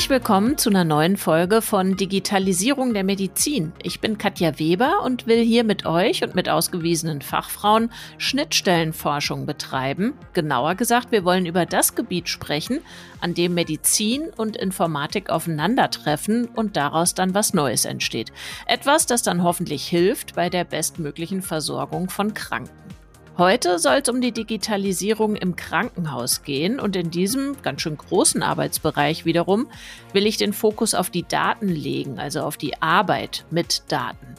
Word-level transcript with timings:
Herzlich 0.00 0.18
willkommen 0.18 0.56
zu 0.56 0.70
einer 0.70 0.84
neuen 0.84 1.18
Folge 1.18 1.60
von 1.60 1.94
Digitalisierung 1.94 2.94
der 2.94 3.04
Medizin. 3.04 3.72
Ich 3.82 4.00
bin 4.00 4.16
Katja 4.16 4.58
Weber 4.58 5.02
und 5.04 5.26
will 5.26 5.44
hier 5.44 5.62
mit 5.62 5.84
euch 5.84 6.24
und 6.24 6.34
mit 6.34 6.48
ausgewiesenen 6.48 7.20
Fachfrauen 7.20 7.92
Schnittstellenforschung 8.16 9.44
betreiben. 9.44 10.14
Genauer 10.32 10.74
gesagt, 10.76 11.12
wir 11.12 11.26
wollen 11.26 11.44
über 11.44 11.66
das 11.66 11.96
Gebiet 11.96 12.30
sprechen, 12.30 12.80
an 13.20 13.34
dem 13.34 13.52
Medizin 13.52 14.30
und 14.38 14.56
Informatik 14.56 15.28
aufeinandertreffen 15.28 16.46
und 16.46 16.78
daraus 16.78 17.12
dann 17.12 17.34
was 17.34 17.52
Neues 17.52 17.84
entsteht. 17.84 18.32
Etwas, 18.66 19.04
das 19.04 19.20
dann 19.22 19.42
hoffentlich 19.42 19.86
hilft 19.86 20.34
bei 20.34 20.48
der 20.48 20.64
bestmöglichen 20.64 21.42
Versorgung 21.42 22.08
von 22.08 22.32
Kranken. 22.32 22.99
Heute 23.40 23.78
soll 23.78 24.02
es 24.02 24.08
um 24.10 24.20
die 24.20 24.32
Digitalisierung 24.32 25.34
im 25.34 25.56
Krankenhaus 25.56 26.42
gehen 26.42 26.78
und 26.78 26.94
in 26.94 27.10
diesem 27.10 27.56
ganz 27.62 27.80
schön 27.80 27.96
großen 27.96 28.42
Arbeitsbereich 28.42 29.24
wiederum 29.24 29.66
will 30.12 30.26
ich 30.26 30.36
den 30.36 30.52
Fokus 30.52 30.92
auf 30.92 31.08
die 31.08 31.22
Daten 31.22 31.68
legen, 31.68 32.18
also 32.18 32.42
auf 32.42 32.58
die 32.58 32.82
Arbeit 32.82 33.46
mit 33.50 33.84
Daten. 33.88 34.34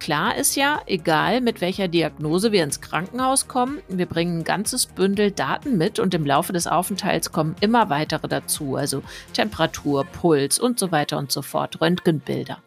Klar 0.00 0.36
ist 0.36 0.56
ja, 0.56 0.80
egal 0.86 1.42
mit 1.42 1.60
welcher 1.60 1.86
Diagnose 1.86 2.50
wir 2.50 2.64
ins 2.64 2.80
Krankenhaus 2.80 3.46
kommen, 3.46 3.82
wir 3.88 4.06
bringen 4.06 4.38
ein 4.38 4.44
ganzes 4.44 4.86
Bündel 4.86 5.32
Daten 5.32 5.76
mit 5.76 5.98
und 5.98 6.14
im 6.14 6.24
Laufe 6.24 6.54
des 6.54 6.66
Aufenthalts 6.66 7.32
kommen 7.32 7.56
immer 7.60 7.90
weitere 7.90 8.26
dazu, 8.26 8.76
also 8.76 9.02
Temperatur, 9.34 10.04
Puls 10.04 10.58
und 10.58 10.78
so 10.78 10.90
weiter 10.90 11.18
und 11.18 11.30
so 11.30 11.42
fort, 11.42 11.82
Röntgenbilder. 11.82 12.62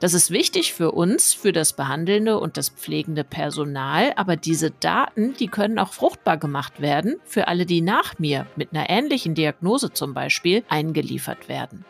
Das 0.00 0.14
ist 0.14 0.30
wichtig 0.30 0.74
für 0.74 0.92
uns, 0.92 1.34
für 1.34 1.52
das 1.52 1.72
behandelnde 1.72 2.38
und 2.38 2.56
das 2.56 2.68
pflegende 2.68 3.24
Personal, 3.24 4.12
aber 4.16 4.36
diese 4.36 4.70
Daten, 4.70 5.34
die 5.34 5.48
können 5.48 5.78
auch 5.78 5.92
fruchtbar 5.92 6.36
gemacht 6.36 6.80
werden 6.80 7.16
für 7.24 7.48
alle, 7.48 7.66
die 7.66 7.80
nach 7.80 8.18
mir 8.18 8.46
mit 8.56 8.72
einer 8.72 8.90
ähnlichen 8.90 9.34
Diagnose 9.34 9.92
zum 9.92 10.14
Beispiel 10.14 10.64
eingeliefert 10.68 11.48
werden. 11.48 11.84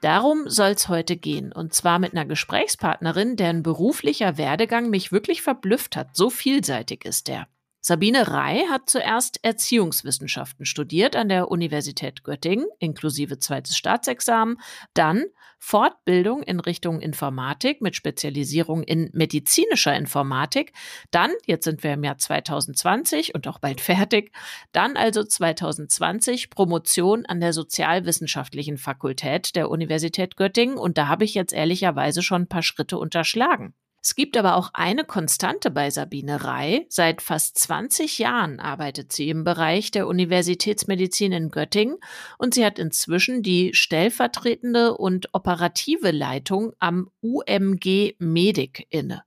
Darum 0.00 0.48
soll 0.48 0.70
es 0.70 0.88
heute 0.88 1.16
gehen, 1.16 1.52
und 1.52 1.74
zwar 1.74 1.98
mit 1.98 2.12
einer 2.12 2.24
Gesprächspartnerin, 2.24 3.36
deren 3.36 3.62
beruflicher 3.62 4.38
Werdegang 4.38 4.88
mich 4.88 5.12
wirklich 5.12 5.42
verblüfft 5.42 5.94
hat. 5.94 6.16
So 6.16 6.30
vielseitig 6.30 7.04
ist 7.04 7.28
der. 7.28 7.46
Sabine 7.82 8.28
Rey 8.28 8.66
hat 8.68 8.90
zuerst 8.90 9.42
Erziehungswissenschaften 9.42 10.66
studiert 10.66 11.16
an 11.16 11.30
der 11.30 11.50
Universität 11.50 12.24
Göttingen, 12.24 12.66
inklusive 12.78 13.38
zweites 13.38 13.74
Staatsexamen, 13.74 14.58
dann 14.92 15.24
Fortbildung 15.58 16.42
in 16.42 16.60
Richtung 16.60 17.00
Informatik 17.00 17.80
mit 17.80 17.96
Spezialisierung 17.96 18.82
in 18.82 19.08
medizinischer 19.12 19.94
Informatik, 19.94 20.72
dann, 21.10 21.30
jetzt 21.46 21.64
sind 21.64 21.82
wir 21.82 21.94
im 21.94 22.04
Jahr 22.04 22.18
2020 22.18 23.34
und 23.34 23.48
auch 23.48 23.58
bald 23.58 23.80
fertig, 23.80 24.32
dann 24.72 24.96
also 24.96 25.24
2020 25.24 26.50
Promotion 26.50 27.24
an 27.24 27.40
der 27.40 27.54
Sozialwissenschaftlichen 27.54 28.76
Fakultät 28.76 29.56
der 29.56 29.70
Universität 29.70 30.36
Göttingen 30.36 30.76
und 30.76 30.98
da 30.98 31.08
habe 31.08 31.24
ich 31.24 31.34
jetzt 31.34 31.54
ehrlicherweise 31.54 32.22
schon 32.22 32.42
ein 32.42 32.48
paar 32.48 32.62
Schritte 32.62 32.98
unterschlagen. 32.98 33.74
Es 34.02 34.14
gibt 34.14 34.38
aber 34.38 34.56
auch 34.56 34.70
eine 34.72 35.04
Konstante 35.04 35.70
bei 35.70 35.90
Sabine 35.90 36.42
Rey. 36.44 36.86
Seit 36.88 37.20
fast 37.20 37.58
20 37.58 38.18
Jahren 38.18 38.58
arbeitet 38.58 39.12
sie 39.12 39.28
im 39.28 39.44
Bereich 39.44 39.90
der 39.90 40.06
Universitätsmedizin 40.06 41.32
in 41.32 41.50
Göttingen 41.50 41.98
und 42.38 42.54
sie 42.54 42.64
hat 42.64 42.78
inzwischen 42.78 43.42
die 43.42 43.74
stellvertretende 43.74 44.96
und 44.96 45.34
operative 45.34 46.12
Leitung 46.12 46.72
am 46.78 47.10
UMG 47.20 48.14
Medic 48.18 48.86
inne. 48.88 49.22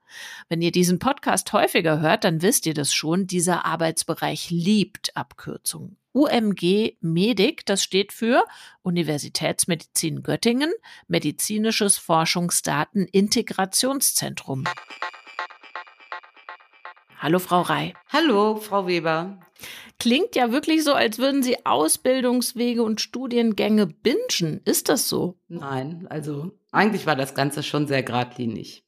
Wenn 0.50 0.64
ihr 0.64 0.72
diesen 0.72 0.98
Podcast 0.98 1.54
häufiger 1.54 2.00
hört, 2.00 2.24
dann 2.24 2.42
wisst 2.42 2.66
ihr 2.66 2.74
das 2.74 2.94
schon. 2.94 3.28
Dieser 3.28 3.66
Arbeitsbereich 3.66 4.50
liebt 4.50 5.16
Abkürzungen. 5.16 5.98
UMG 6.14 6.96
Medic, 7.02 7.66
das 7.66 7.84
steht 7.84 8.14
für 8.14 8.46
Universitätsmedizin 8.84 10.24
Göttingen, 10.24 10.72
Medizinisches 11.08 11.98
Forschungsdatenintegrationszentrum. 11.98 14.64
Hallo, 17.18 17.40
Frau 17.40 17.62
Rei. 17.62 17.94
Hallo, 18.10 18.58
Frau 18.58 18.86
Weber. 18.86 19.40
Klingt 19.98 20.36
ja 20.36 20.52
wirklich 20.52 20.84
so, 20.84 20.94
als 20.94 21.20
würden 21.20 21.42
Sie 21.42 21.66
Ausbildungswege 21.66 22.84
und 22.84 23.00
Studiengänge 23.00 23.88
bingen. 23.88 24.60
Ist 24.66 24.90
das 24.90 25.08
so? 25.08 25.38
Nein, 25.48 26.06
also 26.10 26.52
eigentlich 26.72 27.06
war 27.06 27.16
das 27.16 27.34
Ganze 27.34 27.64
schon 27.64 27.88
sehr 27.88 28.04
geradlinig. 28.04 28.84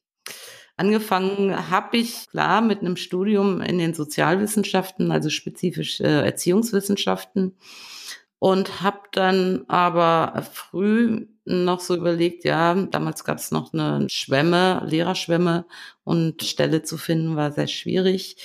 Angefangen 0.76 1.70
habe 1.70 1.96
ich 1.96 2.28
klar 2.28 2.60
mit 2.60 2.80
einem 2.80 2.96
Studium 2.96 3.62
in 3.62 3.78
den 3.78 3.94
Sozialwissenschaften, 3.94 5.10
also 5.10 5.30
spezifisch 5.30 6.00
äh, 6.00 6.24
Erziehungswissenschaften 6.24 7.56
und 8.38 8.82
habe 8.82 9.00
dann 9.12 9.64
aber 9.68 10.44
früh 10.52 11.26
noch 11.46 11.80
so 11.80 11.96
überlegt, 11.96 12.44
ja, 12.44 12.74
damals 12.74 13.24
gab 13.24 13.38
es 13.38 13.50
noch 13.50 13.72
eine 13.72 14.08
Schwemme, 14.10 14.82
Lehrerschwemme 14.84 15.64
und 16.04 16.42
Stelle 16.42 16.82
zu 16.82 16.98
finden 16.98 17.36
war 17.36 17.52
sehr 17.52 17.68
schwierig, 17.68 18.36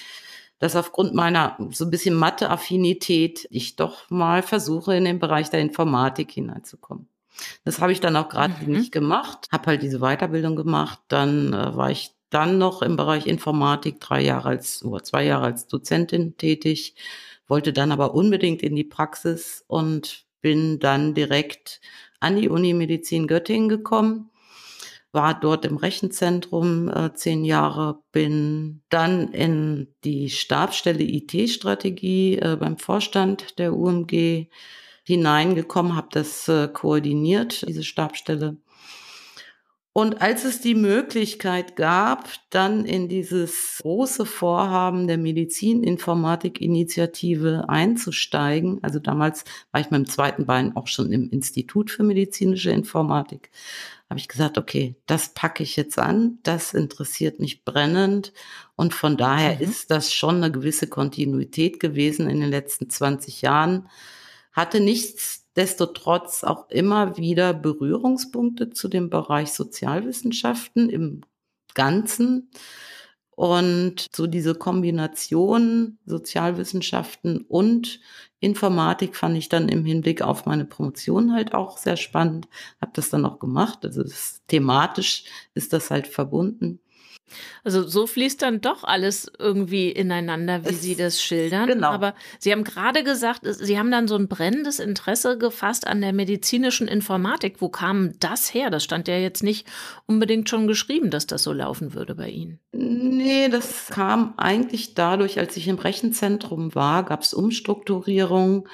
dass 0.60 0.76
aufgrund 0.76 1.14
meiner 1.14 1.58
so 1.72 1.86
ein 1.86 1.92
bisschen 1.92 2.16
Mathe-Affinität 2.16 3.48
ich 3.50 3.76
doch 3.76 4.10
mal 4.10 4.44
versuche, 4.44 4.96
in 4.96 5.04
den 5.04 5.20
Bereich 5.20 5.50
der 5.50 5.60
Informatik 5.60 6.32
hineinzukommen. 6.32 7.10
Das 7.66 7.80
habe 7.80 7.92
ich 7.92 8.00
dann 8.00 8.16
auch 8.16 8.30
gerade 8.30 8.54
mhm. 8.64 8.78
nicht 8.78 8.92
gemacht, 8.92 9.48
habe 9.52 9.66
halt 9.68 9.82
diese 9.82 10.00
Weiterbildung 10.00 10.56
gemacht, 10.56 11.00
dann 11.08 11.54
äh, 11.54 11.76
war 11.76 11.92
ich 11.92 12.12
dann 12.32 12.58
noch 12.58 12.82
im 12.82 12.96
Bereich 12.96 13.28
Informatik 13.28 14.00
drei 14.00 14.22
Jahre 14.22 14.50
als 14.50 14.84
oder 14.84 15.04
zwei 15.04 15.26
Jahre 15.26 15.46
als 15.46 15.68
Dozentin 15.68 16.38
tätig, 16.38 16.96
wollte 17.48 17.74
dann 17.74 17.92
aber 17.92 18.16
unbedingt 18.16 18.64
in 18.64 18.76
die 18.76 18.84
Praxis 18.86 19.64
und 19.68 20.26
bin 20.42 20.80
dann 20.80 21.14
direkt 21.14 21.82
an 22.20 22.38
die 22.38 22.50
Uni 22.50 22.74
Medizin 22.74 23.28
Göttingen 23.28 23.70
gekommen, 23.70 24.32
war 25.12 25.38
dort 25.38 25.66
im 25.66 25.76
Rechenzentrum 25.76 26.88
äh, 26.88 27.14
zehn 27.14 27.44
Jahre, 27.44 28.00
bin 28.12 28.82
dann 28.90 29.34
in 29.34 29.94
die 30.06 30.30
Stabsstelle 30.30 31.04
IT-Strategie 31.04 32.38
äh, 32.38 32.56
beim 32.58 32.78
Vorstand 32.78 33.60
der 33.60 33.76
UMG 33.76 34.48
hineingekommen, 35.04 35.96
habe 35.96 36.08
das 36.12 36.48
äh, 36.48 36.70
koordiniert, 36.70 37.68
diese 37.68 37.84
Stabsstelle 37.84 38.58
und 39.94 40.22
als 40.22 40.46
es 40.46 40.62
die 40.62 40.76
Möglichkeit 40.76 41.76
gab, 41.76 42.30
dann 42.50 42.86
in 42.86 43.10
dieses 43.10 43.80
große 43.82 44.26
Vorhaben 44.26 45.08
der 45.08 45.18
Medizininformatik-Initiative 45.18 47.66
einzusteigen, 47.68 48.80
also 48.84 49.00
damals 49.00 49.44
war 49.72 49.82
ich 49.82 49.92
mit 49.92 50.00
dem 50.00 50.08
zweiten 50.08 50.46
Bein 50.46 50.78
auch 50.78 50.88
schon 50.88 51.12
im 51.12 51.30
Institut 51.30 51.92
für 51.92 52.04
medizinische 52.04 52.72
Informatik, 52.72 53.52
habe 54.10 54.18
ich 54.18 54.30
gesagt, 54.30 54.58
okay, 54.58 54.96
das 55.08 55.34
packe 55.34 55.64
ich 55.64 55.76
jetzt 55.76 56.00
an, 56.00 56.40
das 56.44 56.74
interessiert 56.74 57.42
mich 57.42 57.66
brennend 57.66 58.32
und 58.78 58.94
von 58.94 59.18
daher 59.18 59.56
mhm. 59.56 59.62
ist 59.62 59.92
das 59.92 60.14
schon 60.14 60.38
eine 60.38 60.54
gewisse 60.54 60.88
Kontinuität 60.88 61.82
gewesen 61.82 62.30
in 62.30 62.40
den 62.40 62.50
letzten 62.50 62.90
20 62.90 63.42
Jahren. 63.42 63.90
Hatte 64.52 64.80
nichts 64.80 65.48
destotrotz 65.56 66.44
auch 66.44 66.70
immer 66.70 67.18
wieder 67.18 67.54
Berührungspunkte 67.54 68.70
zu 68.70 68.88
dem 68.88 69.10
Bereich 69.10 69.52
Sozialwissenschaften 69.54 70.90
im 70.90 71.22
Ganzen. 71.74 72.50
Und 73.32 74.08
so 74.14 74.28
diese 74.28 74.56
Kombination 74.56 75.98
Sozialwissenschaften 76.06 77.42
und 77.48 78.00
Informatik 78.40 79.16
fand 79.16 79.38
ich 79.38 79.50
dann 79.50 79.70
im 79.70 79.86
Hinblick 79.86 80.22
auf 80.22 80.46
meine 80.46 80.66
Promotion 80.66 81.34
halt 81.34 81.54
auch 81.54 81.78
sehr 81.78 81.98
spannend. 81.98 82.48
Habe 82.82 82.92
das 82.94 83.10
dann 83.10 83.26
auch 83.26 83.40
gemacht. 83.40 83.86
Also 83.86 84.04
thematisch 84.48 85.26
ist 85.54 85.74
das 85.74 85.92
halt 85.92 86.08
verbunden. 86.08 86.80
Also 87.64 87.88
so 87.88 88.08
fließt 88.08 88.42
dann 88.42 88.62
doch 88.62 88.84
alles 88.84 89.32
irgendwie 89.38 89.90
ineinander, 89.90 90.66
wie 90.66 90.70
es, 90.70 90.82
Sie 90.82 90.96
das 90.96 91.22
schildern. 91.22 91.68
Genau. 91.68 91.90
Aber 91.90 92.16
Sie 92.40 92.52
haben 92.52 92.64
gerade 92.64 93.04
gesagt, 93.04 93.42
Sie 93.44 93.78
haben 93.78 93.92
dann 93.92 94.08
so 94.08 94.16
ein 94.16 94.28
brennendes 94.28 94.80
Interesse 94.80 95.38
gefasst 95.38 95.88
an 95.88 96.02
der 96.02 96.14
medizinischen 96.14 96.88
Informatik. 96.88 97.58
Wo 97.60 97.70
kam 97.70 98.18
das 98.20 98.54
her? 98.54 98.70
Das 98.70 98.84
stand 98.84 99.08
ja 99.08 99.18
jetzt 99.18 99.44
nicht 99.44 99.68
unbedingt 100.06 100.50
schon 100.50 100.68
geschrieben, 100.68 101.10
dass 101.10 101.28
das 101.28 101.44
so 101.44 101.54
laufen 101.54 101.94
würde 101.94 102.16
bei 102.16 102.30
Ihnen. 102.30 102.60
Nee, 102.72 103.50
das 103.50 103.88
kam 103.90 104.34
eigentlich 104.38 104.94
dadurch, 104.94 105.40
als 105.40 105.58
ich 105.58 105.68
im 105.68 105.78
Rechenzentrum 105.78 106.74
war, 106.76 107.04
gab 107.04 107.22
es 107.22 107.34
Umstrukturierung. 107.34 108.68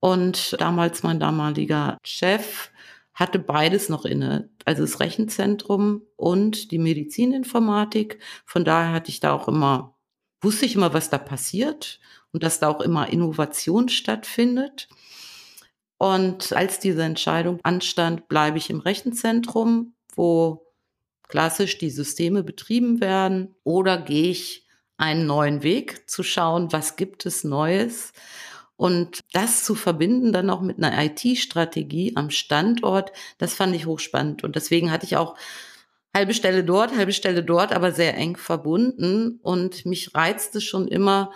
Und 0.00 0.54
damals 0.60 1.02
mein 1.02 1.18
damaliger 1.18 1.98
Chef 2.04 2.70
hatte 3.18 3.40
beides 3.40 3.88
noch 3.88 4.04
inne, 4.04 4.48
also 4.64 4.82
das 4.82 5.00
Rechenzentrum 5.00 6.02
und 6.14 6.70
die 6.70 6.78
Medizininformatik. 6.78 8.20
Von 8.46 8.64
daher 8.64 8.92
hatte 8.92 9.10
ich 9.10 9.18
da 9.18 9.32
auch 9.32 9.48
immer, 9.48 9.98
wusste 10.40 10.66
ich 10.66 10.76
immer, 10.76 10.94
was 10.94 11.10
da 11.10 11.18
passiert 11.18 11.98
und 12.32 12.44
dass 12.44 12.60
da 12.60 12.68
auch 12.68 12.80
immer 12.80 13.12
Innovation 13.12 13.88
stattfindet. 13.88 14.88
Und 15.96 16.52
als 16.52 16.78
diese 16.78 17.02
Entscheidung 17.02 17.58
anstand, 17.64 18.28
bleibe 18.28 18.58
ich 18.58 18.70
im 18.70 18.78
Rechenzentrum, 18.78 19.94
wo 20.14 20.64
klassisch 21.26 21.76
die 21.76 21.90
Systeme 21.90 22.44
betrieben 22.44 23.00
werden, 23.00 23.56
oder 23.64 23.98
gehe 23.98 24.30
ich 24.30 24.68
einen 24.96 25.26
neuen 25.26 25.64
Weg 25.64 26.08
zu 26.08 26.22
schauen, 26.22 26.72
was 26.72 26.94
gibt 26.94 27.26
es 27.26 27.42
Neues 27.42 28.12
Und 28.78 29.24
das 29.32 29.64
zu 29.64 29.74
verbinden 29.74 30.32
dann 30.32 30.50
auch 30.50 30.60
mit 30.60 30.78
einer 30.78 31.04
IT-Strategie 31.04 32.12
am 32.14 32.30
Standort, 32.30 33.10
das 33.36 33.54
fand 33.54 33.74
ich 33.74 33.86
hochspannend. 33.86 34.44
Und 34.44 34.54
deswegen 34.54 34.92
hatte 34.92 35.04
ich 35.04 35.16
auch 35.16 35.36
halbe 36.14 36.32
Stelle 36.32 36.62
dort, 36.62 36.96
halbe 36.96 37.12
Stelle 37.12 37.42
dort, 37.42 37.72
aber 37.72 37.90
sehr 37.90 38.16
eng 38.16 38.36
verbunden. 38.36 39.40
Und 39.42 39.84
mich 39.84 40.14
reizte 40.14 40.60
schon 40.60 40.86
immer, 40.86 41.32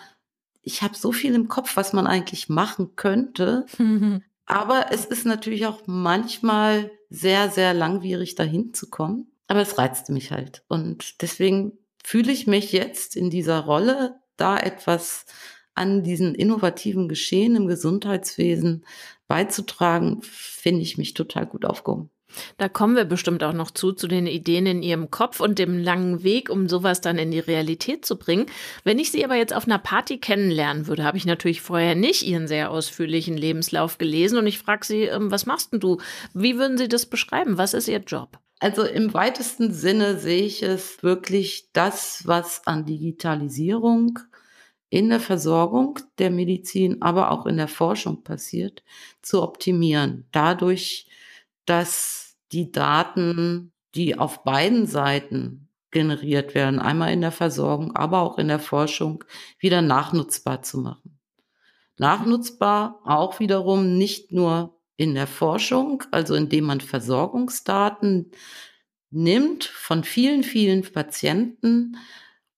ich 0.63 0.83
habe 0.83 0.97
so 0.97 1.11
viel 1.11 1.35
im 1.35 1.49
Kopf, 1.49 1.77
was 1.77 1.93
man 1.93 2.07
eigentlich 2.07 2.49
machen 2.49 2.95
könnte. 2.95 3.67
Aber 4.47 4.87
es 4.91 5.05
ist 5.05 5.25
natürlich 5.25 5.67
auch 5.67 5.83
manchmal 5.87 6.91
sehr, 7.11 7.51
sehr 7.51 7.75
langwierig, 7.75 8.35
dahin 8.35 8.75
zu 8.75 8.91
kommen. 8.91 9.33
Aber 9.47 9.61
es 9.61 9.79
reizte 9.79 10.13
mich 10.13 10.31
halt. 10.31 10.63
Und 10.69 11.23
deswegen 11.23 11.73
fühle 12.05 12.33
ich 12.33 12.47
mich 12.47 12.71
jetzt 12.71 13.17
in 13.17 13.31
dieser 13.31 13.61
Rolle, 13.61 14.21
da 14.37 14.59
etwas 14.59 15.27
an 15.75 16.03
diesen 16.03 16.35
innovativen 16.35 17.09
Geschehen 17.09 17.57
im 17.57 17.67
Gesundheitswesen 17.67 18.85
beizutragen, 19.29 20.19
finde 20.23 20.83
ich 20.83 20.99
mich 20.99 21.15
total 21.15 21.47
gut 21.47 21.65
aufgehoben. 21.65 22.11
Da 22.57 22.69
kommen 22.69 22.97
wir 22.97 23.05
bestimmt 23.05 23.43
auch 23.45 23.53
noch 23.53 23.71
zu, 23.71 23.93
zu 23.93 24.09
den 24.09 24.27
Ideen 24.27 24.67
in 24.67 24.83
Ihrem 24.83 25.11
Kopf 25.11 25.41
und 25.41 25.59
dem 25.59 25.79
langen 25.79 26.23
Weg, 26.23 26.51
um 26.51 26.69
sowas 26.69 27.01
dann 27.01 27.19
in 27.19 27.31
die 27.31 27.39
Realität 27.39 28.05
zu 28.05 28.17
bringen. 28.17 28.47
Wenn 28.85 28.99
ich 28.99 29.11
Sie 29.11 29.25
aber 29.25 29.37
jetzt 29.37 29.55
auf 29.55 29.67
einer 29.67 29.79
Party 29.79 30.19
kennenlernen 30.19 30.87
würde, 30.87 31.05
habe 31.05 31.19
ich 31.19 31.27
natürlich 31.27 31.61
vorher 31.61 31.95
nicht 31.95 32.23
Ihren 32.23 32.49
sehr 32.49 32.71
ausführlichen 32.71 33.37
Lebenslauf 33.37 33.99
gelesen 33.99 34.39
und 34.39 34.47
ich 34.47 34.59
frage 34.59 34.87
Sie, 34.87 35.03
ähm, 35.05 35.31
was 35.31 35.47
machst 35.47 35.73
denn 35.73 35.81
du? 35.81 35.99
Wie 36.35 36.57
würden 36.59 36.79
Sie 36.79 36.89
das 36.89 37.07
beschreiben? 37.07 37.59
Was 37.59 37.75
ist 37.75 37.89
Ihr 37.89 38.01
Job? 38.01 38.39
Also 38.61 38.85
im 38.85 39.13
weitesten 39.13 39.73
Sinne 39.73 40.19
sehe 40.19 40.45
ich 40.45 40.63
es 40.63 41.03
wirklich 41.03 41.71
das, 41.73 42.23
was 42.27 42.65
an 42.65 42.87
Digitalisierung 42.87 44.21
in 44.93 45.09
der 45.09 45.21
Versorgung 45.21 45.99
der 46.19 46.31
Medizin, 46.31 47.01
aber 47.01 47.31
auch 47.31 47.47
in 47.47 47.57
der 47.57 47.67
Forschung 47.67 48.23
passiert, 48.25 48.85
zu 49.23 49.43
optimieren. 49.43 50.27
Dadurch, 50.33 51.09
dass 51.65 52.37
die 52.53 52.73
Daten, 52.73 53.73
die 53.95 54.19
auf 54.19 54.45
beiden 54.45 54.87
Seiten 54.87 55.71
generiert 55.93 56.55
werden, 56.55 56.79
einmal 56.79 57.11
in 57.11 57.23
der 57.23 57.33
Versorgung, 57.33 57.97
aber 57.97 58.21
auch 58.21 58.37
in 58.37 58.49
der 58.49 58.59
Forschung, 58.59 59.25
wieder 59.59 59.81
nachnutzbar 59.81 60.61
zu 60.61 60.77
machen. 60.77 61.19
Nachnutzbar 61.97 63.01
auch 63.05 63.41
wiederum 63.41 63.97
nicht 63.97 64.31
nur 64.31 64.79
in 64.99 65.15
der 65.15 65.27
Forschung, 65.27 66.05
also 66.11 66.35
indem 66.35 66.65
man 66.65 66.83
Versorgungsdaten 66.83 68.31
nimmt 69.11 69.65
von 69.65 70.05
vielen, 70.05 70.43
vielen 70.43 70.83
Patienten, 70.83 71.97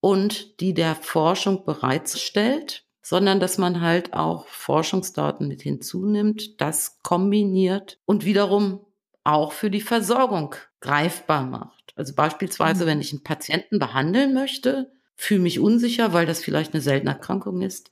und 0.05 0.61
die 0.61 0.75
der 0.75 0.97
Forschung 0.97 1.65
bereitstellt, 1.65 2.85
sondern 3.01 3.41
dass 3.41 3.57
man 3.57 3.81
halt 3.81 4.13
auch 4.13 4.47
Forschungsdaten 4.49 5.49
mit 5.49 5.63
hinzunimmt, 5.63 6.61
das 6.61 7.01
kombiniert 7.03 7.99
und 8.05 8.27
wiederum 8.27 8.85
auch 9.25 9.53
für 9.53 9.71
die 9.71 9.81
Versorgung 9.81 10.57
greifbar 10.81 11.47
macht. 11.47 11.95
Also 11.97 12.15
beispielsweise, 12.15 12.85
mhm. 12.85 12.89
wenn 12.89 13.01
ich 13.01 13.13
einen 13.15 13.23
Patienten 13.23 13.79
behandeln 13.79 14.35
möchte, 14.35 14.93
fühle 15.17 15.41
mich 15.41 15.59
unsicher, 15.59 16.13
weil 16.13 16.27
das 16.27 16.45
vielleicht 16.45 16.75
eine 16.75 16.83
seltene 16.83 17.13
Erkrankung 17.13 17.63
ist, 17.63 17.91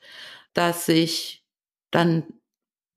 dass 0.52 0.90
ich 0.90 1.46
dann 1.90 2.24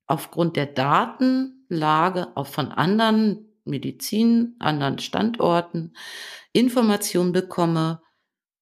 aufgrund 0.06 0.56
der 0.56 0.66
Datenlage 0.66 2.36
auch 2.36 2.48
von 2.48 2.70
anderen 2.70 3.48
Medizin, 3.64 4.56
anderen 4.58 4.98
Standorten 4.98 5.94
Informationen 6.52 7.32
bekomme, 7.32 8.02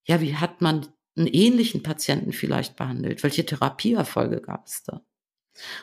ja, 0.05 0.21
wie 0.21 0.37
hat 0.37 0.61
man 0.61 0.87
einen 1.17 1.27
ähnlichen 1.27 1.83
Patienten 1.83 2.33
vielleicht 2.33 2.77
behandelt? 2.77 3.23
Welche 3.23 3.47
Therapieerfolge 3.47 4.41
gab 4.41 4.67
es 4.67 4.83
da? 4.85 5.03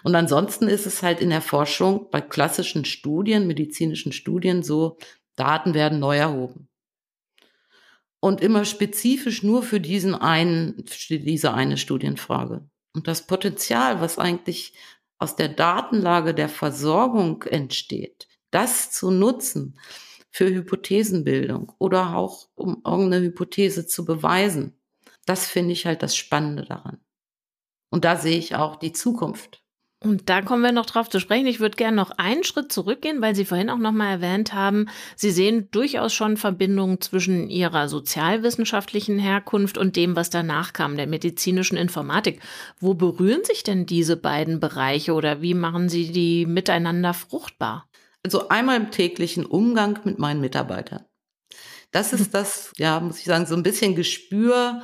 Und 0.04 0.16
ansonsten 0.16 0.68
ist 0.68 0.86
es 0.86 1.02
halt 1.02 1.22
in 1.22 1.30
der 1.30 1.42
Forschung 1.42 2.10
bei 2.12 2.20
klassischen 2.22 2.86
Studien, 2.86 3.48
medizinischen 3.48 4.12
Studien 4.12 4.64
so, 4.64 4.98
Daten 5.36 5.74
werden 5.74 6.00
neu 6.00 6.18
erhoben. 6.18 6.68
Und 8.20 8.42
immer 8.42 8.66
spezifisch 8.66 9.42
nur 9.42 9.64
für 9.64 9.80
diesen 9.80 10.14
einen, 10.14 10.86
diese 11.10 11.54
eine 11.54 11.78
Studienfrage. 11.78 12.70
Und 12.94 13.08
das 13.08 13.26
Potenzial, 13.26 14.02
was 14.02 14.20
eigentlich 14.20 14.74
aus 15.18 15.36
der 15.36 15.50
Datenlage 15.50 16.34
der 16.34 16.50
Versorgung 16.50 17.44
entsteht, 17.44 18.28
das 18.52 18.92
zu 18.92 19.10
nutzen, 19.10 19.80
für 20.32 20.50
Hypothesenbildung 20.50 21.74
oder 21.78 22.16
auch 22.16 22.48
um 22.56 22.82
irgendeine 22.86 23.26
Hypothese 23.26 23.86
zu 23.86 24.06
beweisen. 24.06 24.80
Das 25.26 25.46
finde 25.48 25.74
ich 25.74 25.86
halt 25.86 26.02
das 26.02 26.16
Spannende 26.16 26.66
daran. 26.66 27.00
Und 27.90 28.06
da 28.06 28.16
sehe 28.16 28.38
ich 28.38 28.56
auch 28.56 28.78
die 28.78 28.94
Zukunft. 28.94 29.62
Und 30.04 30.30
da 30.30 30.42
kommen 30.42 30.64
wir 30.64 30.72
noch 30.72 30.88
drauf 30.88 31.10
zu 31.10 31.20
sprechen. 31.20 31.46
Ich 31.46 31.60
würde 31.60 31.76
gerne 31.76 31.96
noch 31.96 32.10
einen 32.10 32.44
Schritt 32.44 32.72
zurückgehen, 32.72 33.22
weil 33.22 33.36
Sie 33.36 33.46
vorhin 33.46 33.70
auch 33.70 33.78
noch 33.78 33.92
mal 33.92 34.10
erwähnt 34.10 34.52
haben, 34.52 34.88
Sie 35.16 35.30
sehen 35.30 35.70
durchaus 35.70 36.12
schon 36.12 36.38
Verbindungen 36.38 37.02
zwischen 37.02 37.52
Ihrer 37.52 37.88
sozialwissenschaftlichen 37.88 39.20
Herkunft 39.20 39.78
und 39.78 39.96
dem, 39.96 40.16
was 40.16 40.32
danach 40.32 40.74
kam, 40.74 40.98
der 40.98 41.06
medizinischen 41.06 41.78
Informatik. 41.78 42.42
Wo 42.80 42.96
berühren 42.96 43.44
sich 43.44 43.62
denn 43.62 43.86
diese 43.86 44.18
beiden 44.18 44.60
Bereiche 44.60 45.14
oder 45.14 45.44
wie 45.44 45.54
machen 45.54 45.88
Sie 45.88 46.12
die 46.12 46.48
miteinander 46.48 47.14
fruchtbar? 47.14 47.88
Also 48.24 48.50
einmal 48.50 48.78
im 48.78 48.92
täglichen 48.92 49.46
Umgang 49.46 50.00
mit 50.04 50.20
meinen 50.20 50.42
Mitarbeitern. 50.42 51.06
Das 51.92 52.14
ist 52.14 52.34
das, 52.34 52.72
ja, 52.78 53.00
muss 53.00 53.20
ich 53.20 53.26
sagen, 53.26 53.46
so 53.46 53.56
ein 53.56 53.64
bisschen 53.64 53.96
Gespür, 53.96 54.82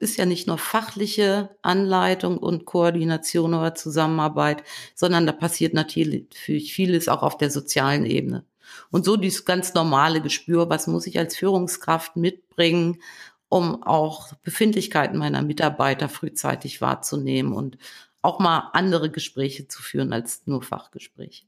ist 0.00 0.16
ja 0.16 0.26
nicht 0.26 0.46
nur 0.46 0.58
fachliche 0.58 1.56
Anleitung 1.62 2.38
und 2.38 2.64
Koordination 2.64 3.54
oder 3.54 3.74
Zusammenarbeit, 3.74 4.62
sondern 4.94 5.26
da 5.26 5.32
passiert 5.32 5.74
natürlich 5.74 6.72
vieles 6.72 7.08
auch 7.08 7.22
auf 7.22 7.36
der 7.36 7.50
sozialen 7.50 8.06
Ebene. 8.06 8.44
Und 8.90 9.04
so 9.04 9.16
dieses 9.16 9.44
ganz 9.44 9.74
normale 9.74 10.20
Gespür, 10.20 10.70
was 10.70 10.86
muss 10.86 11.06
ich 11.06 11.18
als 11.18 11.36
Führungskraft 11.36 12.16
mitbringen, 12.16 13.00
um 13.48 13.82
auch 13.82 14.34
Befindlichkeiten 14.42 15.18
meiner 15.18 15.42
Mitarbeiter 15.42 16.08
frühzeitig 16.08 16.80
wahrzunehmen 16.80 17.52
und 17.52 17.78
auch 18.22 18.38
mal 18.38 18.70
andere 18.74 19.10
Gespräche 19.10 19.68
zu 19.68 19.82
führen 19.82 20.12
als 20.12 20.42
nur 20.46 20.62
Fachgespräche. 20.62 21.44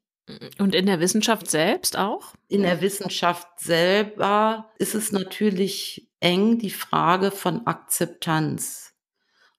Und 0.58 0.74
in 0.74 0.86
der 0.86 1.00
Wissenschaft 1.00 1.50
selbst 1.50 1.96
auch? 1.96 2.34
In 2.48 2.62
der 2.62 2.80
Wissenschaft 2.80 3.48
selber 3.58 4.70
ist 4.78 4.94
es 4.94 5.12
natürlich 5.12 6.08
eng 6.20 6.58
die 6.58 6.70
Frage 6.70 7.30
von 7.30 7.66
Akzeptanz. 7.66 8.94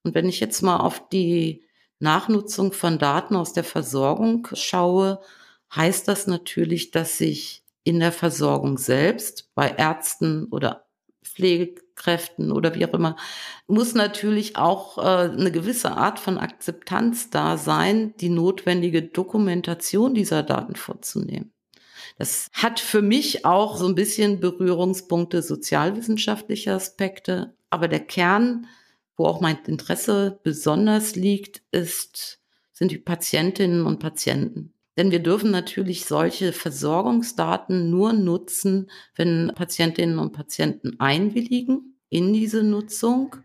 Und 0.03 0.15
wenn 0.15 0.29
ich 0.29 0.39
jetzt 0.39 0.61
mal 0.61 0.77
auf 0.77 1.09
die 1.09 1.65
Nachnutzung 1.99 2.73
von 2.73 2.97
Daten 2.97 3.35
aus 3.35 3.53
der 3.53 3.63
Versorgung 3.63 4.47
schaue, 4.53 5.21
heißt 5.75 6.07
das 6.07 6.27
natürlich, 6.27 6.91
dass 6.91 7.17
sich 7.17 7.63
in 7.83 7.99
der 7.99 8.11
Versorgung 8.11 8.77
selbst 8.77 9.51
bei 9.55 9.69
Ärzten 9.69 10.45
oder 10.45 10.85
Pflegekräften 11.33 12.51
oder 12.51 12.75
wie 12.75 12.85
auch 12.85 12.93
immer, 12.93 13.15
muss 13.67 13.93
natürlich 13.93 14.57
auch 14.57 14.97
äh, 14.97 15.31
eine 15.31 15.51
gewisse 15.51 15.91
Art 15.91 16.19
von 16.19 16.37
Akzeptanz 16.37 17.29
da 17.29 17.57
sein, 17.57 18.13
die 18.17 18.29
notwendige 18.29 19.01
Dokumentation 19.01 20.13
dieser 20.13 20.43
Daten 20.43 20.75
vorzunehmen. 20.75 21.51
Das 22.17 22.49
hat 22.53 22.79
für 22.79 23.01
mich 23.01 23.45
auch 23.45 23.77
so 23.77 23.87
ein 23.87 23.95
bisschen 23.95 24.39
Berührungspunkte 24.39 25.41
sozialwissenschaftliche 25.41 26.73
Aspekte, 26.73 27.55
aber 27.69 27.87
der 27.87 28.01
Kern, 28.01 28.67
wo 29.15 29.25
auch 29.25 29.41
mein 29.41 29.57
Interesse 29.65 30.39
besonders 30.43 31.15
liegt, 31.15 31.61
ist, 31.71 32.39
sind 32.73 32.91
die 32.91 32.97
Patientinnen 32.97 33.85
und 33.85 33.99
Patienten. 33.99 34.73
Denn 34.97 35.11
wir 35.11 35.19
dürfen 35.19 35.51
natürlich 35.51 36.05
solche 36.05 36.51
Versorgungsdaten 36.51 37.89
nur 37.89 38.13
nutzen, 38.13 38.89
wenn 39.15 39.51
Patientinnen 39.55 40.19
und 40.19 40.33
Patienten 40.33 40.99
einwilligen 40.99 41.95
in 42.09 42.33
diese 42.33 42.61
Nutzung, 42.61 43.35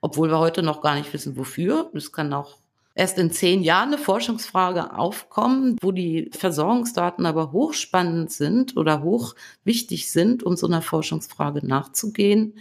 obwohl 0.00 0.30
wir 0.30 0.38
heute 0.38 0.62
noch 0.62 0.80
gar 0.80 0.94
nicht 0.94 1.12
wissen, 1.12 1.36
wofür. 1.36 1.90
Es 1.94 2.10
kann 2.10 2.32
auch 2.32 2.56
erst 2.94 3.18
in 3.18 3.30
zehn 3.30 3.62
Jahren 3.62 3.88
eine 3.88 3.98
Forschungsfrage 3.98 4.96
aufkommen, 4.96 5.76
wo 5.82 5.92
die 5.92 6.30
Versorgungsdaten 6.32 7.26
aber 7.26 7.52
hochspannend 7.52 8.30
sind 8.30 8.76
oder 8.76 9.02
hoch 9.02 9.34
wichtig 9.64 10.10
sind, 10.10 10.42
um 10.42 10.56
so 10.56 10.66
einer 10.66 10.82
Forschungsfrage 10.82 11.66
nachzugehen. 11.66 12.58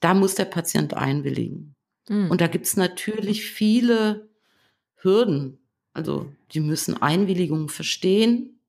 Da 0.00 0.14
muss 0.14 0.34
der 0.34 0.46
Patient 0.46 0.94
einwilligen. 0.94 1.74
Mhm. 2.08 2.30
Und 2.30 2.40
da 2.40 2.48
gibt 2.48 2.66
es 2.66 2.76
natürlich 2.76 3.44
viele 3.44 4.28
Hürden, 4.96 5.59
also 5.92 6.30
die 6.52 6.60
müssen 6.60 7.00
Einwilligungen 7.00 7.68
verstehen. 7.68 8.60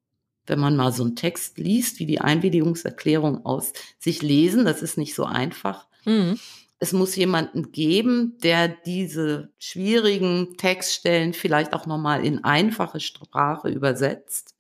Wenn 0.48 0.60
man 0.60 0.76
mal 0.76 0.92
so 0.92 1.04
einen 1.04 1.16
Text 1.16 1.58
liest, 1.58 2.00
wie 2.00 2.06
die 2.06 2.20
Einwilligungserklärung 2.20 3.46
aus 3.46 3.74
sich 4.00 4.22
lesen, 4.22 4.66
das 4.66 4.82
ist 4.82 4.98
nicht 4.98 5.14
so 5.14 5.26
einfach. 5.26 5.88
Mhm. 6.06 6.40
Es 6.80 6.94
muss 6.94 7.16
jemanden 7.16 7.72
geben, 7.72 8.40
der 8.44 8.68
diese 8.68 9.52
schwierigen 9.60 10.58
Textstellen 10.58 11.34
vielleicht 11.34 11.74
auch 11.74 11.86
nochmal 11.86 12.26
in 12.26 12.44
einfache 12.44 13.00
Sprache 13.00 13.70
übersetzt. 13.70 14.56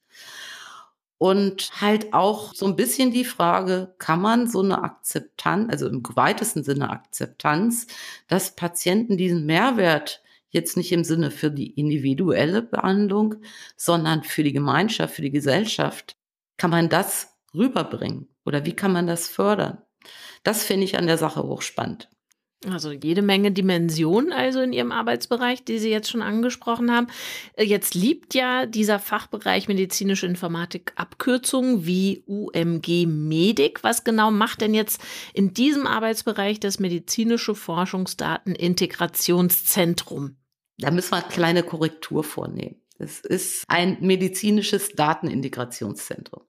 Und 1.17 1.81
halt 1.81 2.13
auch 2.13 2.53
so 2.53 2.65
ein 2.67 2.75
bisschen 2.75 3.11
die 3.11 3.25
Frage, 3.25 3.93
kann 3.97 4.21
man 4.21 4.47
so 4.47 4.61
eine 4.61 4.83
Akzeptanz, 4.83 5.71
also 5.71 5.87
im 5.87 6.03
weitesten 6.15 6.63
Sinne 6.63 6.89
Akzeptanz, 6.89 7.87
dass 8.27 8.55
Patienten 8.55 9.17
diesen 9.17 9.45
Mehrwert 9.45 10.21
jetzt 10.51 10.77
nicht 10.77 10.91
im 10.91 11.03
Sinne 11.03 11.31
für 11.31 11.49
die 11.49 11.71
individuelle 11.71 12.61
Behandlung, 12.61 13.35
sondern 13.75 14.23
für 14.23 14.43
die 14.43 14.53
Gemeinschaft, 14.53 15.15
für 15.15 15.21
die 15.21 15.31
Gesellschaft, 15.31 16.15
kann 16.57 16.69
man 16.69 16.89
das 16.89 17.35
rüberbringen 17.53 18.27
oder 18.45 18.65
wie 18.65 18.75
kann 18.75 18.93
man 18.93 19.07
das 19.07 19.27
fördern? 19.27 19.79
Das 20.43 20.63
finde 20.63 20.85
ich 20.85 20.97
an 20.97 21.07
der 21.07 21.17
Sache 21.17 21.43
hochspannend. 21.43 22.09
Also 22.69 22.91
jede 22.91 23.23
Menge 23.23 23.51
Dimensionen 23.51 24.31
also 24.31 24.61
in 24.61 24.71
Ihrem 24.71 24.91
Arbeitsbereich, 24.91 25.65
die 25.65 25.79
Sie 25.79 25.89
jetzt 25.89 26.11
schon 26.11 26.21
angesprochen 26.21 26.91
haben. 26.91 27.07
Äh, 27.53 27.63
jetzt 27.63 27.95
liebt 27.95 28.35
ja 28.35 28.67
dieser 28.67 28.99
Fachbereich 28.99 29.67
medizinische 29.67 30.27
Informatik 30.27 30.93
Abkürzungen 30.95 31.87
wie 31.87 32.23
UMG 32.27 33.07
Medik. 33.07 33.83
Was 33.83 34.03
genau 34.03 34.29
macht 34.29 34.61
denn 34.61 34.75
jetzt 34.75 35.01
in 35.33 35.55
diesem 35.55 35.87
Arbeitsbereich 35.87 36.59
das 36.59 36.77
medizinische 36.77 37.55
Forschungsdatenintegrationszentrum? 37.55 40.35
Da 40.77 40.91
müssen 40.91 41.11
wir 41.11 41.17
eine 41.17 41.27
kleine 41.27 41.63
Korrektur 41.63 42.23
vornehmen. 42.23 42.81
Es 42.97 43.19
ist 43.19 43.63
ein 43.67 43.97
medizinisches 44.01 44.89
Datenintegrationszentrum. 44.89 46.43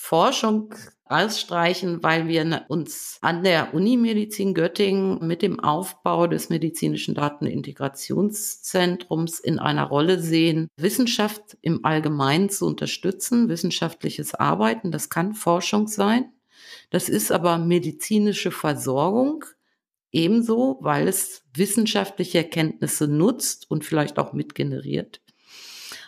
Forschung 0.00 0.76
ausstreichen, 1.06 2.04
weil 2.04 2.28
wir 2.28 2.66
uns 2.68 3.18
an 3.20 3.42
der 3.42 3.74
Unimedizin 3.74 4.54
Göttingen 4.54 5.26
mit 5.26 5.42
dem 5.42 5.58
Aufbau 5.58 6.28
des 6.28 6.50
medizinischen 6.50 7.16
Datenintegrationszentrums 7.16 9.40
in 9.40 9.58
einer 9.58 9.82
Rolle 9.84 10.22
sehen, 10.22 10.68
Wissenschaft 10.76 11.58
im 11.62 11.84
Allgemeinen 11.84 12.48
zu 12.48 12.66
unterstützen, 12.66 13.48
wissenschaftliches 13.48 14.36
Arbeiten, 14.36 14.92
das 14.92 15.10
kann 15.10 15.34
Forschung 15.34 15.88
sein. 15.88 16.32
Das 16.90 17.08
ist 17.08 17.32
aber 17.32 17.58
medizinische 17.58 18.52
Versorgung 18.52 19.44
ebenso, 20.12 20.78
weil 20.80 21.08
es 21.08 21.42
wissenschaftliche 21.54 22.38
Erkenntnisse 22.38 23.08
nutzt 23.08 23.70
und 23.70 23.84
vielleicht 23.84 24.18
auch 24.18 24.32
mitgeneriert. 24.32 25.20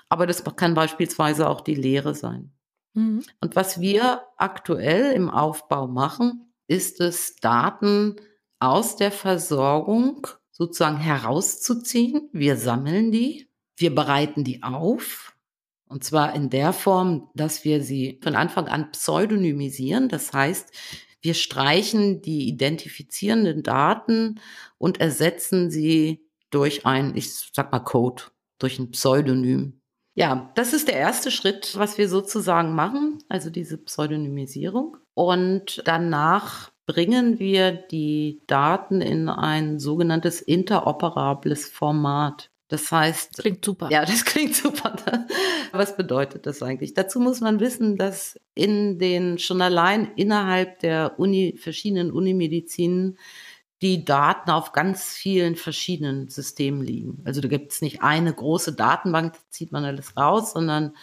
Aber 0.09 0.27
das 0.27 0.45
kann 0.57 0.75
beispielsweise 0.75 1.49
auch 1.49 1.61
die 1.61 1.75
Lehre 1.75 2.15
sein. 2.15 2.53
Mhm. 2.95 3.23
Und 3.41 3.57
was 3.57 3.81
wir 3.81 4.23
aktuell 4.37 5.13
im 5.13 5.31
Aufbau 5.31 5.87
machen, 5.87 6.53
ist 6.67 7.01
es, 7.01 7.37
Daten 7.37 8.17
aus 8.59 8.97
der 8.97 9.13
Versorgung 9.13 10.27
sozusagen 10.51 10.99
herauszuziehen. 10.99 12.29
Wir 12.33 12.57
sammeln 12.57 13.13
die, 13.13 13.49
wir 13.77 13.95
bereiten 13.95 14.45
die 14.45 14.63
auf. 14.63 15.35
Und 15.87 16.05
zwar 16.05 16.35
in 16.35 16.51
der 16.51 16.73
Form, 16.73 17.31
dass 17.35 17.65
wir 17.65 17.83
sie 17.83 18.21
von 18.23 18.37
Anfang 18.37 18.69
an 18.69 18.93
pseudonymisieren. 18.93 20.09
Das 20.09 20.33
heißt, 20.33 20.71
wir 21.21 21.35
streichen 21.35 22.23
die 22.23 22.49
identifizierenden 22.49 23.63
Daten 23.63 24.41
und 24.79 25.01
ersetzen 25.01 25.71
sie 25.71 26.27
durch 26.51 26.87
ein, 26.87 27.17
ich 27.17 27.35
sag 27.53 27.73
mal 27.73 27.81
Code, 27.81 28.25
durch 28.59 28.79
ein 28.79 28.91
Pseudonym. 28.91 29.81
Ja, 30.15 30.51
das 30.55 30.73
ist 30.73 30.89
der 30.89 30.97
erste 30.97 31.31
Schritt, 31.31 31.77
was 31.77 31.97
wir 31.97 32.09
sozusagen 32.09 32.75
machen, 32.75 33.23
also 33.29 33.49
diese 33.49 33.79
Pseudonymisierung. 33.79 34.97
Und 35.15 35.83
danach 35.85 36.73
bringen 36.87 37.39
wir 37.39 37.73
die 37.73 38.43
Daten 38.47 39.01
in 39.01 39.29
ein 39.29 39.79
sogenanntes 39.79 40.41
interoperables 40.41 41.69
Format. 41.69 42.50
Das 42.71 42.91
heißt, 42.93 43.39
klingt 43.39 43.65
super. 43.65 43.89
Ja, 43.91 44.05
das 44.07 44.25
klingt 44.25 44.55
super. 44.55 44.95
Was 45.73 45.97
bedeutet 45.97 46.47
das 46.47 46.63
eigentlich? 46.63 46.95
Dazu 46.95 47.19
muss 47.19 47.41
man 47.41 47.59
wissen, 47.59 47.97
dass 47.97 48.39
in 48.55 48.99
den 48.99 49.39
schon 49.39 49.61
allein 49.61 50.13
innerhalb 50.15 50.79
der 50.79 51.19
Uni 51.19 51.57
verschiedenen 51.59 52.13
Unimedizinen 52.13 53.19
die 53.83 54.05
Daten 54.05 54.51
auf 54.51 54.73
ganz 54.73 55.13
vielen 55.15 55.57
verschiedenen 55.57 56.29
Systemen 56.29 56.83
liegen. 56.83 57.23
Also 57.25 57.41
da 57.41 57.49
gibt 57.49 57.73
es 57.73 57.83
nicht 57.83 58.03
eine 58.03 58.33
große 58.33 58.75
Datenbank, 58.75 59.33
da 59.33 59.39
zieht 59.49 59.73
man 59.73 59.85
alles 59.85 60.17
raus, 60.17 60.53
sondern 60.53 60.95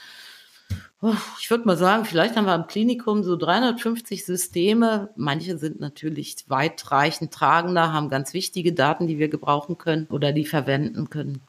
oh, 1.02 1.16
ich 1.40 1.50
würde 1.50 1.66
mal 1.66 1.76
sagen, 1.76 2.06
vielleicht 2.06 2.38
haben 2.38 2.46
wir 2.46 2.56
im 2.56 2.68
Klinikum 2.68 3.24
so 3.24 3.36
350 3.36 4.26
Systeme. 4.26 5.10
Manche 5.18 5.58
sind 5.58 5.82
natürlich 5.82 6.38
weitreichend 6.48 7.34
tragender, 7.34 7.92
haben 7.92 8.10
ganz 8.10 8.34
wichtige 8.34 8.72
Daten, 8.72 9.08
die 9.08 9.20
wir 9.20 9.28
gebrauchen 9.28 9.78
können 9.78 10.08
oder 10.10 10.32
die 10.32 10.46
verwenden 10.46 11.10
können. 11.10 11.42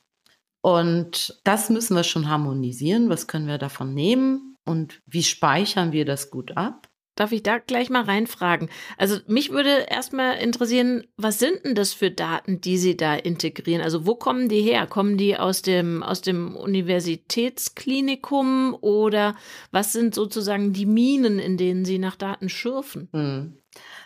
Und 0.61 1.41
das 1.45 1.71
müssen 1.71 1.97
wir 1.97 2.05
schon 2.05 2.29
harmonisieren. 2.29 3.09
Was 3.09 3.27
können 3.27 3.47
wir 3.47 3.59
davon 3.59 3.95
nehmen 3.95 4.57
und 4.65 5.01
wie 5.07 5.23
speichern 5.23 5.93
wir 5.93 6.05
das 6.05 6.31
gut 6.31 6.57
ab? 6.57 6.89
Darf 7.19 7.33
ich 7.33 7.43
da 7.43 7.59
gleich 7.59 7.91
mal 7.91 8.05
reinfragen? 8.05 8.71
Also 8.97 9.19
mich 9.27 9.51
würde 9.51 9.87
erstmal 9.91 10.39
interessieren, 10.39 11.05
was 11.17 11.41
sind 11.41 11.65
denn 11.65 11.75
das 11.75 11.93
für 11.93 12.13
Daten, 12.13 12.61
die 12.61 12.79
Sie 12.79 12.97
da 12.97 13.17
integrieren? 13.17 13.83
Also 13.83 14.07
wo 14.07 14.15
kommen 14.15 14.49
die 14.49 14.63
her? 14.63 14.87
Kommen 14.87 15.17
die 15.17 15.37
aus 15.37 15.63
dem, 15.63 16.05
aus 16.05 16.21
dem 16.21 16.55
Universitätsklinikum 16.55 18.77
oder 18.81 19.35
was 19.73 19.93
sind 19.93 20.15
sozusagen 20.15 20.73
die 20.73 20.87
Minen, 20.87 21.41
in 21.41 21.57
denen 21.57 21.85
Sie 21.85 21.99
nach 21.99 22.15
Daten 22.15 22.49
schürfen? 22.49 23.09
Hm. 23.13 23.59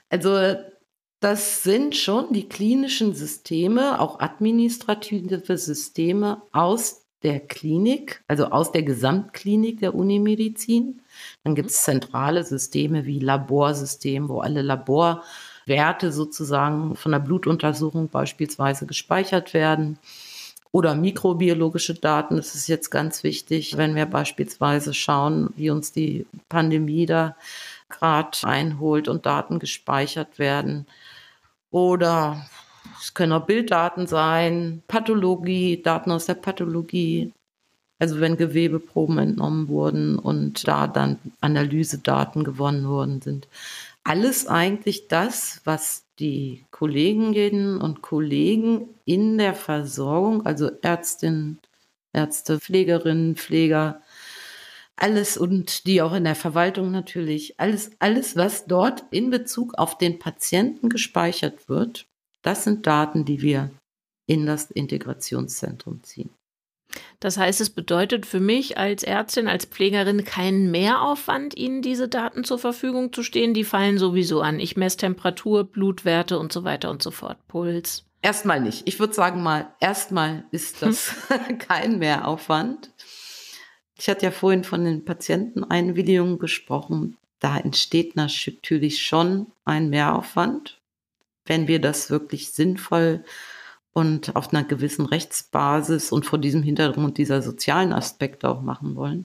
Also 0.08 0.54
das 1.22 1.62
sind 1.62 1.96
schon 1.96 2.32
die 2.32 2.48
klinischen 2.48 3.14
Systeme, 3.14 4.00
auch 4.00 4.18
administrative 4.18 5.56
Systeme 5.56 6.42
aus 6.50 7.02
der 7.22 7.38
Klinik, 7.38 8.24
also 8.26 8.46
aus 8.46 8.72
der 8.72 8.82
Gesamtklinik 8.82 9.78
der 9.78 9.94
Unimedizin. 9.94 11.00
Dann 11.44 11.54
gibt 11.54 11.70
es 11.70 11.84
zentrale 11.84 12.42
Systeme 12.42 13.06
wie 13.06 13.20
Laborsystem, 13.20 14.28
wo 14.28 14.40
alle 14.40 14.62
Laborwerte 14.62 16.10
sozusagen 16.10 16.96
von 16.96 17.12
der 17.12 17.20
Blutuntersuchung 17.20 18.08
beispielsweise 18.08 18.86
gespeichert 18.86 19.54
werden. 19.54 19.98
Oder 20.72 20.96
mikrobiologische 20.96 21.94
Daten, 21.94 22.36
das 22.36 22.56
ist 22.56 22.66
jetzt 22.66 22.90
ganz 22.90 23.22
wichtig, 23.22 23.76
wenn 23.76 23.94
wir 23.94 24.06
beispielsweise 24.06 24.92
schauen, 24.92 25.52
wie 25.54 25.70
uns 25.70 25.92
die 25.92 26.26
Pandemie 26.48 27.06
da 27.06 27.36
gerade 27.90 28.38
einholt 28.42 29.06
und 29.06 29.26
Daten 29.26 29.58
gespeichert 29.58 30.38
werden. 30.38 30.86
Oder 31.72 32.46
es 33.00 33.14
können 33.14 33.32
auch 33.32 33.46
Bilddaten 33.46 34.06
sein, 34.06 34.82
Pathologie, 34.86 35.82
Daten 35.82 36.12
aus 36.12 36.26
der 36.26 36.34
Pathologie, 36.34 37.32
also 37.98 38.20
wenn 38.20 38.36
Gewebeproben 38.36 39.18
entnommen 39.18 39.68
wurden 39.68 40.18
und 40.18 40.68
da 40.68 40.86
dann 40.86 41.18
Analysedaten 41.40 42.44
gewonnen 42.44 42.86
worden 42.86 43.22
sind. 43.22 43.48
Alles 44.04 44.46
eigentlich 44.46 45.08
das, 45.08 45.60
was 45.64 46.04
die 46.18 46.64
Kolleginnen 46.70 47.80
und 47.80 48.02
Kollegen 48.02 48.88
in 49.04 49.38
der 49.38 49.54
Versorgung, 49.54 50.44
also 50.44 50.70
Ärztinnen, 50.82 51.58
Ärzte, 52.12 52.60
Pflegerinnen, 52.60 53.36
Pfleger, 53.36 54.01
alles 54.96 55.36
und 55.36 55.86
die 55.86 56.02
auch 56.02 56.12
in 56.12 56.24
der 56.24 56.34
Verwaltung 56.34 56.90
natürlich, 56.90 57.58
alles, 57.58 57.90
alles, 57.98 58.36
was 58.36 58.66
dort 58.66 59.04
in 59.10 59.30
Bezug 59.30 59.74
auf 59.78 59.98
den 59.98 60.18
Patienten 60.18 60.88
gespeichert 60.88 61.68
wird, 61.68 62.06
das 62.42 62.64
sind 62.64 62.86
Daten, 62.86 63.24
die 63.24 63.40
wir 63.42 63.70
in 64.26 64.46
das 64.46 64.70
Integrationszentrum 64.70 66.02
ziehen. 66.02 66.30
Das 67.20 67.38
heißt, 67.38 67.60
es 67.60 67.70
bedeutet 67.70 68.26
für 68.26 68.40
mich 68.40 68.76
als 68.76 69.02
Ärztin, 69.02 69.48
als 69.48 69.64
Pflegerin 69.64 70.24
keinen 70.24 70.70
Mehraufwand, 70.70 71.56
Ihnen 71.56 71.80
diese 71.80 72.08
Daten 72.08 72.44
zur 72.44 72.58
Verfügung 72.58 73.12
zu 73.12 73.22
stehen. 73.22 73.54
Die 73.54 73.64
fallen 73.64 73.98
sowieso 73.98 74.40
an. 74.42 74.60
Ich 74.60 74.76
messe 74.76 74.98
Temperatur, 74.98 75.64
Blutwerte 75.64 76.38
und 76.38 76.52
so 76.52 76.64
weiter 76.64 76.90
und 76.90 77.02
so 77.02 77.10
fort. 77.10 77.38
Puls. 77.48 78.04
Erstmal 78.20 78.60
nicht. 78.60 78.86
Ich 78.86 79.00
würde 79.00 79.14
sagen 79.14 79.42
mal, 79.42 79.74
erstmal 79.80 80.44
ist 80.52 80.82
das 80.82 81.14
hm. 81.28 81.58
kein 81.58 81.98
Mehraufwand. 81.98 82.91
Ich 84.02 84.08
hatte 84.08 84.26
ja 84.26 84.32
vorhin 84.32 84.64
von 84.64 84.84
den 84.84 85.04
Patienteneinwilligungen 85.04 86.40
gesprochen. 86.40 87.18
Da 87.38 87.56
entsteht 87.56 88.16
natürlich 88.16 89.00
schon 89.00 89.46
ein 89.64 89.90
Mehraufwand, 89.90 90.80
wenn 91.46 91.68
wir 91.68 91.80
das 91.80 92.10
wirklich 92.10 92.50
sinnvoll 92.50 93.22
und 93.92 94.34
auf 94.34 94.52
einer 94.52 94.64
gewissen 94.64 95.06
Rechtsbasis 95.06 96.10
und 96.10 96.26
vor 96.26 96.40
diesem 96.40 96.64
Hintergrund 96.64 97.16
dieser 97.16 97.42
sozialen 97.42 97.92
Aspekte 97.92 98.48
auch 98.48 98.60
machen 98.60 98.96
wollen. 98.96 99.24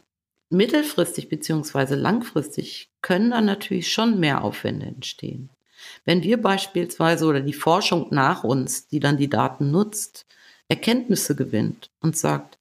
Mittelfristig 0.51 1.27
beziehungsweise 1.27 1.96
langfristig 1.96 2.91
können 3.01 3.31
dann 3.31 3.46
natürlich 3.46 3.91
schon 3.91 4.19
mehr 4.19 4.43
Aufwände 4.43 4.86
entstehen. 4.86 5.50
Wenn 6.05 6.22
wir 6.22 6.39
beispielsweise 6.39 7.25
oder 7.25 7.41
die 7.41 7.53
Forschung 7.53 8.10
nach 8.12 8.43
uns, 8.43 8.88
die 8.88 9.00
dann 9.00 9.17
die 9.17 9.27
Daten 9.27 9.72
nutzt, 9.72 10.27
Erkenntnisse 10.67 11.36
gewinnt 11.36 11.89
und 12.00 12.15
sagt, 12.15 12.56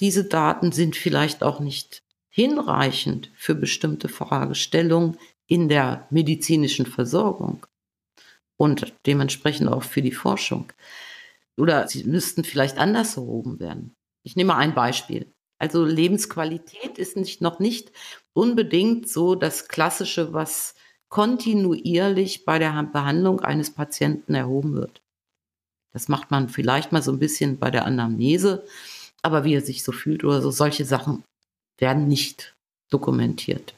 diese 0.00 0.24
Daten 0.24 0.72
sind 0.72 0.96
vielleicht 0.96 1.42
auch 1.42 1.60
nicht 1.60 2.02
hinreichend 2.28 3.30
für 3.36 3.54
bestimmte 3.54 4.08
Fragestellungen 4.08 5.18
in 5.46 5.68
der 5.68 6.06
medizinischen 6.10 6.86
Versorgung, 6.86 7.66
und 8.56 8.92
dementsprechend 9.06 9.68
auch 9.68 9.82
für 9.82 10.02
die 10.02 10.12
Forschung. 10.12 10.72
Oder 11.56 11.88
sie 11.88 12.04
müssten 12.04 12.44
vielleicht 12.44 12.78
anders 12.78 13.16
erhoben 13.16 13.60
werden. 13.60 13.94
Ich 14.22 14.36
nehme 14.36 14.56
ein 14.56 14.74
Beispiel. 14.74 15.32
Also 15.58 15.84
Lebensqualität 15.84 16.98
ist 16.98 17.16
nicht, 17.16 17.40
noch 17.40 17.58
nicht 17.58 17.92
unbedingt 18.32 19.08
so 19.08 19.34
das 19.34 19.68
Klassische, 19.68 20.32
was 20.32 20.74
kontinuierlich 21.08 22.44
bei 22.44 22.58
der 22.58 22.82
Behandlung 22.92 23.40
eines 23.40 23.72
Patienten 23.72 24.34
erhoben 24.34 24.74
wird. 24.74 25.02
Das 25.92 26.08
macht 26.08 26.32
man 26.32 26.48
vielleicht 26.48 26.90
mal 26.90 27.02
so 27.02 27.12
ein 27.12 27.20
bisschen 27.20 27.58
bei 27.58 27.70
der 27.70 27.84
Anamnese, 27.84 28.66
aber 29.24 29.44
wie 29.44 29.54
er 29.54 29.62
sich 29.62 29.82
so 29.82 29.90
fühlt 29.90 30.22
oder 30.22 30.42
so, 30.42 30.50
solche 30.50 30.84
Sachen 30.84 31.24
werden 31.78 32.06
nicht 32.08 32.54
dokumentiert, 32.90 33.74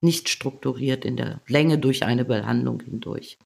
nicht 0.00 0.28
strukturiert 0.28 1.04
in 1.04 1.16
der 1.16 1.40
Länge 1.46 1.78
durch 1.78 2.04
eine 2.04 2.24
Behandlung 2.24 2.80
hindurch. 2.80 3.36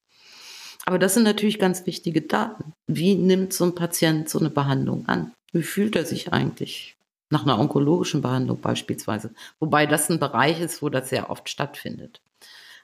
Aber 0.85 0.99
das 0.99 1.15
sind 1.15 1.23
natürlich 1.23 1.57
ganz 1.57 1.85
wichtige 1.87 2.21
Daten. 2.21 2.73
Wie 2.85 3.15
nimmt 3.15 3.53
so 3.53 3.65
ein 3.65 3.73
Patient 3.73 4.29
so 4.29 4.39
eine 4.39 4.51
Behandlung 4.51 5.07
an? 5.07 5.33
Wie 5.51 5.63
fühlt 5.63 5.95
er 5.95 6.05
sich 6.05 6.31
eigentlich? 6.31 6.95
Nach 7.31 7.41
einer 7.41 7.59
onkologischen 7.59 8.21
Behandlung 8.21 8.61
beispielsweise. 8.61 9.33
Wobei 9.59 9.87
das 9.87 10.09
ein 10.11 10.19
Bereich 10.19 10.61
ist, 10.61 10.83
wo 10.83 10.89
das 10.89 11.09
sehr 11.09 11.31
oft 11.31 11.49
stattfindet. 11.49 12.21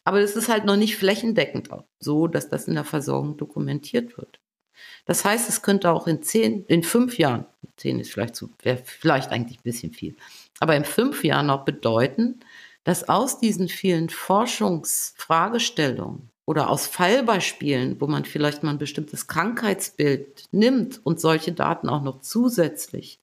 Aber 0.03 0.19
es 0.19 0.35
ist 0.35 0.49
halt 0.49 0.65
noch 0.65 0.77
nicht 0.77 0.97
flächendeckend 0.97 1.69
so, 1.99 2.25
dass 2.25 2.49
das 2.49 2.67
in 2.67 2.73
der 2.73 2.85
Versorgung 2.85 3.37
dokumentiert 3.37 4.17
wird. 4.17 4.39
Das 5.05 5.25
heißt, 5.25 5.49
es 5.49 5.61
könnte 5.61 5.91
auch 5.91 6.07
in 6.07 6.23
zehn, 6.23 6.65
in 6.65 6.83
fünf 6.83 7.17
Jahren, 7.17 7.45
zehn 7.77 7.99
ist 7.99 8.11
vielleicht 8.11 8.35
zu, 8.35 8.49
wäre 8.61 8.79
vielleicht 8.83 9.31
eigentlich 9.31 9.59
ein 9.59 9.63
bisschen 9.63 9.93
viel, 9.93 10.15
aber 10.59 10.75
in 10.75 10.85
fünf 10.85 11.23
Jahren 11.23 11.49
auch 11.49 11.65
bedeuten, 11.65 12.41
dass 12.83 13.09
aus 13.09 13.39
diesen 13.39 13.67
vielen 13.67 14.09
Forschungsfragestellungen 14.09 16.29
oder 16.45 16.69
aus 16.69 16.87
Fallbeispielen, 16.87 18.01
wo 18.01 18.07
man 18.07 18.25
vielleicht 18.25 18.63
mal 18.63 18.71
ein 18.71 18.77
bestimmtes 18.77 19.27
Krankheitsbild 19.27 20.45
nimmt 20.51 21.05
und 21.05 21.19
solche 21.19 21.51
Daten 21.51 21.89
auch 21.89 22.01
noch 22.01 22.21
zusätzlich 22.21 23.19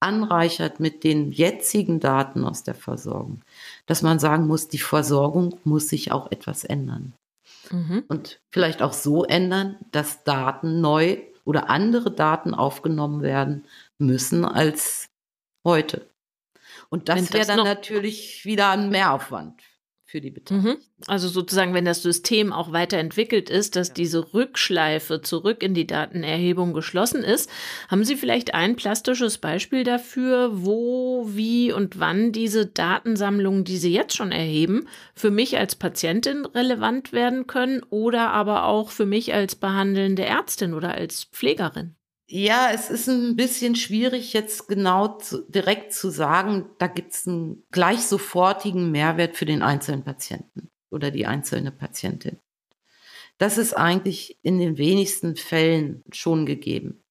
anreichert 0.00 0.80
mit 0.80 1.04
den 1.04 1.30
jetzigen 1.30 2.00
Daten 2.00 2.44
aus 2.44 2.64
der 2.64 2.74
Versorgung, 2.74 3.42
dass 3.86 4.02
man 4.02 4.18
sagen 4.18 4.46
muss, 4.46 4.68
die 4.68 4.78
Versorgung 4.78 5.60
muss 5.64 5.88
sich 5.88 6.10
auch 6.10 6.32
etwas 6.32 6.64
ändern. 6.64 7.12
Mhm. 7.72 8.04
Und 8.08 8.40
vielleicht 8.50 8.82
auch 8.82 8.92
so 8.92 9.24
ändern, 9.24 9.78
dass 9.90 10.24
Daten 10.24 10.80
neu 10.80 11.18
oder 11.44 11.70
andere 11.70 12.12
Daten 12.12 12.54
aufgenommen 12.54 13.22
werden 13.22 13.66
müssen 13.98 14.44
als 14.44 15.08
heute. 15.64 16.08
Und 16.90 17.08
das 17.08 17.32
wäre 17.32 17.46
dann 17.46 17.64
natürlich 17.64 18.44
wieder 18.44 18.70
ein 18.70 18.90
Mehraufwand 18.90 19.60
für 20.12 20.20
die 20.20 20.30
Beteiligten. 20.30 20.68
Mhm. 20.68 20.76
Also 21.06 21.26
sozusagen, 21.26 21.72
wenn 21.72 21.86
das 21.86 22.02
System 22.02 22.52
auch 22.52 22.70
weiterentwickelt 22.70 23.48
ist, 23.48 23.76
dass 23.76 23.88
ja. 23.88 23.94
diese 23.94 24.34
Rückschleife 24.34 25.22
zurück 25.22 25.62
in 25.62 25.72
die 25.72 25.86
Datenerhebung 25.86 26.74
geschlossen 26.74 27.24
ist, 27.24 27.50
haben 27.88 28.04
Sie 28.04 28.16
vielleicht 28.16 28.52
ein 28.52 28.76
plastisches 28.76 29.38
Beispiel 29.38 29.84
dafür, 29.84 30.50
wo, 30.52 31.26
wie 31.30 31.72
und 31.72 31.98
wann 31.98 32.30
diese 32.30 32.66
Datensammlungen, 32.66 33.64
die 33.64 33.78
Sie 33.78 33.92
jetzt 33.92 34.14
schon 34.14 34.32
erheben, 34.32 34.86
für 35.14 35.30
mich 35.30 35.56
als 35.56 35.76
Patientin 35.76 36.44
relevant 36.44 37.14
werden 37.14 37.46
können 37.46 37.82
oder 37.88 38.30
aber 38.30 38.66
auch 38.66 38.90
für 38.90 39.06
mich 39.06 39.32
als 39.32 39.56
behandelnde 39.56 40.26
Ärztin 40.26 40.74
oder 40.74 40.92
als 40.92 41.24
Pflegerin? 41.24 41.96
Ja, 42.34 42.70
es 42.72 42.88
ist 42.88 43.08
ein 43.08 43.36
bisschen 43.36 43.76
schwierig, 43.76 44.32
jetzt 44.32 44.66
genau 44.66 45.18
zu, 45.18 45.42
direkt 45.50 45.92
zu 45.92 46.08
sagen, 46.08 46.70
da 46.78 46.86
gibt 46.86 47.12
es 47.12 47.26
einen 47.26 47.62
gleich 47.70 48.06
sofortigen 48.06 48.90
Mehrwert 48.90 49.36
für 49.36 49.44
den 49.44 49.60
einzelnen 49.60 50.02
Patienten 50.02 50.70
oder 50.90 51.10
die 51.10 51.26
einzelne 51.26 51.70
Patientin. 51.70 52.38
Das 53.36 53.58
ist 53.58 53.74
eigentlich 53.74 54.38
in 54.40 54.58
den 54.58 54.78
wenigsten 54.78 55.36
Fällen 55.36 56.02
schon 56.10 56.46
gegeben. 56.46 57.02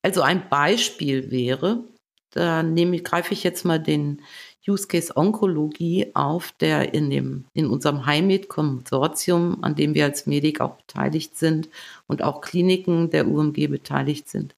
Also 0.00 0.22
ein 0.22 0.48
Beispiel 0.48 1.30
wäre, 1.30 1.84
da 2.30 2.62
nehme, 2.62 3.02
greife 3.02 3.34
ich 3.34 3.44
jetzt 3.44 3.66
mal 3.66 3.78
den 3.78 4.22
Use 4.68 4.86
Case 4.86 5.16
Onkologie 5.16 6.10
auf, 6.14 6.52
der 6.52 6.94
in 6.94 7.10
dem, 7.10 7.44
in 7.54 7.66
unserem 7.66 8.06
HIMED-Konsortium, 8.06 9.62
an 9.62 9.74
dem 9.74 9.94
wir 9.94 10.04
als 10.04 10.26
Medik 10.26 10.60
auch 10.60 10.76
beteiligt 10.76 11.36
sind 11.36 11.68
und 12.06 12.22
auch 12.22 12.40
Kliniken 12.40 13.10
der 13.10 13.28
UMG 13.28 13.68
beteiligt 13.68 14.28
sind. 14.28 14.54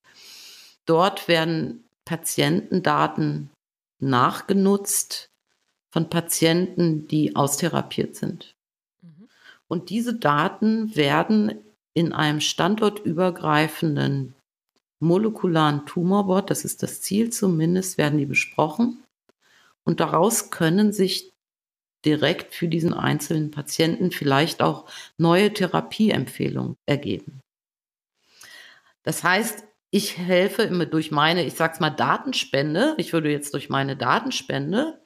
Dort 0.86 1.28
werden 1.28 1.84
Patientendaten 2.04 3.50
nachgenutzt 4.00 5.28
von 5.90 6.08
Patienten, 6.08 7.06
die 7.08 7.36
austherapiert 7.36 8.16
sind. 8.16 8.54
Mhm. 9.02 9.28
Und 9.66 9.90
diese 9.90 10.14
Daten 10.14 10.96
werden 10.96 11.52
in 11.92 12.12
einem 12.12 12.40
standortübergreifenden 12.40 14.34
molekularen 15.00 15.84
Tumorboard, 15.86 16.50
das 16.50 16.64
ist 16.64 16.82
das 16.82 17.00
Ziel 17.00 17.30
zumindest, 17.30 17.98
werden 17.98 18.18
die 18.18 18.26
besprochen. 18.26 19.02
Und 19.84 20.00
daraus 20.00 20.50
können 20.50 20.92
sich 20.92 21.32
direkt 22.04 22.54
für 22.54 22.68
diesen 22.68 22.94
einzelnen 22.94 23.50
Patienten 23.50 24.10
vielleicht 24.10 24.62
auch 24.62 24.88
neue 25.16 25.52
Therapieempfehlungen 25.52 26.76
ergeben. 26.86 27.40
Das 29.02 29.24
heißt, 29.24 29.64
ich 29.90 30.18
helfe 30.18 30.62
immer 30.62 30.86
durch 30.86 31.10
meine, 31.10 31.44
ich 31.44 31.54
sag's 31.54 31.80
mal, 31.80 31.90
Datenspende, 31.90 32.94
ich 32.98 33.12
würde 33.12 33.30
jetzt 33.30 33.54
durch 33.54 33.68
meine 33.68 33.96
Datenspende 33.96 35.00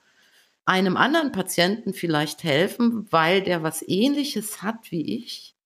einem 0.64 0.96
anderen 0.96 1.32
Patienten 1.32 1.94
vielleicht 1.94 2.44
helfen, 2.44 3.10
weil 3.10 3.42
der 3.42 3.62
was 3.62 3.82
ähnliches 3.86 4.62
hat 4.62 4.90
wie 4.90 5.16
ich 5.16 5.56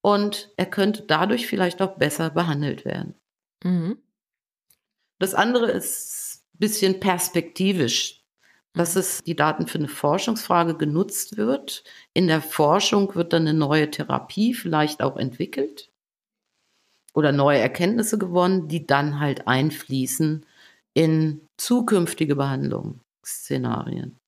und 0.00 0.50
er 0.56 0.66
könnte 0.66 1.02
dadurch 1.02 1.46
vielleicht 1.46 1.80
auch 1.80 1.96
besser 1.96 2.30
behandelt 2.30 2.84
werden. 2.84 3.14
Mhm. 3.62 3.98
Das 5.18 5.34
andere 5.34 5.70
ist 5.70 6.23
bisschen 6.58 7.00
perspektivisch, 7.00 8.22
dass 8.72 8.96
es 8.96 9.22
die 9.22 9.36
Daten 9.36 9.66
für 9.66 9.78
eine 9.78 9.88
Forschungsfrage 9.88 10.76
genutzt 10.76 11.36
wird. 11.36 11.84
In 12.12 12.26
der 12.26 12.42
Forschung 12.42 13.14
wird 13.14 13.32
dann 13.32 13.46
eine 13.46 13.58
neue 13.58 13.90
Therapie 13.90 14.54
vielleicht 14.54 15.02
auch 15.02 15.16
entwickelt 15.16 15.90
oder 17.14 17.32
neue 17.32 17.58
Erkenntnisse 17.60 18.18
gewonnen, 18.18 18.68
die 18.68 18.86
dann 18.86 19.20
halt 19.20 19.46
einfließen 19.46 20.44
in 20.94 21.40
zukünftige 21.56 22.36
Behandlungsszenarien. 22.36 24.18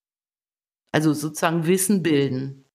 Also 0.93 1.13
sozusagen 1.13 1.67
Wissen 1.67 2.03
bilden. 2.03 2.66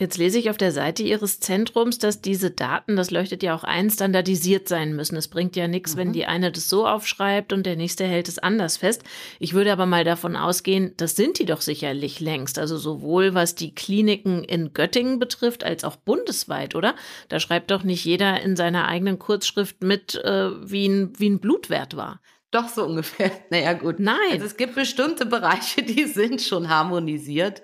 Jetzt 0.00 0.16
lese 0.16 0.38
ich 0.38 0.48
auf 0.48 0.56
der 0.56 0.72
Seite 0.72 1.02
Ihres 1.02 1.38
Zentrums, 1.38 1.98
dass 1.98 2.22
diese 2.22 2.50
Daten, 2.50 2.96
das 2.96 3.10
leuchtet 3.10 3.42
ja 3.42 3.54
auch 3.54 3.62
ein, 3.62 3.90
standardisiert 3.90 4.66
sein 4.66 4.96
müssen. 4.96 5.16
Es 5.16 5.28
bringt 5.28 5.54
ja 5.54 5.68
nichts, 5.68 5.94
mhm. 5.94 5.98
wenn 5.98 6.12
die 6.14 6.24
eine 6.24 6.50
das 6.50 6.70
so 6.70 6.86
aufschreibt 6.86 7.52
und 7.52 7.66
der 7.66 7.76
nächste 7.76 8.04
hält 8.04 8.26
es 8.26 8.38
anders 8.38 8.78
fest. 8.78 9.02
Ich 9.38 9.52
würde 9.52 9.70
aber 9.70 9.84
mal 9.84 10.04
davon 10.04 10.34
ausgehen, 10.34 10.94
das 10.96 11.14
sind 11.14 11.38
die 11.38 11.44
doch 11.44 11.60
sicherlich 11.60 12.20
längst. 12.20 12.58
Also 12.58 12.78
sowohl 12.78 13.34
was 13.34 13.54
die 13.54 13.74
Kliniken 13.74 14.44
in 14.44 14.72
Göttingen 14.72 15.18
betrifft, 15.18 15.62
als 15.62 15.84
auch 15.84 15.96
bundesweit, 15.96 16.74
oder? 16.74 16.94
Da 17.28 17.38
schreibt 17.38 17.70
doch 17.70 17.82
nicht 17.82 18.06
jeder 18.06 18.40
in 18.40 18.56
seiner 18.56 18.88
eigenen 18.88 19.18
Kurzschrift 19.18 19.82
mit, 19.82 20.14
äh, 20.24 20.50
wie, 20.70 20.86
ein, 20.88 21.12
wie 21.18 21.28
ein 21.28 21.38
Blutwert 21.38 21.96
war. 21.96 22.22
Doch 22.52 22.68
so 22.68 22.84
ungefähr. 22.84 23.30
Naja, 23.50 23.72
gut. 23.72 23.98
Nein. 23.98 24.16
Also 24.30 24.46
es 24.46 24.56
gibt 24.56 24.74
bestimmte 24.74 25.26
Bereiche, 25.26 25.82
die 25.82 26.04
sind 26.04 26.40
schon 26.40 26.68
harmonisiert. 26.68 27.62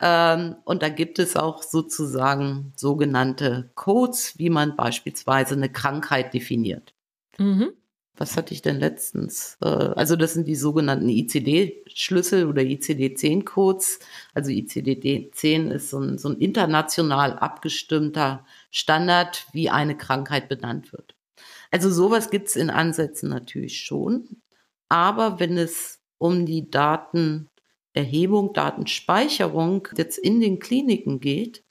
Ähm, 0.00 0.56
und 0.64 0.82
da 0.82 0.88
gibt 0.88 1.18
es 1.18 1.36
auch 1.36 1.62
sozusagen 1.62 2.72
sogenannte 2.76 3.70
Codes, 3.74 4.38
wie 4.38 4.50
man 4.50 4.76
beispielsweise 4.76 5.54
eine 5.54 5.70
Krankheit 5.70 6.34
definiert. 6.34 6.94
Mhm. 7.38 7.72
Was 8.18 8.36
hatte 8.36 8.54
ich 8.54 8.62
denn 8.62 8.78
letztens? 8.78 9.58
Äh, 9.62 9.68
also 9.68 10.16
das 10.16 10.34
sind 10.34 10.48
die 10.48 10.54
sogenannten 10.56 11.08
ICD-Schlüssel 11.08 12.46
oder 12.46 12.62
ICD-10-Codes. 12.62 14.00
Also 14.34 14.50
ICD-10 14.50 15.70
ist 15.70 15.90
so 15.90 16.00
ein, 16.00 16.18
so 16.18 16.30
ein 16.30 16.38
international 16.38 17.38
abgestimmter 17.38 18.44
Standard, 18.70 19.46
wie 19.52 19.70
eine 19.70 19.96
Krankheit 19.96 20.48
benannt 20.48 20.92
wird. 20.92 21.14
Also 21.70 21.90
sowas 21.90 22.30
gibt 22.30 22.48
es 22.48 22.56
in 22.56 22.70
Ansätzen 22.70 23.28
natürlich 23.28 23.82
schon. 23.82 24.40
Aber 24.88 25.40
wenn 25.40 25.58
es 25.58 26.00
um 26.18 26.46
die 26.46 26.70
Daten 26.70 27.50
Erhebung, 27.96 28.52
Datenspeicherung 28.52 29.88
jetzt 29.96 30.18
in 30.18 30.40
den 30.40 30.58
Kliniken 30.58 31.20
geht, 31.20 31.64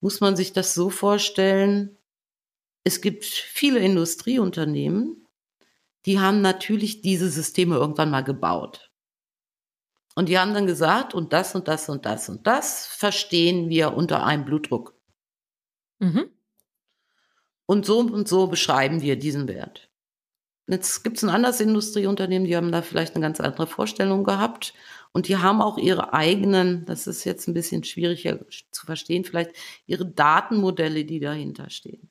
muss 0.00 0.20
man 0.20 0.36
sich 0.36 0.52
das 0.52 0.74
so 0.74 0.90
vorstellen, 0.90 1.96
es 2.84 3.00
gibt 3.00 3.24
viele 3.24 3.80
Industrieunternehmen, 3.80 5.26
die 6.06 6.18
haben 6.18 6.40
natürlich 6.40 7.02
diese 7.02 7.28
Systeme 7.28 7.76
irgendwann 7.76 8.10
mal 8.10 8.24
gebaut. 8.24 8.90
Und 10.14 10.28
die 10.28 10.38
haben 10.38 10.54
dann 10.54 10.66
gesagt, 10.66 11.14
und 11.14 11.32
das 11.32 11.54
und 11.54 11.68
das 11.68 11.88
und 11.88 12.04
das 12.06 12.28
und 12.28 12.46
das 12.46 12.86
verstehen 12.86 13.68
wir 13.68 13.94
unter 13.94 14.24
einem 14.24 14.44
Blutdruck. 14.44 14.94
Mhm. 15.98 16.30
Und 17.66 17.86
so 17.86 18.00
und 18.00 18.26
so 18.26 18.48
beschreiben 18.48 19.02
wir 19.02 19.16
diesen 19.16 19.46
Wert. 19.46 19.90
Jetzt 20.66 21.04
gibt 21.04 21.18
es 21.18 21.24
ein 21.24 21.30
anderes 21.30 21.60
Industrieunternehmen, 21.60 22.46
die 22.46 22.56
haben 22.56 22.72
da 22.72 22.82
vielleicht 22.82 23.14
eine 23.14 23.22
ganz 23.22 23.40
andere 23.40 23.66
Vorstellung 23.66 24.24
gehabt 24.24 24.72
und 25.12 25.28
die 25.28 25.36
haben 25.36 25.60
auch 25.62 25.78
ihre 25.78 26.12
eigenen, 26.12 26.84
das 26.86 27.06
ist 27.06 27.24
jetzt 27.24 27.48
ein 27.48 27.54
bisschen 27.54 27.84
schwieriger 27.84 28.40
zu 28.70 28.86
verstehen, 28.86 29.24
vielleicht 29.24 29.52
ihre 29.86 30.06
Datenmodelle, 30.06 31.04
die 31.04 31.20
dahinter 31.20 31.70
stehen. 31.70 32.10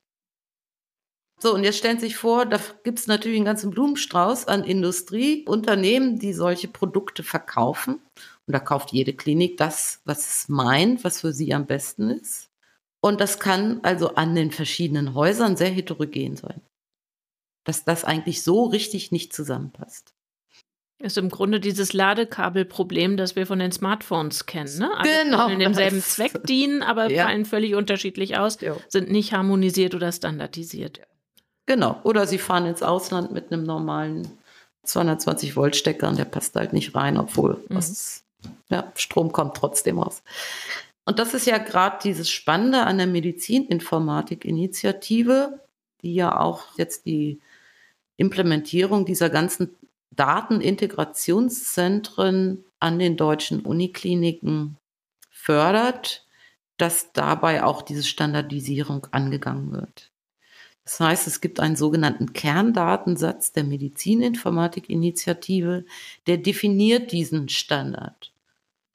So, 1.41 1.53
und 1.53 1.63
jetzt 1.63 1.77
stellen 1.77 1.99
Sie 1.99 2.07
sich 2.07 2.17
vor, 2.17 2.45
da 2.45 2.59
gibt 2.83 2.99
es 2.99 3.07
natürlich 3.07 3.37
einen 3.37 3.45
ganzen 3.45 3.71
Blumenstrauß 3.71 4.47
an 4.47 4.63
Industrieunternehmen, 4.65 6.19
die 6.19 6.33
solche 6.33 6.67
Produkte 6.67 7.23
verkaufen. 7.23 8.01
Und 8.45 8.53
da 8.53 8.59
kauft 8.59 8.91
jede 8.91 9.13
Klinik 9.13 9.55
das, 9.57 10.01
was 10.05 10.27
es 10.27 10.49
meint, 10.49 11.03
was 11.05 11.21
für 11.21 11.31
sie 11.31 11.53
am 11.53 11.65
besten 11.65 12.09
ist. 12.09 12.49
Und 13.01 13.21
das 13.21 13.39
kann 13.39 13.79
also 13.83 14.15
an 14.15 14.35
den 14.35 14.51
verschiedenen 14.51 15.13
Häusern 15.13 15.55
sehr 15.55 15.69
heterogen 15.69 16.35
sein. 16.35 16.61
dass 17.65 17.85
das 17.85 18.03
eigentlich 18.03 18.43
so 18.43 18.65
richtig 18.65 19.11
nicht 19.11 19.33
zusammenpasst. 19.33 20.13
Ist 21.01 21.17
im 21.17 21.29
Grunde 21.29 21.61
dieses 21.61 21.93
Ladekabelproblem, 21.93 23.15
das 23.15 23.37
wir 23.37 23.47
von 23.47 23.59
den 23.59 23.71
Smartphones 23.71 24.45
kennen. 24.45 24.79
Ne? 24.79 24.89
Alle 24.97 25.23
genau. 25.23 25.47
Sollen 25.47 25.59
demselben 25.59 26.01
Zweck 26.01 26.43
dienen, 26.43 26.83
aber 26.83 27.09
ja. 27.09 27.25
fallen 27.25 27.45
völlig 27.45 27.75
unterschiedlich 27.75 28.37
aus, 28.37 28.59
ja. 28.59 28.75
sind 28.89 29.09
nicht 29.09 29.31
harmonisiert 29.31 29.95
oder 29.95 30.11
standardisiert. 30.11 30.99
Genau. 31.65 32.01
Oder 32.03 32.27
sie 32.27 32.37
fahren 32.37 32.65
ins 32.65 32.83
Ausland 32.83 33.31
mit 33.31 33.49
einem 33.51 33.63
normalen 33.63 34.27
220 34.83 35.55
Volt 35.55 35.77
Stecker 35.77 36.09
und 36.09 36.17
der 36.17 36.25
passt 36.25 36.53
halt 36.55 36.73
nicht 36.73 36.93
rein, 36.95 37.17
obwohl 37.17 37.63
mhm. 37.69 37.75
was, 37.75 38.25
ja, 38.69 38.91
Strom 38.95 39.31
kommt 39.31 39.55
trotzdem 39.55 39.99
raus. 39.99 40.21
Und 41.05 41.17
das 41.17 41.33
ist 41.33 41.47
ja 41.47 41.59
gerade 41.59 41.99
dieses 42.03 42.29
Spannende 42.29 42.81
an 42.81 42.97
der 42.97 43.07
Medizininformatik-Initiative, 43.07 45.61
die 46.01 46.13
ja 46.13 46.37
auch 46.37 46.63
jetzt 46.77 47.05
die 47.05 47.39
Implementierung 48.17 49.05
dieser 49.05 49.29
ganzen 49.29 49.77
Datenintegrationszentren 50.11 52.63
an 52.79 52.99
den 52.99 53.17
deutschen 53.17 53.61
Unikliniken 53.61 54.77
fördert, 55.29 56.25
dass 56.77 57.11
dabei 57.13 57.63
auch 57.63 57.81
diese 57.81 58.03
Standardisierung 58.03 59.07
angegangen 59.11 59.71
wird. 59.71 60.11
Das 60.83 60.99
heißt, 60.99 61.25
es 61.27 61.41
gibt 61.41 61.59
einen 61.59 61.75
sogenannten 61.75 62.33
Kerndatensatz 62.33 63.51
der 63.51 63.63
Medizininformatik-Initiative, 63.63 65.85
der 66.25 66.37
definiert 66.37 67.11
diesen 67.11 67.49
Standard. 67.49 68.31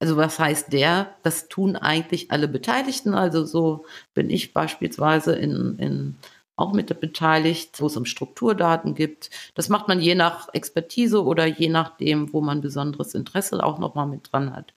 Also 0.01 0.17
was 0.17 0.37
heißt 0.39 0.73
der? 0.73 1.15
Das 1.23 1.49
tun 1.49 1.77
eigentlich 1.77 2.33
alle 2.33 2.49
Beteiligten. 2.49 3.15
Also 3.15 3.45
so 3.45 3.85
bin 4.13 4.29
ich 4.29 4.53
beispielsweise 4.53 5.37
in, 5.37 5.79
in 5.79 6.17
auch 6.57 6.73
mit 6.73 7.01
beteiligt, 7.01 7.81
wo 7.81 7.87
es 7.87 7.97
um 7.97 8.05
Strukturdaten 8.05 8.95
gibt. 8.95 9.31
Das 9.55 9.69
macht 9.69 9.89
man 9.89 10.01
je 10.01 10.15
nach 10.15 10.49
Expertise 10.53 11.23
oder 11.23 11.47
je 11.47 11.69
nachdem, 11.69 12.33
wo 12.33 12.41
man 12.41 12.61
besonderes 12.61 13.15
Interesse 13.15 13.63
auch 13.63 13.79
nochmal 13.79 14.07
mit 14.07 14.33
dran 14.33 14.55
hat. 14.55 14.73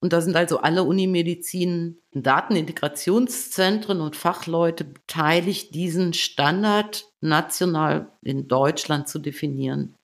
Und 0.00 0.12
da 0.12 0.20
sind 0.20 0.36
also 0.36 0.58
alle 0.58 0.82
Unimedizin, 0.84 1.98
Datenintegrationszentren 2.12 4.00
und 4.00 4.16
Fachleute 4.16 4.84
beteiligt, 4.84 5.74
diesen 5.74 6.12
Standard 6.12 7.06
national 7.20 8.12
in 8.22 8.46
Deutschland 8.48 9.08
zu 9.08 9.18
definieren. 9.18 9.94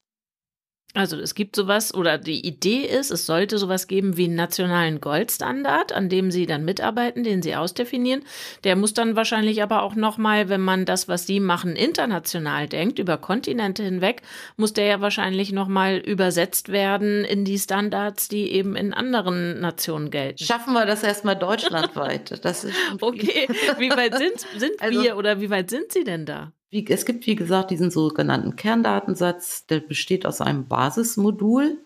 Also 0.93 1.17
es 1.17 1.37
gibt 1.37 1.55
sowas 1.55 1.95
oder 1.95 2.19
die 2.19 2.45
Idee 2.45 2.81
ist, 2.81 3.13
es 3.13 3.25
sollte 3.25 3.59
sowas 3.59 3.87
geben 3.87 4.17
wie 4.17 4.25
einen 4.25 4.35
nationalen 4.35 5.01
Goldstandard, 5.01 5.93
an 5.93 6.09
dem 6.09 6.33
Sie 6.33 6.47
dann 6.47 6.65
mitarbeiten, 6.65 7.23
den 7.23 7.43
Sie 7.43 7.55
ausdefinieren. 7.55 8.25
Der 8.65 8.75
muss 8.75 8.93
dann 8.93 9.15
wahrscheinlich 9.15 9.63
aber 9.63 9.83
auch 9.83 9.95
nochmal, 9.95 10.49
wenn 10.49 10.61
man 10.61 10.87
das, 10.87 11.07
was 11.07 11.29
Sie 11.29 11.39
machen, 11.39 11.77
international 11.77 12.67
denkt, 12.67 12.99
über 12.99 13.19
Kontinente 13.19 13.85
hinweg, 13.85 14.23
muss 14.57 14.73
der 14.73 14.87
ja 14.87 15.01
wahrscheinlich 15.01 15.53
nochmal 15.53 15.99
übersetzt 15.99 16.71
werden 16.71 17.25
in 17.25 17.45
die 17.45 17.59
Standards, 17.59 18.27
die 18.27 18.51
eben 18.51 18.75
in 18.75 18.93
anderen 18.93 19.61
Nationen 19.61 20.11
gelten. 20.11 20.43
Schaffen 20.43 20.73
wir 20.73 20.87
das 20.87 21.05
erstmal 21.05 21.37
deutschlandweit. 21.37 22.45
Das 22.45 22.65
ist 22.65 22.75
okay, 23.01 23.47
wie 23.79 23.91
weit 23.91 24.19
sind, 24.19 24.41
sind 24.57 24.73
also, 24.81 25.01
wir 25.01 25.17
oder 25.17 25.41
wie 25.41 25.51
weit 25.51 25.71
sind 25.71 25.93
Sie 25.93 26.03
denn 26.03 26.27
da? 26.27 26.53
Wie, 26.71 26.87
es 26.89 27.05
gibt, 27.05 27.27
wie 27.27 27.35
gesagt, 27.35 27.71
diesen 27.71 27.91
sogenannten 27.91 28.57
Kerndatensatz, 28.57 29.67
der 29.67 29.81
besteht 29.81 30.25
aus 30.25 30.41
einem 30.41 30.67
Basismodul. 30.67 31.79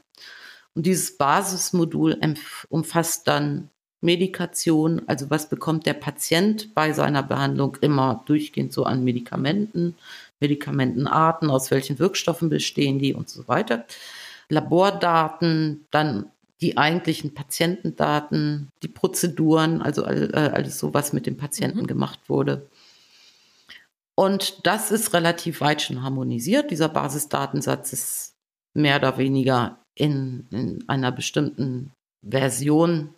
Und 0.75 0.87
dieses 0.87 1.17
Basismodul 1.17 2.19
umfasst 2.69 3.27
dann 3.27 3.71
Medikation, 4.01 5.03
also 5.07 5.31
was 5.31 5.49
bekommt 5.49 5.87
der 5.87 5.95
Patient 5.95 6.75
bei 6.75 6.93
seiner 6.93 7.23
Behandlung 7.23 7.79
immer 7.81 8.23
durchgehend 8.27 8.73
so 8.73 8.85
an 8.85 9.03
Medikamenten, 9.03 9.97
Medikamentenarten, 10.41 11.49
aus 11.49 11.71
welchen 11.71 11.99
Wirkstoffen 11.99 12.51
bestehen 12.51 12.99
die 12.99 13.15
und 13.15 13.31
so 13.31 13.49
weiter. 13.49 13.87
Labordaten, 14.51 15.87
dann 15.91 16.27
die 16.61 16.77
eigentlichen 16.77 17.33
Patientendaten, 17.33 18.69
die 18.83 18.89
Prozeduren, 18.89 19.81
also 19.81 20.05
äh, 20.05 20.51
alles 20.53 20.79
so, 20.79 20.93
was 20.93 21.15
mit 21.15 21.27
dem 21.27 21.39
Patienten 21.39 21.81
mhm. 21.81 21.87
gemacht 21.87 22.21
wurde. 22.29 22.67
Und 24.17 24.67
das 24.67 24.91
ist 24.91 25.13
relativ 25.13 25.61
weit 25.61 25.83
schon 25.83 26.03
harmonisiert. 26.03 26.71
Dieser 26.71 26.89
Basisdatensatz 26.89 27.93
ist 27.93 28.35
mehr 28.75 28.97
oder 28.97 29.19
weniger 29.19 29.83
in, 29.97 30.47
in 30.51 30.89
einer 30.89 31.13
bestimmten 31.13 31.93
Version 32.27 33.15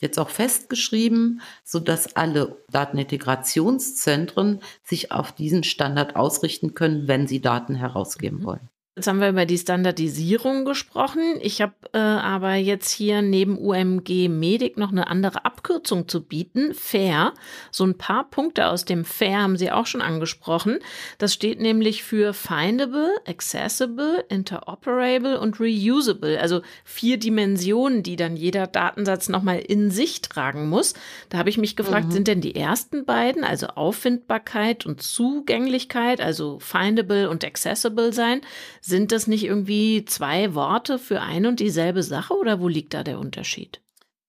jetzt 0.00 0.18
auch 0.18 0.28
festgeschrieben, 0.28 1.40
so 1.64 1.80
dass 1.80 2.16
alle 2.16 2.62
Datenintegrationszentren 2.70 4.60
sich 4.84 5.10
auf 5.10 5.32
diesen 5.32 5.64
Standard 5.64 6.16
ausrichten 6.16 6.74
können, 6.74 7.08
wenn 7.08 7.26
sie 7.26 7.40
Daten 7.40 7.74
herausgeben 7.74 8.40
mhm. 8.40 8.44
wollen. 8.44 8.68
Jetzt 8.98 9.08
haben 9.08 9.20
wir 9.20 9.28
über 9.28 9.44
die 9.44 9.58
Standardisierung 9.58 10.64
gesprochen. 10.64 11.38
Ich 11.42 11.60
habe 11.60 11.74
äh, 11.92 11.98
aber 11.98 12.54
jetzt 12.54 12.90
hier 12.90 13.20
neben 13.20 13.58
UMG 13.58 14.30
Medic 14.30 14.78
noch 14.78 14.90
eine 14.90 15.08
andere 15.08 15.44
Abkürzung 15.44 16.08
zu 16.08 16.22
bieten. 16.22 16.72
FAIR. 16.72 17.34
So 17.70 17.84
ein 17.84 17.98
paar 17.98 18.30
Punkte 18.30 18.68
aus 18.68 18.86
dem 18.86 19.04
FAIR 19.04 19.42
haben 19.42 19.58
Sie 19.58 19.70
auch 19.70 19.84
schon 19.84 20.00
angesprochen. 20.00 20.78
Das 21.18 21.34
steht 21.34 21.60
nämlich 21.60 22.04
für 22.04 22.32
Findable, 22.32 23.10
Accessible, 23.26 24.24
Interoperable 24.30 25.40
und 25.40 25.60
Reusable. 25.60 26.40
Also 26.40 26.62
vier 26.82 27.18
Dimensionen, 27.18 28.02
die 28.02 28.16
dann 28.16 28.34
jeder 28.34 28.66
Datensatz 28.66 29.28
nochmal 29.28 29.58
in 29.58 29.90
sich 29.90 30.22
tragen 30.22 30.70
muss. 30.70 30.94
Da 31.28 31.36
habe 31.36 31.50
ich 31.50 31.58
mich 31.58 31.76
gefragt, 31.76 32.06
mhm. 32.06 32.12
sind 32.12 32.28
denn 32.28 32.40
die 32.40 32.54
ersten 32.54 33.04
beiden, 33.04 33.44
also 33.44 33.66
Auffindbarkeit 33.66 34.86
und 34.86 35.02
Zugänglichkeit, 35.02 36.22
also 36.22 36.58
Findable 36.60 37.28
und 37.28 37.44
Accessible 37.44 38.14
sein, 38.14 38.40
sind 38.86 39.10
das 39.10 39.26
nicht 39.26 39.44
irgendwie 39.44 40.04
zwei 40.04 40.54
Worte 40.54 40.98
für 40.98 41.20
ein 41.20 41.46
und 41.46 41.58
dieselbe 41.58 42.02
Sache 42.02 42.34
oder 42.34 42.60
wo 42.60 42.68
liegt 42.68 42.94
da 42.94 43.02
der 43.02 43.18
Unterschied? 43.18 43.80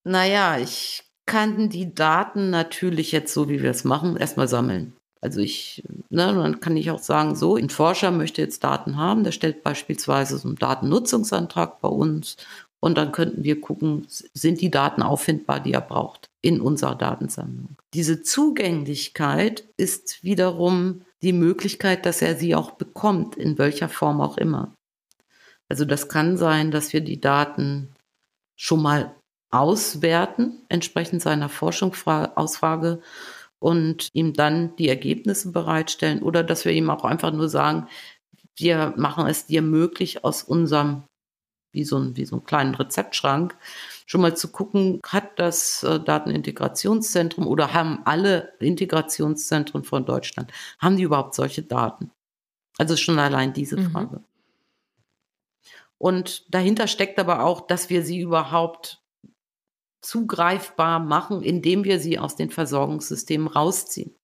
Naja, 0.04 0.58
ich 0.58 1.04
kann 1.26 1.68
die 1.68 1.94
Daten 1.94 2.50
natürlich 2.50 3.12
jetzt 3.12 3.32
so, 3.32 3.48
wie 3.48 3.62
wir 3.62 3.70
es 3.70 3.84
machen, 3.84 4.16
erstmal 4.16 4.48
sammeln. 4.48 4.94
Also 5.20 5.40
ich, 5.40 5.82
ne, 6.10 6.32
dann 6.34 6.60
kann 6.60 6.76
ich 6.76 6.90
auch 6.90 6.98
sagen, 6.98 7.36
so, 7.36 7.56
ein 7.56 7.70
Forscher 7.70 8.10
möchte 8.10 8.40
jetzt 8.42 8.64
Daten 8.64 8.96
haben, 8.96 9.24
der 9.24 9.32
stellt 9.32 9.62
beispielsweise 9.62 10.38
so 10.38 10.48
einen 10.48 10.56
Datennutzungsantrag 10.56 11.80
bei 11.80 11.88
uns 11.88 12.36
und 12.80 12.96
dann 12.98 13.12
könnten 13.12 13.44
wir 13.44 13.60
gucken, 13.60 14.06
sind 14.08 14.60
die 14.60 14.70
Daten 14.70 15.02
auffindbar, 15.02 15.60
die 15.60 15.72
er 15.72 15.80
braucht 15.80 16.26
in 16.40 16.60
unserer 16.60 16.94
Datensammlung. 16.94 17.76
Diese 17.94 18.22
Zugänglichkeit 18.22 19.64
ist 19.76 20.22
wiederum 20.22 21.02
die 21.22 21.32
Möglichkeit, 21.32 22.06
dass 22.06 22.22
er 22.22 22.36
sie 22.36 22.54
auch 22.54 22.72
bekommt, 22.72 23.36
in 23.36 23.58
welcher 23.58 23.88
Form 23.88 24.20
auch 24.20 24.38
immer. 24.38 24.74
Also 25.68 25.84
das 25.84 26.08
kann 26.08 26.36
sein, 26.36 26.70
dass 26.70 26.92
wir 26.92 27.00
die 27.00 27.20
Daten 27.20 27.94
schon 28.56 28.82
mal 28.82 29.14
auswerten, 29.50 30.62
entsprechend 30.68 31.22
seiner 31.22 31.48
Forschungsausfrage 31.48 33.00
und 33.58 34.08
ihm 34.12 34.34
dann 34.34 34.76
die 34.76 34.88
Ergebnisse 34.88 35.52
bereitstellen 35.52 36.22
oder 36.22 36.44
dass 36.44 36.64
wir 36.64 36.72
ihm 36.72 36.90
auch 36.90 37.04
einfach 37.04 37.32
nur 37.32 37.48
sagen, 37.48 37.88
wir 38.56 38.94
machen 38.96 39.26
es 39.26 39.46
dir 39.46 39.62
möglich, 39.62 40.24
aus 40.24 40.42
unserem, 40.42 41.04
wie 41.72 41.84
so 41.84 41.98
ein, 41.98 42.16
wie 42.16 42.24
so 42.24 42.36
einen 42.36 42.44
kleinen 42.44 42.74
Rezeptschrank, 42.74 43.56
schon 44.08 44.22
mal 44.22 44.34
zu 44.34 44.50
gucken, 44.50 45.00
hat 45.06 45.38
das 45.38 45.82
äh, 45.82 46.00
Datenintegrationszentrum 46.00 47.46
oder 47.46 47.74
haben 47.74 48.00
alle 48.06 48.54
Integrationszentren 48.58 49.84
von 49.84 50.06
Deutschland, 50.06 50.50
haben 50.78 50.96
die 50.96 51.02
überhaupt 51.02 51.34
solche 51.34 51.62
Daten? 51.62 52.10
Also 52.78 52.96
schon 52.96 53.18
allein 53.18 53.52
diese 53.52 53.76
mhm. 53.76 53.90
Frage. 53.90 54.24
Und 55.98 56.52
dahinter 56.54 56.86
steckt 56.86 57.18
aber 57.18 57.44
auch, 57.44 57.66
dass 57.66 57.90
wir 57.90 58.02
sie 58.02 58.20
überhaupt 58.20 59.04
zugreifbar 60.00 61.00
machen, 61.00 61.42
indem 61.42 61.84
wir 61.84 62.00
sie 62.00 62.18
aus 62.18 62.34
den 62.34 62.50
Versorgungssystemen 62.50 63.46
rausziehen. 63.48 64.14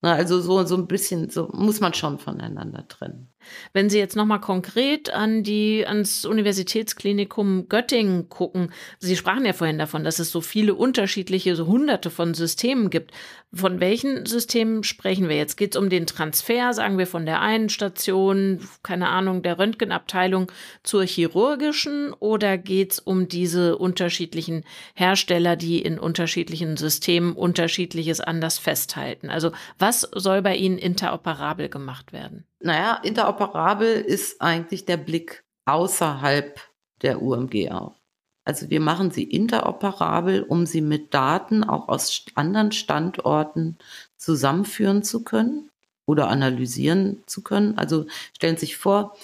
Also 0.00 0.40
so, 0.40 0.64
so 0.64 0.76
ein 0.76 0.88
bisschen, 0.88 1.30
so 1.30 1.48
muss 1.52 1.80
man 1.80 1.94
schon 1.94 2.18
voneinander 2.18 2.88
trennen. 2.88 3.32
Wenn 3.72 3.90
Sie 3.90 3.98
jetzt 3.98 4.16
nochmal 4.16 4.40
konkret 4.40 5.12
an 5.12 5.42
die, 5.42 5.86
ans 5.86 6.24
Universitätsklinikum 6.24 7.68
Göttingen 7.68 8.28
gucken, 8.28 8.72
Sie 8.98 9.16
sprachen 9.16 9.46
ja 9.46 9.52
vorhin 9.52 9.78
davon, 9.78 10.04
dass 10.04 10.18
es 10.18 10.30
so 10.30 10.40
viele 10.40 10.74
unterschiedliche, 10.74 11.56
so 11.56 11.66
hunderte 11.66 12.10
von 12.10 12.34
Systemen 12.34 12.90
gibt. 12.90 13.12
Von 13.52 13.78
welchen 13.78 14.26
Systemen 14.26 14.82
sprechen 14.82 15.28
wir 15.28 15.36
jetzt? 15.36 15.56
Geht 15.56 15.74
es 15.74 15.80
um 15.80 15.88
den 15.88 16.06
Transfer, 16.06 16.74
sagen 16.74 16.98
wir, 16.98 17.06
von 17.06 17.24
der 17.24 17.40
einen 17.40 17.68
Station, 17.68 18.60
keine 18.82 19.08
Ahnung, 19.08 19.42
der 19.42 19.58
Röntgenabteilung 19.58 20.50
zur 20.82 21.04
chirurgischen 21.04 22.12
oder 22.14 22.58
geht 22.58 22.92
es 22.92 22.98
um 22.98 23.28
diese 23.28 23.78
unterschiedlichen 23.78 24.64
Hersteller, 24.94 25.54
die 25.54 25.80
in 25.80 25.98
unterschiedlichen 25.98 26.76
Systemen 26.76 27.34
unterschiedliches 27.34 28.20
anders 28.20 28.58
festhalten? 28.58 29.30
Also 29.30 29.52
was 29.78 30.00
soll 30.00 30.42
bei 30.42 30.56
Ihnen 30.56 30.78
interoperabel 30.78 31.68
gemacht 31.68 32.12
werden? 32.12 32.44
Naja, 32.64 32.94
interoperabel 33.02 34.00
ist 34.00 34.40
eigentlich 34.40 34.86
der 34.86 34.96
Blick 34.96 35.44
außerhalb 35.66 36.58
der 37.02 37.20
UMG 37.20 37.70
auch. 37.70 38.00
Also 38.46 38.70
wir 38.70 38.80
machen 38.80 39.10
sie 39.10 39.24
interoperabel, 39.24 40.42
um 40.42 40.64
sie 40.64 40.80
mit 40.80 41.12
Daten 41.12 41.62
auch 41.62 41.88
aus 41.88 42.24
anderen 42.34 42.72
Standorten 42.72 43.76
zusammenführen 44.16 45.02
zu 45.02 45.24
können. 45.24 45.70
oder 46.06 46.28
analysieren 46.28 47.22
zu 47.26 47.42
können. 47.42 47.78
Also 47.78 48.06
stellen 48.34 48.56
Sie 48.56 48.66
sich 48.66 48.76
vor, 48.76 49.16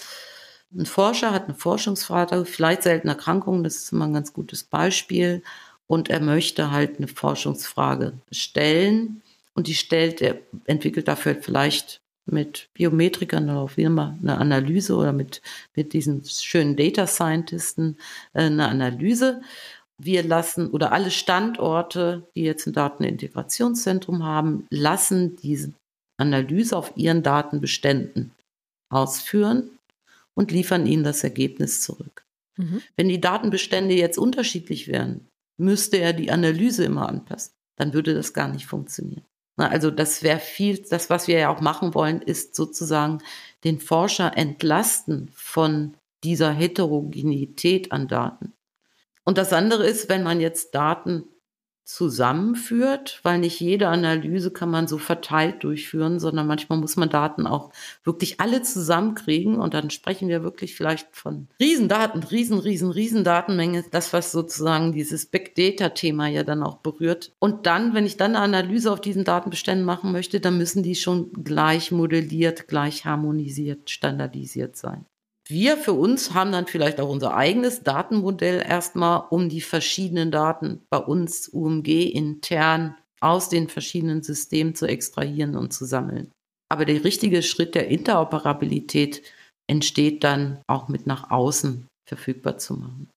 ein 0.74 0.86
Forscher 0.86 1.32
hat 1.32 1.44
eine 1.44 1.54
Forschungsfrage, 1.54 2.44
vielleicht 2.46 2.84
seltene 2.84 3.12
Erkrankungen, 3.14 3.64
das 3.64 3.76
ist 3.76 3.92
immer 3.92 4.06
ein 4.06 4.14
ganz 4.14 4.32
gutes 4.32 4.64
Beispiel. 4.64 5.42
Und 5.86 6.08
er 6.10 6.20
möchte 6.20 6.70
halt 6.70 6.98
eine 6.98 7.08
Forschungsfrage 7.08 8.14
stellen 8.30 9.22
und 9.54 9.66
die 9.66 9.74
stellt, 9.74 10.22
er 10.22 10.38
entwickelt 10.66 11.08
dafür 11.08 11.36
vielleicht 11.40 12.00
mit 12.32 12.68
Biometrikern 12.74 13.48
oder 13.50 13.70
wie 13.76 13.82
immer 13.82 14.18
eine 14.22 14.38
Analyse 14.38 14.96
oder 14.96 15.12
mit, 15.12 15.42
mit 15.74 15.92
diesen 15.92 16.24
schönen 16.24 16.76
Data 16.76 17.06
Scientisten 17.06 17.96
äh, 18.32 18.42
eine 18.42 18.68
Analyse. 18.68 19.42
Wir 19.98 20.22
lassen 20.22 20.70
oder 20.70 20.92
alle 20.92 21.10
Standorte, 21.10 22.26
die 22.34 22.42
jetzt 22.42 22.66
ein 22.66 22.72
Datenintegrationszentrum 22.72 24.24
haben, 24.24 24.66
lassen 24.70 25.36
diese 25.36 25.72
Analyse 26.16 26.76
auf 26.76 26.92
ihren 26.96 27.22
Datenbeständen 27.22 28.32
ausführen 28.90 29.70
und 30.34 30.52
liefern 30.52 30.86
ihnen 30.86 31.04
das 31.04 31.24
Ergebnis 31.24 31.82
zurück. 31.82 32.24
Mhm. 32.56 32.82
Wenn 32.96 33.08
die 33.08 33.20
Datenbestände 33.20 33.94
jetzt 33.94 34.18
unterschiedlich 34.18 34.88
wären, 34.88 35.26
müsste 35.58 35.98
er 35.98 36.12
die 36.12 36.30
Analyse 36.30 36.84
immer 36.84 37.08
anpassen. 37.08 37.52
Dann 37.76 37.92
würde 37.92 38.14
das 38.14 38.32
gar 38.32 38.48
nicht 38.48 38.66
funktionieren. 38.66 39.24
Also 39.68 39.90
das 39.90 40.22
wäre 40.22 40.38
viel, 40.38 40.78
das, 40.88 41.10
was 41.10 41.28
wir 41.28 41.38
ja 41.38 41.48
auch 41.48 41.60
machen 41.60 41.94
wollen, 41.94 42.22
ist 42.22 42.54
sozusagen 42.54 43.18
den 43.64 43.80
Forscher 43.80 44.36
entlasten 44.36 45.30
von 45.34 45.96
dieser 46.24 46.52
Heterogenität 46.52 47.92
an 47.92 48.08
Daten. 48.08 48.52
Und 49.24 49.38
das 49.38 49.52
andere 49.52 49.86
ist, 49.86 50.08
wenn 50.08 50.22
man 50.22 50.40
jetzt 50.40 50.74
Daten 50.74 51.24
zusammenführt, 51.94 53.20
weil 53.24 53.40
nicht 53.40 53.60
jede 53.60 53.88
Analyse 53.88 54.52
kann 54.52 54.70
man 54.70 54.86
so 54.86 54.96
verteilt 54.96 55.64
durchführen, 55.64 56.20
sondern 56.20 56.46
manchmal 56.46 56.78
muss 56.78 56.96
man 56.96 57.10
Daten 57.10 57.46
auch 57.46 57.72
wirklich 58.04 58.40
alle 58.40 58.62
zusammenkriegen 58.62 59.56
und 59.56 59.74
dann 59.74 59.90
sprechen 59.90 60.28
wir 60.28 60.44
wirklich 60.44 60.76
vielleicht 60.76 61.08
von 61.16 61.48
Riesendaten, 61.60 62.22
riesen, 62.22 62.60
riesen, 62.60 62.90
riesen 62.90 63.24
Datenmenge, 63.24 63.84
das 63.90 64.12
was 64.12 64.30
sozusagen 64.30 64.92
dieses 64.92 65.26
Big 65.26 65.56
Data 65.56 65.88
Thema 65.88 66.28
ja 66.28 66.44
dann 66.44 66.62
auch 66.62 66.76
berührt. 66.78 67.32
Und 67.40 67.66
dann, 67.66 67.92
wenn 67.92 68.06
ich 68.06 68.16
dann 68.16 68.36
eine 68.36 68.44
Analyse 68.44 68.92
auf 68.92 69.00
diesen 69.00 69.24
Datenbeständen 69.24 69.84
machen 69.84 70.12
möchte, 70.12 70.38
dann 70.38 70.58
müssen 70.58 70.84
die 70.84 70.94
schon 70.94 71.32
gleich 71.44 71.90
modelliert, 71.90 72.68
gleich 72.68 73.04
harmonisiert, 73.04 73.90
standardisiert 73.90 74.76
sein. 74.76 75.06
Wir 75.50 75.76
für 75.76 75.94
uns 75.94 76.32
haben 76.32 76.52
dann 76.52 76.68
vielleicht 76.68 77.00
auch 77.00 77.08
unser 77.08 77.34
eigenes 77.34 77.82
Datenmodell 77.82 78.64
erstmal, 78.64 79.24
um 79.30 79.48
die 79.48 79.60
verschiedenen 79.60 80.30
Daten 80.30 80.82
bei 80.90 80.98
uns 80.98 81.48
UMG 81.48 82.08
intern 82.08 82.96
aus 83.20 83.48
den 83.48 83.68
verschiedenen 83.68 84.22
Systemen 84.22 84.76
zu 84.76 84.86
extrahieren 84.86 85.56
und 85.56 85.72
zu 85.72 85.86
sammeln. 85.86 86.30
Aber 86.70 86.84
der 86.84 87.02
richtige 87.02 87.42
Schritt 87.42 87.74
der 87.74 87.88
Interoperabilität 87.88 89.22
entsteht 89.68 90.22
dann 90.22 90.62
auch 90.68 90.86
mit 90.86 91.08
nach 91.08 91.32
außen 91.32 91.88
verfügbar 92.08 92.58
zu 92.58 92.74
machen. 92.74 93.09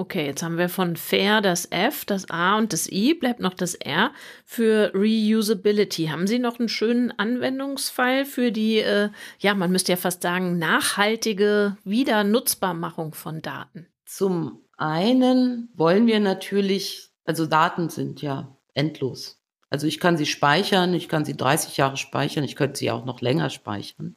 Okay, 0.00 0.24
jetzt 0.24 0.42
haben 0.42 0.56
wir 0.56 0.70
von 0.70 0.96
fair 0.96 1.42
das 1.42 1.66
F, 1.70 2.06
das 2.06 2.30
A 2.30 2.56
und 2.56 2.72
das 2.72 2.90
I, 2.90 3.12
bleibt 3.12 3.38
noch 3.38 3.52
das 3.52 3.74
R 3.74 4.12
für 4.46 4.92
Reusability. 4.94 6.06
Haben 6.06 6.26
Sie 6.26 6.38
noch 6.38 6.58
einen 6.58 6.70
schönen 6.70 7.12
Anwendungsfall 7.18 8.24
für 8.24 8.50
die, 8.50 8.78
äh, 8.78 9.10
ja, 9.40 9.54
man 9.54 9.70
müsste 9.70 9.92
ja 9.92 9.96
fast 9.96 10.22
sagen, 10.22 10.56
nachhaltige 10.56 11.76
Wiedernutzbarmachung 11.84 13.12
von 13.12 13.42
Daten? 13.42 13.88
Zum 14.06 14.62
einen 14.78 15.68
wollen 15.74 16.06
wir 16.06 16.18
natürlich, 16.18 17.10
also 17.26 17.44
Daten 17.44 17.90
sind 17.90 18.22
ja 18.22 18.56
endlos. 18.72 19.38
Also 19.68 19.86
ich 19.86 20.00
kann 20.00 20.16
sie 20.16 20.24
speichern, 20.24 20.94
ich 20.94 21.10
kann 21.10 21.26
sie 21.26 21.36
30 21.36 21.76
Jahre 21.76 21.98
speichern, 21.98 22.42
ich 22.42 22.56
könnte 22.56 22.78
sie 22.78 22.90
auch 22.90 23.04
noch 23.04 23.20
länger 23.20 23.50
speichern. 23.50 24.16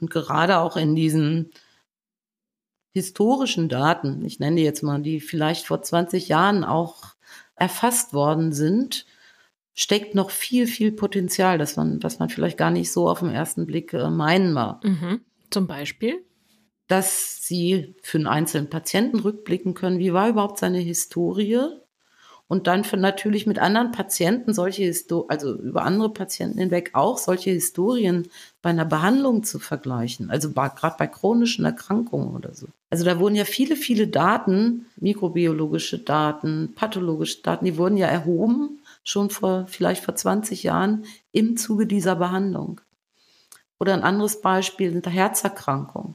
Und 0.00 0.10
gerade 0.10 0.58
auch 0.58 0.76
in 0.76 0.96
diesen 0.96 1.52
historischen 2.96 3.68
Daten, 3.68 4.24
ich 4.24 4.40
nenne 4.40 4.56
die 4.56 4.62
jetzt 4.62 4.82
mal, 4.82 5.02
die 5.02 5.20
vielleicht 5.20 5.66
vor 5.66 5.82
20 5.82 6.28
Jahren 6.28 6.64
auch 6.64 7.14
erfasst 7.54 8.14
worden 8.14 8.52
sind, 8.52 9.04
steckt 9.74 10.14
noch 10.14 10.30
viel, 10.30 10.66
viel 10.66 10.92
Potenzial, 10.92 11.58
das 11.58 11.76
man, 11.76 12.02
was 12.02 12.18
man 12.20 12.30
vielleicht 12.30 12.56
gar 12.56 12.70
nicht 12.70 12.90
so 12.90 13.06
auf 13.06 13.20
den 13.20 13.28
ersten 13.28 13.66
Blick 13.66 13.92
äh, 13.92 14.08
meinen 14.08 14.54
mag. 14.54 14.82
Mhm. 14.82 15.20
Zum 15.50 15.66
Beispiel? 15.66 16.24
Dass 16.88 17.46
sie 17.46 17.94
für 18.02 18.16
einen 18.16 18.28
einzelnen 18.28 18.70
Patienten 18.70 19.18
rückblicken 19.18 19.74
können, 19.74 19.98
wie 19.98 20.14
war 20.14 20.30
überhaupt 20.30 20.58
seine 20.58 20.78
Historie, 20.78 21.68
und 22.48 22.66
dann 22.66 22.84
für 22.84 22.96
natürlich 22.96 23.46
mit 23.46 23.58
anderen 23.58 23.92
Patienten 23.92 24.54
solche 24.54 24.84
Histo 24.84 25.26
also 25.28 25.54
über 25.54 25.82
andere 25.82 26.12
Patienten 26.12 26.58
hinweg 26.58 26.90
auch 26.94 27.18
solche 27.18 27.50
Historien 27.50 28.28
bei 28.62 28.70
einer 28.70 28.84
Behandlung 28.84 29.42
zu 29.42 29.58
vergleichen, 29.58 30.30
also 30.30 30.52
gerade 30.52 30.96
bei 30.96 31.08
chronischen 31.08 31.64
Erkrankungen 31.64 32.34
oder 32.34 32.54
so. 32.54 32.68
Also 32.96 33.04
da 33.04 33.18
wurden 33.18 33.34
ja 33.34 33.44
viele, 33.44 33.76
viele 33.76 34.08
Daten, 34.08 34.86
mikrobiologische 34.96 35.98
Daten, 35.98 36.72
pathologische 36.74 37.42
Daten, 37.42 37.66
die 37.66 37.76
wurden 37.76 37.98
ja 37.98 38.06
erhoben, 38.06 38.78
schon 39.04 39.28
vor 39.28 39.66
vielleicht 39.68 40.02
vor 40.02 40.14
20 40.14 40.62
Jahren 40.62 41.04
im 41.30 41.58
Zuge 41.58 41.86
dieser 41.86 42.16
Behandlung. 42.16 42.80
Oder 43.78 43.92
ein 43.92 44.02
anderes 44.02 44.40
Beispiel 44.40 44.92
sind 44.92 45.06
Herzerkrankungen. 45.06 46.14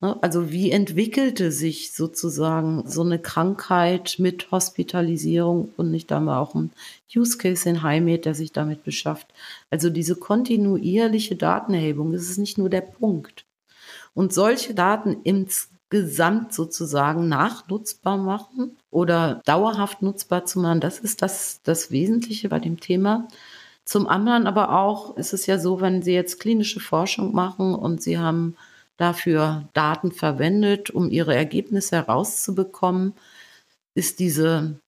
Ne? 0.00 0.16
Also 0.22 0.52
wie 0.52 0.70
entwickelte 0.70 1.50
sich 1.50 1.92
sozusagen 1.92 2.88
so 2.88 3.02
eine 3.02 3.18
Krankheit 3.18 4.20
mit 4.20 4.52
Hospitalisierung 4.52 5.72
und 5.76 5.90
nicht 5.90 6.12
einmal 6.12 6.38
auch 6.38 6.54
ein 6.54 6.70
Use 7.12 7.38
Case 7.38 7.68
in 7.68 7.82
Heimat, 7.82 8.24
der 8.24 8.36
sich 8.36 8.52
damit 8.52 8.84
beschafft. 8.84 9.26
Also 9.68 9.90
diese 9.90 10.14
kontinuierliche 10.14 11.34
Datenerhebung, 11.34 12.12
das 12.12 12.30
ist 12.30 12.38
nicht 12.38 12.56
nur 12.56 12.70
der 12.70 12.82
Punkt. 12.82 13.46
Und 14.14 14.32
solche 14.32 14.74
Daten 14.74 15.16
insgesamt 15.90 16.52
sozusagen 16.52 17.28
nachnutzbar 17.28 18.18
machen 18.18 18.76
oder 18.90 19.40
dauerhaft 19.46 20.02
nutzbar 20.02 20.44
zu 20.44 20.60
machen, 20.60 20.80
das 20.80 20.98
ist 20.98 21.22
das, 21.22 21.60
das 21.62 21.90
Wesentliche 21.90 22.48
bei 22.48 22.58
dem 22.58 22.78
Thema. 22.78 23.28
Zum 23.84 24.06
anderen 24.06 24.46
aber 24.46 24.78
auch 24.78 25.16
ist 25.16 25.32
es 25.32 25.46
ja 25.46 25.58
so, 25.58 25.80
wenn 25.80 26.02
Sie 26.02 26.12
jetzt 26.12 26.40
klinische 26.40 26.80
Forschung 26.80 27.34
machen 27.34 27.74
und 27.74 28.02
Sie 28.02 28.18
haben 28.18 28.56
dafür 28.98 29.68
Daten 29.72 30.12
verwendet, 30.12 30.90
um 30.90 31.08
ihre 31.08 31.34
Ergebnisse 31.34 31.96
herauszubekommen, 31.96 33.14
ist 33.94 34.18
diese 34.18 34.78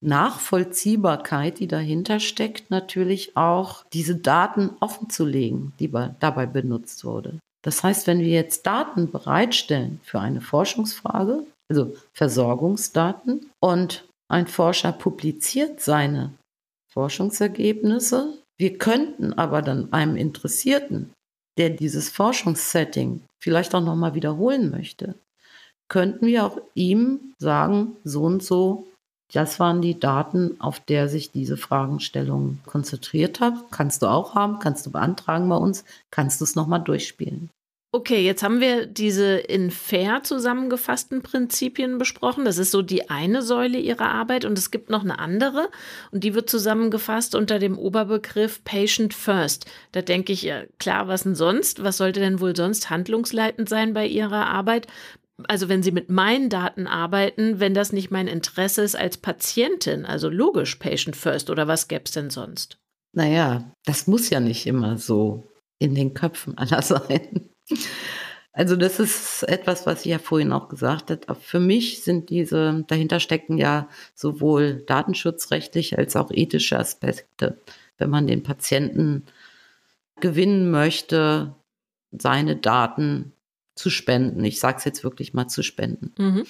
Nachvollziehbarkeit, 0.00 1.60
die 1.60 1.68
dahinter 1.68 2.18
steckt, 2.18 2.70
natürlich 2.70 3.36
auch 3.36 3.84
diese 3.92 4.16
Daten 4.16 4.70
offenzulegen, 4.80 5.72
die 5.78 5.90
dabei 6.18 6.46
benutzt 6.46 7.04
wurde. 7.04 7.38
Das 7.66 7.82
heißt, 7.82 8.06
wenn 8.06 8.20
wir 8.20 8.28
jetzt 8.28 8.64
Daten 8.64 9.10
bereitstellen 9.10 10.00
für 10.04 10.20
eine 10.20 10.40
Forschungsfrage, 10.40 11.44
also 11.68 11.96
Versorgungsdaten, 12.14 13.50
und 13.60 14.06
ein 14.30 14.46
Forscher 14.46 14.92
publiziert 14.92 15.80
seine 15.80 16.32
Forschungsergebnisse, 16.92 18.38
wir 18.56 18.78
könnten 18.78 19.32
aber 19.32 19.62
dann 19.62 19.92
einem 19.92 20.14
Interessierten 20.14 21.10
der 21.58 21.70
dieses 21.70 22.10
Forschungssetting 22.10 23.22
vielleicht 23.42 23.74
auch 23.74 23.80
nochmal 23.80 24.14
wiederholen 24.14 24.70
möchte, 24.70 25.14
könnten 25.88 26.26
wir 26.26 26.44
auch 26.44 26.60
ihm 26.74 27.32
sagen, 27.40 27.96
so 28.04 28.22
und 28.22 28.42
so, 28.42 28.86
das 29.32 29.58
waren 29.58 29.82
die 29.82 29.98
Daten, 29.98 30.60
auf 30.60 30.78
der 30.80 31.08
sich 31.08 31.32
diese 31.32 31.56
Fragestellung 31.56 32.60
konzentriert 32.66 33.40
hat. 33.40 33.54
Kannst 33.70 34.02
du 34.02 34.06
auch 34.06 34.34
haben, 34.34 34.60
kannst 34.60 34.86
du 34.86 34.92
beantragen 34.92 35.48
bei 35.48 35.56
uns, 35.56 35.84
kannst 36.12 36.40
du 36.40 36.44
es 36.44 36.54
nochmal 36.54 36.82
durchspielen. 36.82 37.50
Okay, 37.96 38.22
jetzt 38.22 38.42
haben 38.42 38.60
wir 38.60 38.84
diese 38.84 39.38
in 39.38 39.70
fair 39.70 40.22
zusammengefassten 40.22 41.22
Prinzipien 41.22 41.96
besprochen. 41.96 42.44
Das 42.44 42.58
ist 42.58 42.70
so 42.70 42.82
die 42.82 43.08
eine 43.08 43.40
Säule 43.40 43.78
Ihrer 43.78 44.10
Arbeit 44.10 44.44
und 44.44 44.58
es 44.58 44.70
gibt 44.70 44.90
noch 44.90 45.02
eine 45.02 45.18
andere 45.18 45.70
und 46.10 46.22
die 46.22 46.34
wird 46.34 46.50
zusammengefasst 46.50 47.34
unter 47.34 47.58
dem 47.58 47.78
Oberbegriff 47.78 48.62
Patient 48.64 49.14
First. 49.14 49.64
Da 49.92 50.02
denke 50.02 50.34
ich, 50.34 50.52
klar, 50.78 51.08
was 51.08 51.22
denn 51.22 51.34
sonst? 51.34 51.84
Was 51.84 51.96
sollte 51.96 52.20
denn 52.20 52.40
wohl 52.40 52.54
sonst 52.54 52.90
handlungsleitend 52.90 53.70
sein 53.70 53.94
bei 53.94 54.06
Ihrer 54.06 54.44
Arbeit? 54.44 54.88
Also 55.48 55.70
wenn 55.70 55.82
Sie 55.82 55.90
mit 55.90 56.10
meinen 56.10 56.50
Daten 56.50 56.86
arbeiten, 56.86 57.60
wenn 57.60 57.72
das 57.72 57.94
nicht 57.94 58.10
mein 58.10 58.28
Interesse 58.28 58.82
ist 58.82 58.94
als 58.94 59.16
Patientin, 59.16 60.04
also 60.04 60.28
logisch 60.28 60.74
Patient 60.74 61.16
First 61.16 61.48
oder 61.48 61.66
was 61.66 61.88
gäbe 61.88 62.04
es 62.04 62.10
denn 62.10 62.28
sonst? 62.28 62.76
Naja, 63.14 63.72
das 63.86 64.06
muss 64.06 64.28
ja 64.28 64.40
nicht 64.40 64.66
immer 64.66 64.98
so 64.98 65.48
in 65.78 65.94
den 65.94 66.12
Köpfen 66.12 66.58
aller 66.58 66.82
sein. 66.82 67.48
Also 68.52 68.74
das 68.74 68.98
ist 69.00 69.42
etwas, 69.42 69.84
was 69.84 70.00
ich 70.00 70.12
ja 70.12 70.18
vorhin 70.18 70.52
auch 70.52 70.68
gesagt 70.68 71.10
habe. 71.10 71.34
Für 71.38 71.60
mich 71.60 72.02
sind 72.02 72.30
diese, 72.30 72.84
dahinter 72.86 73.20
stecken 73.20 73.58
ja 73.58 73.88
sowohl 74.14 74.82
datenschutzrechtliche 74.86 75.98
als 75.98 76.16
auch 76.16 76.30
ethische 76.30 76.78
Aspekte. 76.78 77.60
Wenn 77.98 78.08
man 78.08 78.26
den 78.26 78.42
Patienten 78.42 79.26
gewinnen 80.20 80.70
möchte, 80.70 81.54
seine 82.10 82.56
Daten 82.56 83.32
zu 83.74 83.90
spenden. 83.90 84.42
Ich 84.44 84.58
sage 84.58 84.78
es 84.78 84.84
jetzt 84.84 85.04
wirklich 85.04 85.34
mal 85.34 85.48
zu 85.48 85.62
spenden. 85.62 86.14
Mhm. 86.16 86.46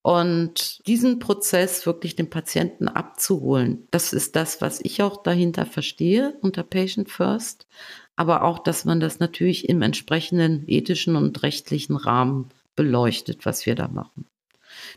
Und 0.00 0.84
diesen 0.88 1.20
Prozess 1.20 1.86
wirklich 1.86 2.16
den 2.16 2.28
Patienten 2.28 2.88
abzuholen, 2.88 3.86
das 3.92 4.12
ist 4.12 4.34
das, 4.34 4.60
was 4.60 4.80
ich 4.82 5.00
auch 5.02 5.22
dahinter 5.22 5.64
verstehe 5.64 6.36
unter 6.40 6.64
Patient 6.64 7.08
First. 7.08 7.68
Aber 8.16 8.42
auch, 8.42 8.58
dass 8.58 8.84
man 8.84 9.00
das 9.00 9.20
natürlich 9.20 9.68
im 9.68 9.82
entsprechenden 9.82 10.64
ethischen 10.68 11.16
und 11.16 11.42
rechtlichen 11.42 11.96
Rahmen 11.96 12.50
beleuchtet, 12.76 13.46
was 13.46 13.66
wir 13.66 13.74
da 13.74 13.88
machen. 13.88 14.26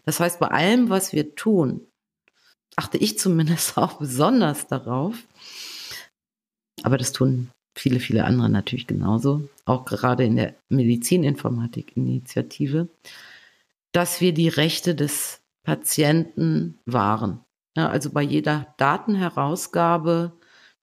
Das 0.05 0.19
heißt, 0.19 0.39
bei 0.39 0.47
allem, 0.47 0.89
was 0.89 1.13
wir 1.13 1.35
tun, 1.35 1.81
achte 2.75 2.97
ich 2.97 3.17
zumindest 3.17 3.77
auch 3.77 3.99
besonders 3.99 4.67
darauf, 4.67 5.15
aber 6.83 6.97
das 6.97 7.13
tun 7.13 7.49
viele, 7.77 7.99
viele 7.99 8.23
andere 8.25 8.49
natürlich 8.49 8.87
genauso, 8.87 9.47
auch 9.65 9.85
gerade 9.85 10.23
in 10.23 10.37
der 10.37 10.55
Medizininformatik-Initiative, 10.69 12.87
dass 13.91 14.21
wir 14.21 14.33
die 14.33 14.49
Rechte 14.49 14.95
des 14.95 15.41
Patienten 15.63 16.79
wahren. 16.85 17.41
Ja, 17.75 17.89
also 17.89 18.11
bei 18.11 18.21
jeder 18.21 18.73
Datenherausgabe 18.77 20.31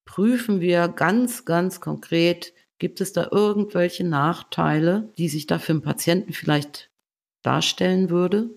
prüfen 0.04 0.60
wir 0.60 0.88
ganz, 0.88 1.44
ganz 1.44 1.80
konkret, 1.80 2.52
gibt 2.78 3.00
es 3.00 3.12
da 3.12 3.28
irgendwelche 3.30 4.04
Nachteile, 4.04 5.12
die 5.16 5.28
sich 5.28 5.46
da 5.46 5.58
für 5.58 5.72
den 5.72 5.82
Patienten 5.82 6.32
vielleicht 6.32 6.90
darstellen 7.42 8.10
würde? 8.10 8.50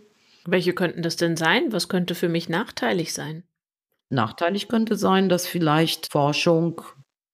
Welche 0.46 0.74
könnten 0.74 1.02
das 1.02 1.16
denn 1.16 1.38
sein? 1.38 1.72
Was 1.72 1.90
könnte 1.90 2.16
für 2.16 2.30
mich 2.30 2.50
nachteilig 2.50 3.14
sein? 3.14 3.44
Nachteilig 4.10 4.68
könnte 4.68 4.96
sein, 4.96 5.30
dass 5.30 5.48
vielleicht 5.48 6.12
Forschung 6.12 6.82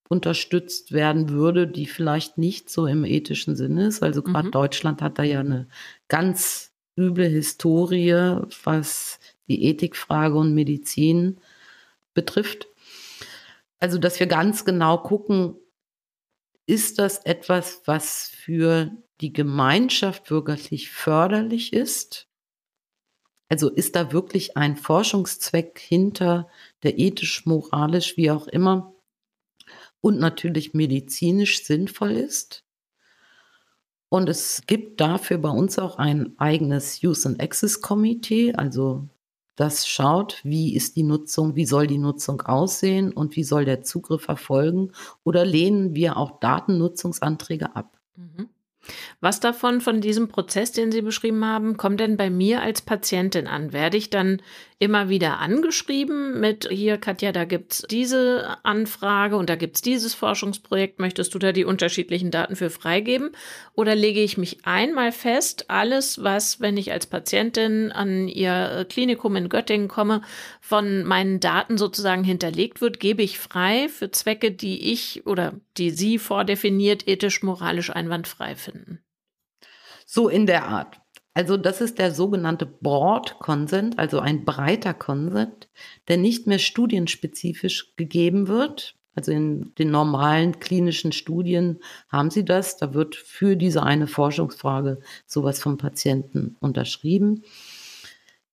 unterstützt 0.08 0.91
werden 0.91 1.30
würde, 1.30 1.67
die 1.67 1.86
vielleicht 1.86 2.38
nicht 2.38 2.69
so 2.69 2.86
im 2.86 3.06
ethischen 3.06 3.56
Sinne 3.56 3.88
ist. 3.88 4.04
Also 4.04 4.21
gerade 4.21 4.47
mhm. 4.47 4.52
Deutschland 4.52 5.02
hat 5.02 5.19
da 5.19 5.24
ja 5.24 5.39
eine 5.39 5.67
ganz 6.10 6.74
üble 6.97 7.28
Historie, 7.28 8.38
was 8.63 9.19
die 9.47 9.63
Ethikfrage 9.63 10.36
und 10.36 10.54
Medizin 10.54 11.38
betrifft. 12.13 12.67
Also, 13.82 13.98
dass 13.98 14.20
wir 14.20 14.28
ganz 14.28 14.63
genau 14.63 15.00
gucken, 15.00 15.56
ist 16.67 17.00
das 17.00 17.17
etwas, 17.26 17.82
was 17.86 18.28
für 18.28 18.91
die 19.20 19.34
Gemeinschaft 19.34 20.30
wirklich 20.30 20.91
förderlich 20.91 21.74
ist? 21.74 22.28
Also 23.50 23.70
ist 23.70 23.96
da 23.96 24.13
wirklich 24.13 24.56
ein 24.56 24.78
Forschungszweck 24.78 25.80
hinter, 25.80 26.48
der 26.84 27.00
ethisch, 27.00 27.46
moralisch, 27.46 28.15
wie 28.17 28.32
auch 28.32 28.48
immer, 28.48 28.94
und 30.00 30.20
natürlich 30.20 30.74
medizinisch 30.74 31.65
sinnvoll 31.65 32.12
ist? 32.12 32.63
Und 34.10 34.30
es 34.30 34.62
gibt 34.67 35.02
dafür 35.02 35.39
bei 35.39 35.50
uns 35.50 35.80
auch 35.80 35.98
ein 35.98 36.38
eigenes 36.38 37.04
Use 37.04 37.28
and 37.28 37.41
Access 37.41 37.82
Komitee, 37.82 38.54
also 38.54 39.10
das 39.56 39.88
schaut, 39.88 40.40
wie 40.44 40.76
ist 40.76 40.96
die 40.96 41.04
Nutzung, 41.04 41.56
wie 41.56 41.66
soll 41.66 41.88
die 41.88 41.98
Nutzung 41.98 42.42
aussehen 42.42 43.12
und 43.12 43.36
wie 43.36 43.44
soll 43.44 43.66
der 43.66 43.84
Zugriff 43.84 44.28
erfolgen 44.28 44.92
oder 45.24 45.46
lehnen 45.46 45.94
wir 45.94 46.18
auch 46.18 46.40
Datennutzungsanträge 46.40 47.76
ab. 47.76 48.00
Mhm. 48.16 48.50
Was 49.20 49.39
davon, 49.39 49.82
von 49.82 50.02
diesem 50.02 50.28
Prozess, 50.28 50.72
den 50.72 50.91
Sie 50.91 51.02
beschrieben 51.02 51.46
haben, 51.46 51.78
kommt 51.78 52.00
denn 52.00 52.17
bei 52.17 52.30
mir 52.30 52.62
als 52.62 52.82
Patientin 52.82 53.48
an? 53.48 53.72
Werde 53.72 53.98
ich 53.98 54.10
dann 54.10 54.41
immer 54.80 55.10
wieder 55.10 55.38
angeschrieben 55.38 56.39
mit, 56.39 56.67
hier 56.72 56.98
Katja, 56.98 57.32
da 57.32 57.46
gibt's 57.46 57.84
diese 57.88 58.58
Anfrage 58.63 59.36
und 59.36 59.48
da 59.48 59.56
gibt's 59.56 59.84
dieses 59.84 60.15
Forschungsprojekt, 60.15 61.00
möchtest 61.00 61.36
du 61.36 61.39
da 61.39 61.52
die 61.52 61.65
unterschiedlichen 61.65 62.32
Daten 62.32 62.56
für 62.56 62.72
freigeben? 62.72 63.30
Oder 63.76 63.94
lege 63.94 64.22
ich 64.22 64.39
mich 64.39 64.65
einmal 64.65 65.12
fest, 65.12 65.70
alles, 65.70 66.24
was, 66.24 66.60
wenn 66.62 66.78
ich 66.78 66.91
als 66.91 67.06
Patientin 67.06 67.91
an 67.91 68.28
Ihr 68.28 68.88
Klinikum 68.89 69.36
in 69.36 69.50
Göttingen 69.50 69.88
komme, 69.88 70.24
von 70.60 71.04
meinen 71.04 71.39
Daten 71.39 71.78
sozusagen 71.78 72.24
hinterlegt 72.24 72.82
wird, 72.82 73.00
gebe 73.00 73.22
ich 73.22 73.38
frei 73.38 73.88
für 73.88 74.10
Zwecke, 74.10 74.52
die 74.52 74.91
ich 74.91 75.28
oder 75.28 75.54
die 75.78 75.91
Sie 75.91 76.17
vordefiniert 76.17 77.08
ethisch, 77.08 77.44
moralisch 77.44 77.91
einwandfrei 77.91 78.56
finden? 78.56 78.71
So 80.06 80.30
in 80.30 80.46
der 80.46 80.66
Art. 80.66 81.02
Also 81.34 81.56
das 81.56 81.80
ist 81.80 81.98
der 81.98 82.12
sogenannte 82.12 82.66
Broad 82.66 83.40
Consent, 83.40 83.98
also 83.98 84.20
ein 84.20 84.44
breiter 84.44 84.94
Consent, 84.94 85.70
der 86.10 86.18
nicht 86.18 86.46
mehr 86.46 86.60
studienspezifisch 86.60 87.96
gegeben 87.96 88.48
wird. 88.48 88.96
Also 89.16 89.32
in 89.32 89.74
den 89.76 89.92
normalen 89.92 90.60
klinischen 90.60 91.12
Studien 91.12 91.80
haben 92.10 92.30
sie 92.30 92.46
das. 92.46 92.78
Da 92.78 92.94
wird 92.94 93.16
für 93.16 93.56
diese 93.56 93.84
eine 93.84 94.08
Forschungsfrage 94.08 95.00
sowas 95.26 95.60
vom 95.60 95.78
Patienten 95.78 96.56
unterschrieben. 96.60 97.44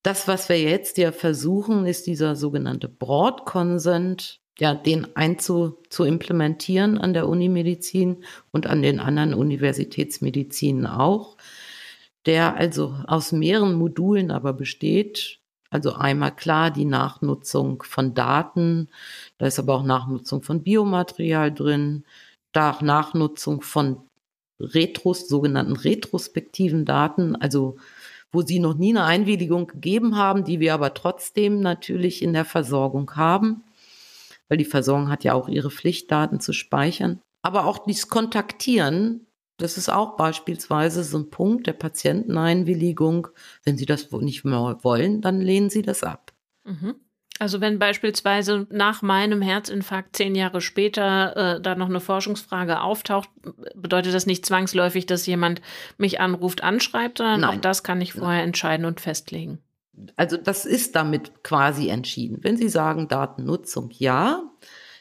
Das, 0.03 0.29
was 0.29 0.49
wir 0.49 0.61
jetzt 0.61 0.97
ja 0.99 1.13
versuchen, 1.13 1.85
ist 1.85 2.07
dieser 2.07 2.37
sogenannte 2.37 2.89
Broad 2.89 3.45
Consent, 3.45 4.41
ja, 4.61 4.75
den 4.75 5.17
einzu 5.17 5.79
zu 5.89 6.05
implementieren 6.05 6.99
an 6.99 7.13
der 7.15 7.29
Unimedizin 7.29 8.25
und 8.51 8.67
an 8.67 8.83
den 8.83 9.01
anderen 9.01 9.35
Universitätsmedizinen 9.35 10.87
auch 10.87 11.37
der 12.29 12.57
also 12.57 12.95
aus 13.07 13.33
mehreren 13.33 13.75
Modulen 13.75 14.31
aber 14.31 14.53
besteht. 14.53 15.41
Also 15.71 15.95
einmal 15.95 16.37
klar 16.37 16.71
die 16.71 16.85
Nachnutzung 16.85 17.83
von 17.83 18.13
Daten, 18.13 18.89
da 19.39 19.47
ist 19.47 19.59
aber 19.59 19.75
auch 19.75 19.83
Nachnutzung 19.83 20.43
von 20.43 20.63
Biomaterial 20.63 21.53
drin, 21.53 22.05
da 22.53 22.77
Nachnutzung 22.83 23.63
von 23.63 24.03
Retros, 24.61 25.27
sogenannten 25.27 25.75
retrospektiven 25.75 26.85
Daten, 26.85 27.35
also 27.35 27.77
wo 28.31 28.43
sie 28.43 28.59
noch 28.59 28.75
nie 28.75 28.91
eine 28.91 29.05
Einwilligung 29.05 29.67
gegeben 29.67 30.17
haben, 30.17 30.45
die 30.45 30.61
wir 30.61 30.75
aber 30.75 30.93
trotzdem 30.93 31.61
natürlich 31.61 32.23
in 32.23 32.35
der 32.35 32.45
Versorgung 32.45 33.17
haben, 33.17 33.65
weil 34.49 34.59
die 34.59 34.65
Versorgung 34.65 35.11
hat 35.11 35.25
ja 35.25 35.35
auch 35.35 35.49
ihre 35.49 35.71
Pflicht, 35.71 36.11
Daten 36.11 36.41
zu 36.41 36.53
speichern. 36.53 37.21
Aber 37.43 37.67
auch 37.67 37.79
dieses 37.87 38.09
Kontaktieren 38.09 39.29
das 39.59 39.77
ist 39.77 39.89
auch 39.89 40.17
beispielsweise 40.17 41.03
so 41.03 41.19
ein 41.19 41.31
Punkt 41.31 41.67
der 41.67 41.73
Patienteneinwilligung. 41.73 43.29
Wenn 43.65 43.77
Sie 43.77 43.87
das 43.87 44.11
nicht 44.13 44.45
mehr 44.45 44.79
wollen, 44.83 45.21
dann 45.21 45.41
lehnen 45.41 45.69
Sie 45.69 45.83
das 45.83 46.05
ab. 46.05 46.33
Mhm. 46.65 46.95
Also 47.41 47.61
wenn 47.61 47.79
beispielsweise 47.79 48.67
nach 48.71 49.03
meinem 49.03 49.43
Herzinfarkt 49.43 50.17
zehn 50.17 50.35
Jahre 50.35 50.61
später 50.61 51.57
äh, 51.57 51.61
da 51.61 51.75
noch 51.75 51.89
eine 51.89 52.01
Forschungsfrage 52.01 52.81
auftaucht, 52.81 53.29
bedeutet 53.75 54.15
das 54.15 54.27
nicht 54.27 54.45
zwangsläufig, 54.45 55.07
dass 55.07 55.27
jemand 55.27 55.61
mich 55.99 56.21
anruft, 56.21 56.65
anschreibt, 56.65 57.19
sondern 57.19 57.41
Nein. 57.41 57.59
auch 57.59 57.61
das 57.61 57.85
kann 57.85 58.01
ich 58.01 58.13
vorher 58.13 58.39
Nein. 58.39 58.49
entscheiden 58.49 58.87
und 58.87 59.01
festlegen. 59.01 59.59
Also 60.17 60.37
das 60.37 60.67
ist 60.67 60.97
damit 60.97 61.45
quasi 61.45 61.89
entschieden. 61.89 62.39
Wenn 62.43 62.57
Sie 62.57 62.69
sagen 62.69 63.07
Datennutzung 63.09 63.91
ja, 63.93 64.43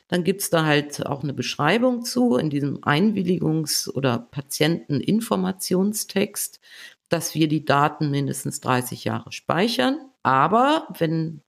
dann 0.07 0.23
gibt's 0.23 0.49
da 0.49 0.65
halt 0.65 1.05
auch 1.05 1.23
eine 1.23 1.33
Beschreibung 1.33 2.05
zu 2.05 2.37
in 2.37 2.49
diesem 2.49 2.83
Einwilligungs- 2.83 3.89
oder 3.89 4.19
Patienteninformationstext, 4.19 6.61
dass 7.09 7.35
wir 7.35 7.47
die 7.47 7.65
Daten 7.65 8.09
mindestens 8.09 8.59
30 8.61 9.03
Jahre 9.03 9.31
speichern. 9.31 9.99
Aber 10.23 10.87
wenn 10.97 11.41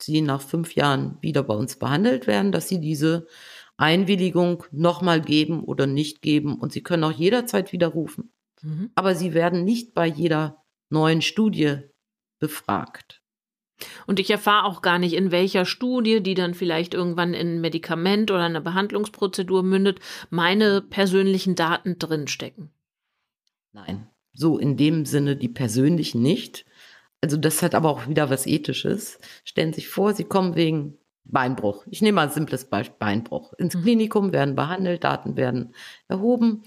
sie 0.00 0.20
nach 0.20 0.40
fünf 0.40 0.74
Jahren 0.74 1.18
wieder 1.20 1.42
bei 1.42 1.54
uns 1.54 1.76
behandelt 1.76 2.26
werden, 2.26 2.52
dass 2.52 2.68
sie 2.68 2.80
diese 2.80 3.26
Einwilligung 3.76 4.64
nochmal 4.70 5.20
geben 5.20 5.64
oder 5.64 5.86
nicht 5.86 6.22
geben. 6.22 6.58
Und 6.58 6.72
sie 6.72 6.82
können 6.82 7.04
auch 7.04 7.12
jederzeit 7.12 7.72
widerrufen. 7.72 8.32
Mhm. 8.62 8.90
Aber 8.94 9.14
sie 9.14 9.34
werden 9.34 9.64
nicht 9.64 9.94
bei 9.94 10.06
jeder 10.06 10.62
neuen 10.90 11.22
Studie 11.22 11.78
befragt. 12.44 13.22
Und 14.06 14.20
ich 14.20 14.30
erfahre 14.30 14.66
auch 14.66 14.82
gar 14.82 14.98
nicht, 14.98 15.14
in 15.14 15.30
welcher 15.30 15.64
Studie, 15.64 16.22
die 16.22 16.34
dann 16.34 16.54
vielleicht 16.54 16.94
irgendwann 16.94 17.32
in 17.32 17.56
ein 17.56 17.60
Medikament 17.60 18.30
oder 18.30 18.44
eine 18.44 18.60
Behandlungsprozedur 18.60 19.62
mündet, 19.62 20.00
meine 20.30 20.82
persönlichen 20.82 21.54
Daten 21.54 21.98
drinstecken. 21.98 22.70
Nein, 23.72 24.06
so 24.34 24.58
in 24.58 24.76
dem 24.76 25.06
Sinne 25.06 25.36
die 25.36 25.48
persönlichen 25.48 26.22
nicht. 26.22 26.66
Also 27.20 27.38
das 27.38 27.62
hat 27.62 27.74
aber 27.74 27.88
auch 27.88 28.08
wieder 28.08 28.28
was 28.28 28.46
Ethisches. 28.46 29.18
Stellen 29.44 29.72
Sie 29.72 29.80
sich 29.80 29.88
vor, 29.88 30.12
Sie 30.12 30.24
kommen 30.24 30.54
wegen 30.54 30.98
Beinbruch. 31.24 31.86
Ich 31.90 32.02
nehme 32.02 32.16
mal 32.16 32.26
ein 32.26 32.32
simples 32.32 32.66
Beispiel, 32.66 32.96
Beinbruch. 32.98 33.54
Ins 33.54 33.74
mhm. 33.74 33.82
Klinikum 33.82 34.32
werden 34.32 34.54
behandelt, 34.54 35.04
Daten 35.04 35.36
werden 35.36 35.74
erhoben. 36.06 36.62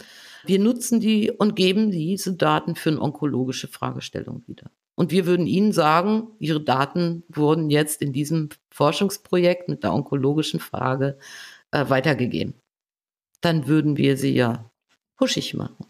Wir 0.48 0.60
nutzen 0.60 1.00
die 1.00 1.32
und 1.32 1.56
geben 1.56 1.92
diese 1.92 2.34
Daten 2.34 2.76
für 2.76 2.90
eine 2.90 3.02
onkologische 3.02 3.68
Fragestellung 3.68 4.44
wieder. 4.48 4.72
Und 4.96 5.12
wir 5.12 5.26
würden 5.28 5.46
Ihnen 5.46 5.74
sagen, 5.74 6.30
Ihre 6.40 6.62
Daten 6.62 7.24
wurden 7.30 7.70
jetzt 7.70 8.02
in 8.02 8.14
diesem 8.14 8.50
Forschungsprojekt 8.72 9.70
mit 9.70 9.84
der 9.84 9.94
onkologischen 9.94 10.60
Frage 10.60 11.20
äh, 11.72 11.88
weitergegeben. 11.90 12.56
Dann 13.42 13.68
würden 13.68 13.98
wir 13.98 14.18
Sie 14.18 14.34
ja 14.34 14.72
pushig 15.16 15.54
machen. 15.54 15.86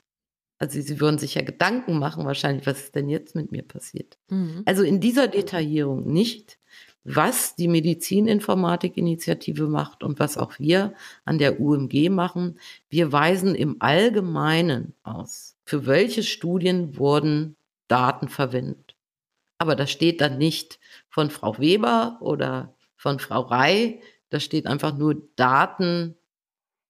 Also 0.60 0.82
Sie 0.82 1.00
würden 1.00 1.20
sich 1.20 1.36
ja 1.36 1.44
Gedanken 1.44 2.00
machen, 2.00 2.26
wahrscheinlich, 2.26 2.66
was 2.66 2.80
ist 2.80 2.96
denn 2.96 3.10
jetzt 3.10 3.36
mit 3.36 3.52
mir 3.52 3.64
passiert. 3.64 4.18
Mhm. 4.30 4.64
Also 4.66 4.84
in 4.84 5.00
dieser 5.00 5.28
Detaillierung 5.28 6.12
nicht, 6.12 6.60
was 7.10 7.56
die 7.56 7.70
Medizininformatik-Initiative 7.70 9.68
macht 9.68 10.04
und 10.04 10.20
was 10.20 10.38
auch 10.38 10.60
wir 10.60 10.94
an 11.24 11.38
der 11.38 11.62
UMG 11.62 12.10
machen. 12.10 12.60
Wir 12.90 13.14
weisen 13.14 13.56
im 13.56 13.78
Allgemeinen 13.80 14.94
aus, 15.04 15.56
für 15.64 15.86
welche 15.86 16.22
Studien 16.22 16.98
wurden 16.98 17.56
Daten 17.88 18.28
verwendet. 18.28 18.96
Aber 19.58 19.78
da 19.78 19.88
steht 19.88 20.20
dann 20.20 20.38
nicht 20.38 20.80
von 21.10 21.30
Frau 21.30 21.58
Weber 21.60 22.18
oder 22.20 22.76
von 22.98 23.20
Frau 23.20 23.40
Rei, 23.42 24.02
da 24.30 24.42
steht 24.42 24.68
einfach 24.68 24.98
nur 24.98 25.16
Daten, 25.38 26.16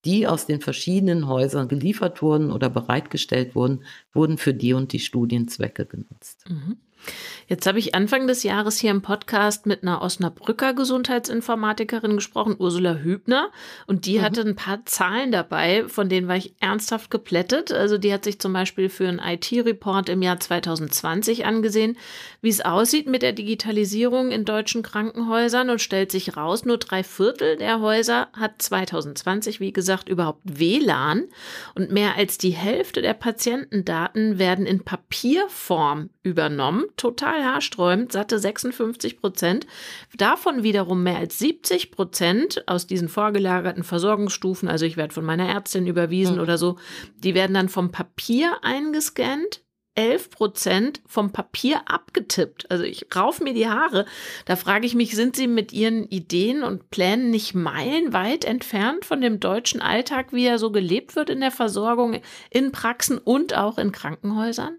die 0.03 0.25
aus 0.25 0.47
den 0.47 0.61
verschiedenen 0.61 1.27
Häusern 1.27 1.67
geliefert 1.67 2.23
wurden 2.23 2.51
oder 2.51 2.71
bereitgestellt 2.71 3.53
wurden, 3.53 3.83
wurden 4.13 4.39
für 4.39 4.55
die 4.55 4.73
und 4.73 4.93
die 4.93 4.99
Studienzwecke 4.99 5.85
genutzt. 5.85 6.45
Mhm. 6.49 6.77
Jetzt 7.47 7.65
habe 7.65 7.79
ich 7.79 7.95
Anfang 7.95 8.27
des 8.27 8.43
Jahres 8.43 8.77
hier 8.77 8.91
im 8.91 9.01
Podcast 9.01 9.65
mit 9.65 9.81
einer 9.81 10.01
Osnabrücker 10.01 10.73
Gesundheitsinformatikerin 10.73 12.17
gesprochen, 12.17 12.57
Ursula 12.59 12.95
Hübner, 12.95 13.51
und 13.85 14.05
die 14.05 14.17
mhm. 14.17 14.21
hatte 14.23 14.41
ein 14.41 14.55
paar 14.57 14.85
Zahlen 14.85 15.31
dabei, 15.31 15.85
von 15.87 16.09
denen 16.09 16.27
war 16.27 16.35
ich 16.35 16.55
ernsthaft 16.59 17.09
geplättet. 17.09 17.71
Also 17.71 17.97
die 17.97 18.11
hat 18.11 18.25
sich 18.25 18.39
zum 18.39 18.51
Beispiel 18.51 18.89
für 18.89 19.07
einen 19.07 19.19
IT-Report 19.19 20.09
im 20.09 20.21
Jahr 20.21 20.41
2020 20.41 21.45
angesehen, 21.45 21.97
wie 22.41 22.49
es 22.49 22.59
aussieht 22.59 23.07
mit 23.07 23.21
der 23.21 23.31
Digitalisierung 23.31 24.31
in 24.31 24.43
deutschen 24.43 24.83
Krankenhäusern 24.83 25.69
und 25.69 25.81
stellt 25.81 26.11
sich 26.11 26.35
raus, 26.35 26.65
nur 26.65 26.77
drei 26.77 27.03
Viertel 27.03 27.55
der 27.55 27.79
Häuser 27.79 28.27
hat 28.33 28.61
2020, 28.61 29.61
wie 29.61 29.71
gesagt, 29.71 30.09
überhaupt 30.09 30.41
WLAN 30.43 31.29
und 31.75 31.93
mehr 31.93 32.15
als 32.17 32.37
die 32.37 32.51
Hälfte 32.51 33.01
der 33.01 33.13
Patientendaten 33.13 34.37
werden 34.37 34.65
in 34.65 34.83
Papierform 34.83 36.09
übernommen 36.23 36.86
total 36.95 37.43
haarsträubend, 37.43 38.11
satte 38.11 38.39
56 38.39 39.19
Prozent. 39.19 39.67
Davon 40.15 40.63
wiederum 40.63 41.03
mehr 41.03 41.17
als 41.17 41.39
70 41.39 41.91
Prozent 41.91 42.63
aus 42.67 42.87
diesen 42.87 43.09
vorgelagerten 43.09 43.83
Versorgungsstufen, 43.83 44.69
also 44.69 44.85
ich 44.85 44.97
werde 44.97 45.13
von 45.13 45.25
meiner 45.25 45.47
Ärztin 45.47 45.87
überwiesen 45.87 46.35
mhm. 46.35 46.41
oder 46.41 46.57
so, 46.57 46.77
die 47.17 47.33
werden 47.33 47.53
dann 47.53 47.69
vom 47.69 47.91
Papier 47.91 48.57
eingescannt 48.61 49.61
11 49.97 50.29
Prozent 50.29 51.01
vom 51.07 51.31
Papier 51.31 51.81
abgetippt. 51.87 52.69
Also 52.69 52.83
ich 52.83 53.07
rauf 53.15 53.41
mir 53.41 53.53
die 53.53 53.67
Haare. 53.67 54.05
Da 54.45 54.55
frage 54.55 54.85
ich 54.85 54.93
mich, 54.93 55.15
sind 55.15 55.35
Sie 55.35 55.47
mit 55.47 55.73
Ihren 55.73 56.07
Ideen 56.07 56.63
und 56.63 56.91
Plänen 56.91 57.31
nicht 57.31 57.55
meilenweit 57.55 58.45
entfernt 58.45 59.05
von 59.05 59.21
dem 59.21 59.39
deutschen 59.39 59.81
Alltag, 59.81 60.31
wie 60.31 60.45
er 60.45 60.59
so 60.59 60.71
gelebt 60.71 61.15
wird 61.15 61.31
in 61.31 61.39
der 61.39 61.51
Versorgung, 61.51 62.21
in 62.51 62.71
Praxen 62.71 63.17
und 63.17 63.57
auch 63.57 63.79
in 63.79 63.91
Krankenhäusern? 63.91 64.77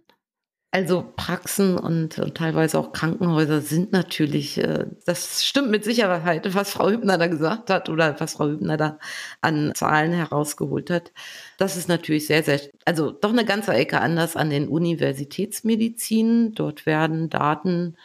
Also 0.71 1.15
Praxen 1.17 1.79
und, 1.79 2.19
und, 2.19 2.35
teilweise 2.37 2.79
auch 2.79 2.93
Krankenhäuser 2.93 3.63
sind 3.63 3.91
natürlich, 3.93 4.59
äh, 4.59 4.85
das 5.07 5.43
stimmt 5.47 5.71
mit 5.71 5.83
Sicherheit, 5.83 6.55
was 6.55 6.73
Frau 6.73 6.91
Hübner 6.91 7.17
da 7.17 7.27
gesagt 7.27 7.71
hat 7.71 7.89
oder 7.89 8.21
was 8.21 8.35
Frau 8.35 8.49
Hübner 8.49 8.77
da 8.77 8.99
an 9.41 9.73
Zahlen 9.75 10.13
herausgeholt 10.13 10.91
hat. 10.91 11.13
Das 11.57 11.79
ist 11.79 11.89
natürlich 11.89 12.27
sehr, 12.27 12.43
sehr, 12.43 12.61
also 12.85 13.11
doch 13.13 13.31
eine 13.33 13.47
ganze 13.47 13.73
Ecke 13.73 14.03
anders 14.03 14.37
an 14.37 14.51
den 14.51 14.69
Universitätsmedizinen. 14.69 16.53
Dort 16.55 16.85
werden 16.85 17.31
Daten 17.31 17.97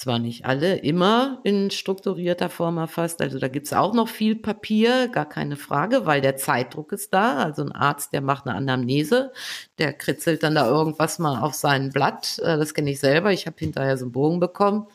zwar 0.00 0.18
nicht 0.18 0.46
alle 0.46 0.78
immer 0.78 1.40
in 1.44 1.70
strukturierter 1.70 2.48
Form 2.48 2.78
erfasst, 2.78 3.20
also 3.20 3.38
da 3.38 3.48
gibt's 3.48 3.74
auch 3.74 3.92
noch 3.92 4.08
viel 4.08 4.34
Papier, 4.34 5.08
gar 5.08 5.28
keine 5.28 5.56
Frage, 5.56 6.06
weil 6.06 6.22
der 6.22 6.38
Zeitdruck 6.38 6.92
ist 6.92 7.12
da. 7.12 7.36
Also 7.42 7.62
ein 7.62 7.72
Arzt, 7.72 8.14
der 8.14 8.22
macht 8.22 8.46
eine 8.46 8.56
Anamnese, 8.56 9.30
der 9.76 9.92
kritzelt 9.92 10.42
dann 10.42 10.54
da 10.54 10.66
irgendwas 10.66 11.18
mal 11.18 11.40
auf 11.40 11.52
sein 11.52 11.90
Blatt. 11.90 12.38
Äh, 12.38 12.56
das 12.56 12.72
kenne 12.72 12.90
ich 12.90 12.98
selber. 12.98 13.30
Ich 13.32 13.46
habe 13.46 13.56
hinterher 13.58 13.98
so 13.98 14.06
einen 14.06 14.12
Bogen 14.12 14.40
bekommen. 14.40 14.86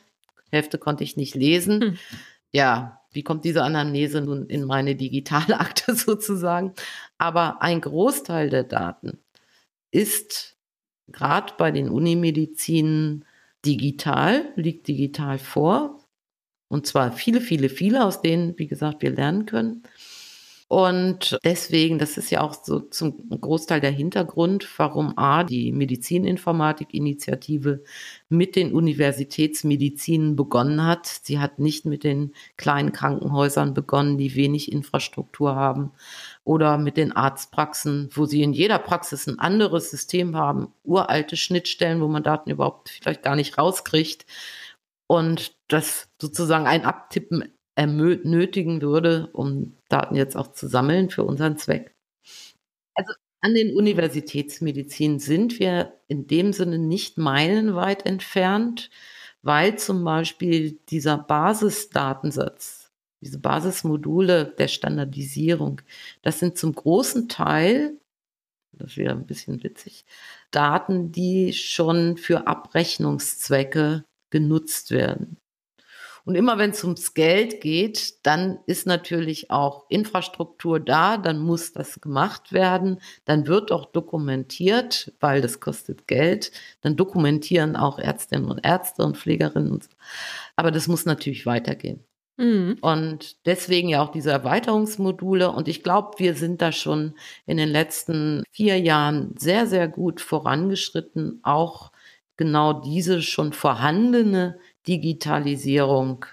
Hälfte 0.50 0.80
konnte 0.80 1.04
ich 1.04 1.18
nicht 1.18 1.36
lesen. 1.36 1.82
Hm. 1.82 1.98
Ja, 2.52 3.02
wie 3.12 3.24
kommt 3.24 3.46
diese 3.46 3.62
Anamnese 3.62 4.22
nun 4.22 4.48
in 4.48 4.66
meine 4.66 4.96
Digitalakte 4.96 5.94
sozusagen? 5.96 6.74
Aber 7.20 7.62
ein 7.62 7.80
Großteil 7.80 8.50
der 8.50 8.64
Daten 8.64 9.20
ist 9.92 10.58
gerade 11.08 11.54
bei 11.60 11.70
den 11.70 11.90
Unimedizinen 11.90 13.24
digital, 13.66 14.52
liegt 14.56 14.88
digital 14.88 15.40
vor. 15.40 16.00
Und 16.68 16.88
zwar 16.88 17.12
viele, 17.12 17.42
viele, 17.42 17.70
viele, 17.70 18.06
aus 18.06 18.22
denen, 18.22 18.58
wie 18.58 18.68
gesagt, 18.68 19.02
wir 19.02 19.12
lernen 19.12 19.46
können. 19.46 19.84
Und 20.68 21.38
deswegen, 21.44 22.00
das 22.00 22.18
ist 22.18 22.32
ja 22.32 22.42
auch 22.42 22.56
so 22.64 22.80
zum 22.80 23.30
Großteil 23.30 23.82
der 23.82 23.92
Hintergrund, 23.92 24.68
warum 24.78 25.16
A, 25.16 25.44
die 25.44 25.72
Medizininformatik-Initiative 25.72 27.84
mit 28.30 28.56
den 28.56 28.74
Universitätsmedizinen 28.74 30.36
begonnen 30.36 30.84
hat. 30.84 31.06
Sie 31.06 31.38
hat 31.38 31.60
nicht 31.60 31.86
mit 31.86 32.04
den 32.04 32.34
kleinen 32.58 32.94
Krankenhäusern 32.94 33.76
begonnen, 33.76 34.18
die 34.18 34.34
wenig 34.34 34.72
Infrastruktur 34.72 35.56
haben, 35.56 35.92
oder 36.46 36.78
mit 36.78 36.96
den 36.96 37.12
Arztpraxen, 37.12 38.10
wo 38.14 38.26
sie 38.26 38.44
in 38.44 38.54
jeder 38.54 38.80
Praxis 38.80 39.28
ein 39.28 39.40
anderes 39.40 39.92
System 39.92 40.38
haben, 40.38 40.74
uralte 40.84 41.36
Schnittstellen, 41.36 42.00
wo 42.00 42.08
man 42.08 42.24
Daten 42.24 42.52
überhaupt 42.52 42.90
vielleicht 42.90 43.24
gar 43.24 43.36
nicht 43.36 43.58
rauskriegt 43.58 44.26
und 45.08 45.56
das 45.68 46.08
sozusagen 46.22 46.68
ein 46.68 46.86
Abtippen 46.86 47.52
nötigen 47.78 48.82
würde, 48.82 49.30
um 49.34 49.76
Daten 49.90 50.16
jetzt 50.16 50.38
auch 50.38 50.54
zu 50.54 50.68
sammeln 50.68 51.10
für 51.10 51.24
unseren 51.24 51.58
Zweck. 51.58 51.94
Also 52.94 53.12
an 53.42 53.54
den 53.54 53.76
Universitätsmedizin 53.76 55.20
sind 55.20 55.60
wir 55.60 56.00
in 56.08 56.28
dem 56.28 56.54
Sinne 56.54 56.78
nicht 56.78 57.18
meilenweit 57.18 58.06
entfernt, 58.06 58.90
weil 59.42 59.78
zum 59.78 60.04
Beispiel 60.04 60.80
dieser 60.90 61.18
Basisdatensatz, 61.18 62.85
diese 63.26 63.40
Basismodule 63.40 64.54
der 64.58 64.68
Standardisierung, 64.68 65.82
das 66.22 66.40
sind 66.40 66.58
zum 66.60 66.76
großen 66.76 67.28
Teil, 67.28 68.00
das 68.72 68.98
wäre 68.98 69.14
ein 69.14 69.26
bisschen 69.26 69.64
witzig, 69.64 70.06
Daten, 70.52 71.12
die 71.12 71.52
schon 71.54 72.18
für 72.18 72.48
Abrechnungszwecke 72.48 74.06
genutzt 74.30 74.92
werden. 74.92 75.38
Und 76.24 76.36
immer 76.36 76.58
wenn 76.58 76.72
es 76.72 76.84
ums 76.84 77.14
Geld 77.14 77.62
geht, 77.62 78.26
dann 78.26 78.60
ist 78.66 78.88
natürlich 78.88 79.52
auch 79.52 79.86
Infrastruktur 79.90 80.80
da, 80.80 81.18
dann 81.18 81.40
muss 81.40 81.72
das 81.72 82.02
gemacht 82.02 82.52
werden, 82.52 83.00
dann 83.26 83.48
wird 83.48 83.72
auch 83.72 83.86
dokumentiert, 83.86 85.14
weil 85.20 85.42
das 85.42 85.60
kostet 85.60 86.08
Geld. 86.08 86.52
Dann 86.82 86.96
dokumentieren 86.96 87.76
auch 87.76 88.00
Ärztinnen 88.00 88.50
und 88.50 88.66
Ärzte 88.66 89.04
und 89.04 89.18
Pflegerinnen 89.18 89.72
und 89.72 89.84
so. 89.84 89.90
Aber 90.56 90.72
das 90.72 90.88
muss 90.88 91.06
natürlich 91.06 91.46
weitergehen. 91.46 92.05
Mhm. 92.38 92.78
Und 92.82 93.46
deswegen 93.46 93.90
ja 93.90 94.04
auch 94.04 94.12
diese 94.12 94.32
Erweiterungsmodule. 94.32 95.52
Und 95.52 95.68
ich 95.68 95.84
glaube, 95.84 96.18
wir 96.18 96.36
sind 96.36 96.62
da 96.62 96.72
schon 96.72 97.16
in 97.46 97.58
den 97.58 97.70
letzten 97.70 98.44
vier 98.52 98.80
Jahren 98.80 99.36
sehr, 99.38 99.68
sehr 99.68 99.88
gut 99.88 100.22
vorangeschritten, 100.22 101.40
auch 101.44 101.92
genau 102.38 102.74
diese 102.74 103.22
schon 103.22 103.54
vorhandene 103.54 104.60
Digitalisierung 104.88 106.26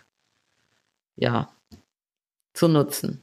ja, 1.16 1.52
zu 2.52 2.68
nutzen. 2.68 3.22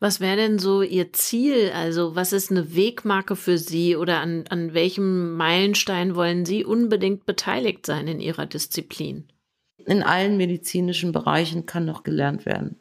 Was 0.00 0.20
wäre 0.20 0.36
denn 0.36 0.58
so 0.58 0.82
Ihr 0.82 1.12
Ziel? 1.12 1.70
Also 1.74 2.16
was 2.16 2.32
ist 2.32 2.50
eine 2.50 2.74
Wegmarke 2.74 3.36
für 3.36 3.58
Sie 3.58 3.96
oder 3.96 4.20
an, 4.20 4.44
an 4.48 4.72
welchem 4.74 5.36
Meilenstein 5.36 6.14
wollen 6.14 6.46
Sie 6.46 6.64
unbedingt 6.64 7.26
beteiligt 7.26 7.84
sein 7.84 8.08
in 8.08 8.20
Ihrer 8.20 8.46
Disziplin? 8.46 9.28
In 9.88 10.02
allen 10.02 10.36
medizinischen 10.36 11.12
Bereichen 11.12 11.64
kann 11.64 11.86
noch 11.86 12.02
gelernt 12.02 12.44
werden. 12.44 12.78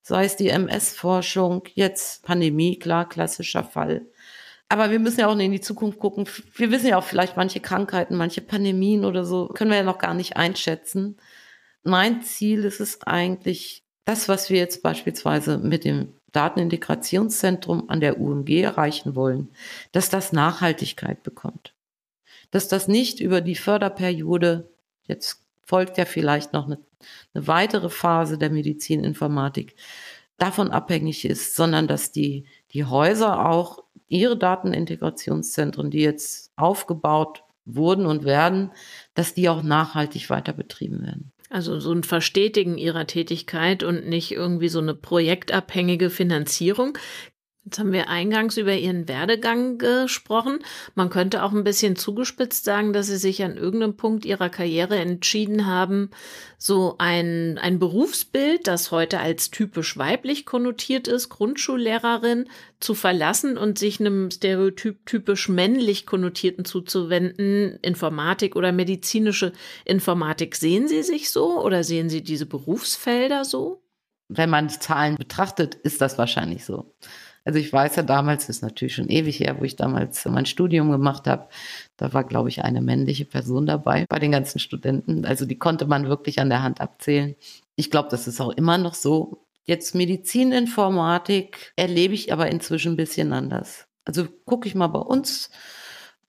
Sei 0.00 0.24
es 0.24 0.36
die 0.36 0.48
MS-Forschung, 0.48 1.64
jetzt 1.74 2.22
Pandemie, 2.22 2.78
klar, 2.78 3.08
klassischer 3.08 3.62
Fall. 3.62 4.06
Aber 4.68 4.90
wir 4.90 4.98
müssen 4.98 5.20
ja 5.20 5.28
auch 5.28 5.38
in 5.38 5.52
die 5.52 5.60
Zukunft 5.60 5.98
gucken. 5.98 6.26
Wir 6.54 6.70
wissen 6.70 6.88
ja 6.88 6.96
auch 6.96 7.04
vielleicht 7.04 7.36
manche 7.36 7.60
Krankheiten, 7.60 8.16
manche 8.16 8.40
Pandemien 8.40 9.04
oder 9.04 9.24
so, 9.24 9.48
können 9.48 9.70
wir 9.70 9.78
ja 9.78 9.84
noch 9.84 9.98
gar 9.98 10.14
nicht 10.14 10.36
einschätzen. 10.36 11.18
Mein 11.82 12.22
Ziel 12.22 12.64
ist 12.64 12.80
es 12.80 13.02
eigentlich, 13.02 13.84
das, 14.06 14.28
was 14.28 14.48
wir 14.48 14.58
jetzt 14.58 14.82
beispielsweise 14.82 15.58
mit 15.58 15.84
dem 15.84 16.14
Datenintegrationszentrum 16.32 17.90
an 17.90 18.00
der 18.00 18.20
UMG 18.20 18.62
erreichen 18.62 19.14
wollen, 19.14 19.50
dass 19.92 20.08
das 20.08 20.32
Nachhaltigkeit 20.32 21.22
bekommt. 21.22 21.74
Dass 22.50 22.68
das 22.68 22.88
nicht 22.88 23.20
über 23.20 23.40
die 23.40 23.56
Förderperiode, 23.56 24.70
jetzt 25.06 25.45
folgt 25.66 25.98
ja 25.98 26.06
vielleicht 26.06 26.52
noch 26.52 26.66
eine, 26.66 26.78
eine 27.34 27.46
weitere 27.46 27.90
Phase 27.90 28.38
der 28.38 28.50
Medizininformatik, 28.50 29.76
davon 30.38 30.70
abhängig 30.70 31.24
ist, 31.24 31.56
sondern 31.56 31.86
dass 31.88 32.12
die, 32.12 32.46
die 32.72 32.84
Häuser 32.84 33.48
auch 33.48 33.84
ihre 34.08 34.36
Datenintegrationszentren, 34.36 35.90
die 35.90 36.00
jetzt 36.00 36.52
aufgebaut 36.56 37.42
wurden 37.64 38.06
und 38.06 38.24
werden, 38.24 38.70
dass 39.14 39.34
die 39.34 39.48
auch 39.48 39.62
nachhaltig 39.62 40.30
weiter 40.30 40.52
betrieben 40.52 41.02
werden. 41.02 41.32
Also 41.48 41.80
so 41.80 41.92
ein 41.92 42.02
Verstetigen 42.02 42.76
ihrer 42.76 43.06
Tätigkeit 43.06 43.82
und 43.82 44.06
nicht 44.06 44.32
irgendwie 44.32 44.68
so 44.68 44.80
eine 44.80 44.94
projektabhängige 44.94 46.10
Finanzierung. 46.10 46.98
Jetzt 47.66 47.80
haben 47.80 47.90
wir 47.90 48.08
eingangs 48.08 48.58
über 48.58 48.74
Ihren 48.74 49.08
Werdegang 49.08 49.76
gesprochen. 49.76 50.60
Man 50.94 51.10
könnte 51.10 51.42
auch 51.42 51.50
ein 51.50 51.64
bisschen 51.64 51.96
zugespitzt 51.96 52.64
sagen, 52.64 52.92
dass 52.92 53.08
Sie 53.08 53.16
sich 53.16 53.42
an 53.42 53.56
irgendeinem 53.56 53.96
Punkt 53.96 54.24
Ihrer 54.24 54.50
Karriere 54.50 54.94
entschieden 54.94 55.66
haben, 55.66 56.10
so 56.58 56.94
ein, 56.98 57.58
ein 57.58 57.80
Berufsbild, 57.80 58.68
das 58.68 58.92
heute 58.92 59.18
als 59.18 59.50
typisch 59.50 59.98
weiblich 59.98 60.46
konnotiert 60.46 61.08
ist, 61.08 61.28
Grundschullehrerin, 61.28 62.48
zu 62.78 62.94
verlassen 62.94 63.58
und 63.58 63.80
sich 63.80 63.98
einem 63.98 64.30
Stereotyp 64.30 65.04
typisch 65.04 65.48
männlich 65.48 66.06
konnotierten 66.06 66.64
zuzuwenden, 66.64 67.80
Informatik 67.82 68.54
oder 68.54 68.70
medizinische 68.70 69.52
Informatik. 69.84 70.54
Sehen 70.54 70.86
Sie 70.86 71.02
sich 71.02 71.30
so 71.30 71.60
oder 71.60 71.82
sehen 71.82 72.10
Sie 72.10 72.22
diese 72.22 72.46
Berufsfelder 72.46 73.44
so? 73.44 73.82
Wenn 74.28 74.50
man 74.50 74.68
die 74.68 74.78
Zahlen 74.78 75.16
betrachtet, 75.16 75.74
ist 75.74 76.00
das 76.00 76.16
wahrscheinlich 76.16 76.64
so. 76.64 76.94
Also 77.46 77.60
ich 77.60 77.72
weiß 77.72 77.94
ja 77.94 78.02
damals, 78.02 78.48
das 78.48 78.56
ist 78.56 78.62
natürlich 78.62 78.96
schon 78.96 79.08
ewig 79.08 79.38
her, 79.38 79.60
wo 79.60 79.64
ich 79.64 79.76
damals 79.76 80.24
mein 80.24 80.46
Studium 80.46 80.90
gemacht 80.90 81.28
habe, 81.28 81.48
da 81.96 82.12
war, 82.12 82.24
glaube 82.24 82.48
ich, 82.48 82.64
eine 82.64 82.80
männliche 82.80 83.24
Person 83.24 83.66
dabei 83.66 84.04
bei 84.08 84.18
den 84.18 84.32
ganzen 84.32 84.58
Studenten. 84.58 85.24
Also 85.24 85.46
die 85.46 85.56
konnte 85.56 85.86
man 85.86 86.08
wirklich 86.08 86.40
an 86.40 86.48
der 86.48 86.64
Hand 86.64 86.80
abzählen. 86.80 87.36
Ich 87.76 87.92
glaube, 87.92 88.08
das 88.10 88.26
ist 88.26 88.40
auch 88.40 88.50
immer 88.50 88.78
noch 88.78 88.94
so. 88.94 89.46
Jetzt 89.64 89.94
Medizininformatik 89.94 91.72
erlebe 91.76 92.14
ich 92.14 92.32
aber 92.32 92.48
inzwischen 92.50 92.94
ein 92.94 92.96
bisschen 92.96 93.32
anders. 93.32 93.86
Also 94.04 94.26
gucke 94.44 94.66
ich 94.66 94.74
mal 94.74 94.88
bei 94.88 94.98
uns. 94.98 95.50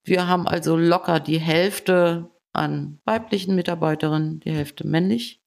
Wir 0.03 0.27
haben 0.27 0.47
also 0.47 0.77
locker 0.77 1.19
die 1.19 1.39
Hälfte 1.39 2.29
an 2.53 2.99
weiblichen 3.05 3.55
Mitarbeiterinnen, 3.55 4.39
die 4.41 4.51
Hälfte 4.51 4.85
männlich. 4.85 5.41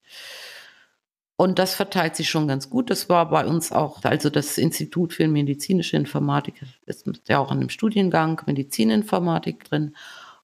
Und 1.41 1.59
das 1.59 1.75
verteilt 1.75 2.17
sich 2.17 2.29
schon 2.29 2.49
ganz 2.49 2.69
gut. 2.69 2.91
Das 2.91 3.09
war 3.09 3.31
bei 3.31 3.47
uns 3.47 3.73
auch, 3.73 4.05
also 4.05 4.29
das 4.29 4.59
Institut 4.59 5.15
für 5.15 5.27
medizinische 5.27 5.97
Informatik 5.97 6.57
ist 6.85 7.09
ja 7.29 7.39
auch 7.39 7.51
an 7.51 7.61
dem 7.61 7.71
Studiengang 7.71 8.43
Medizininformatik 8.45 9.65
drin. 9.65 9.97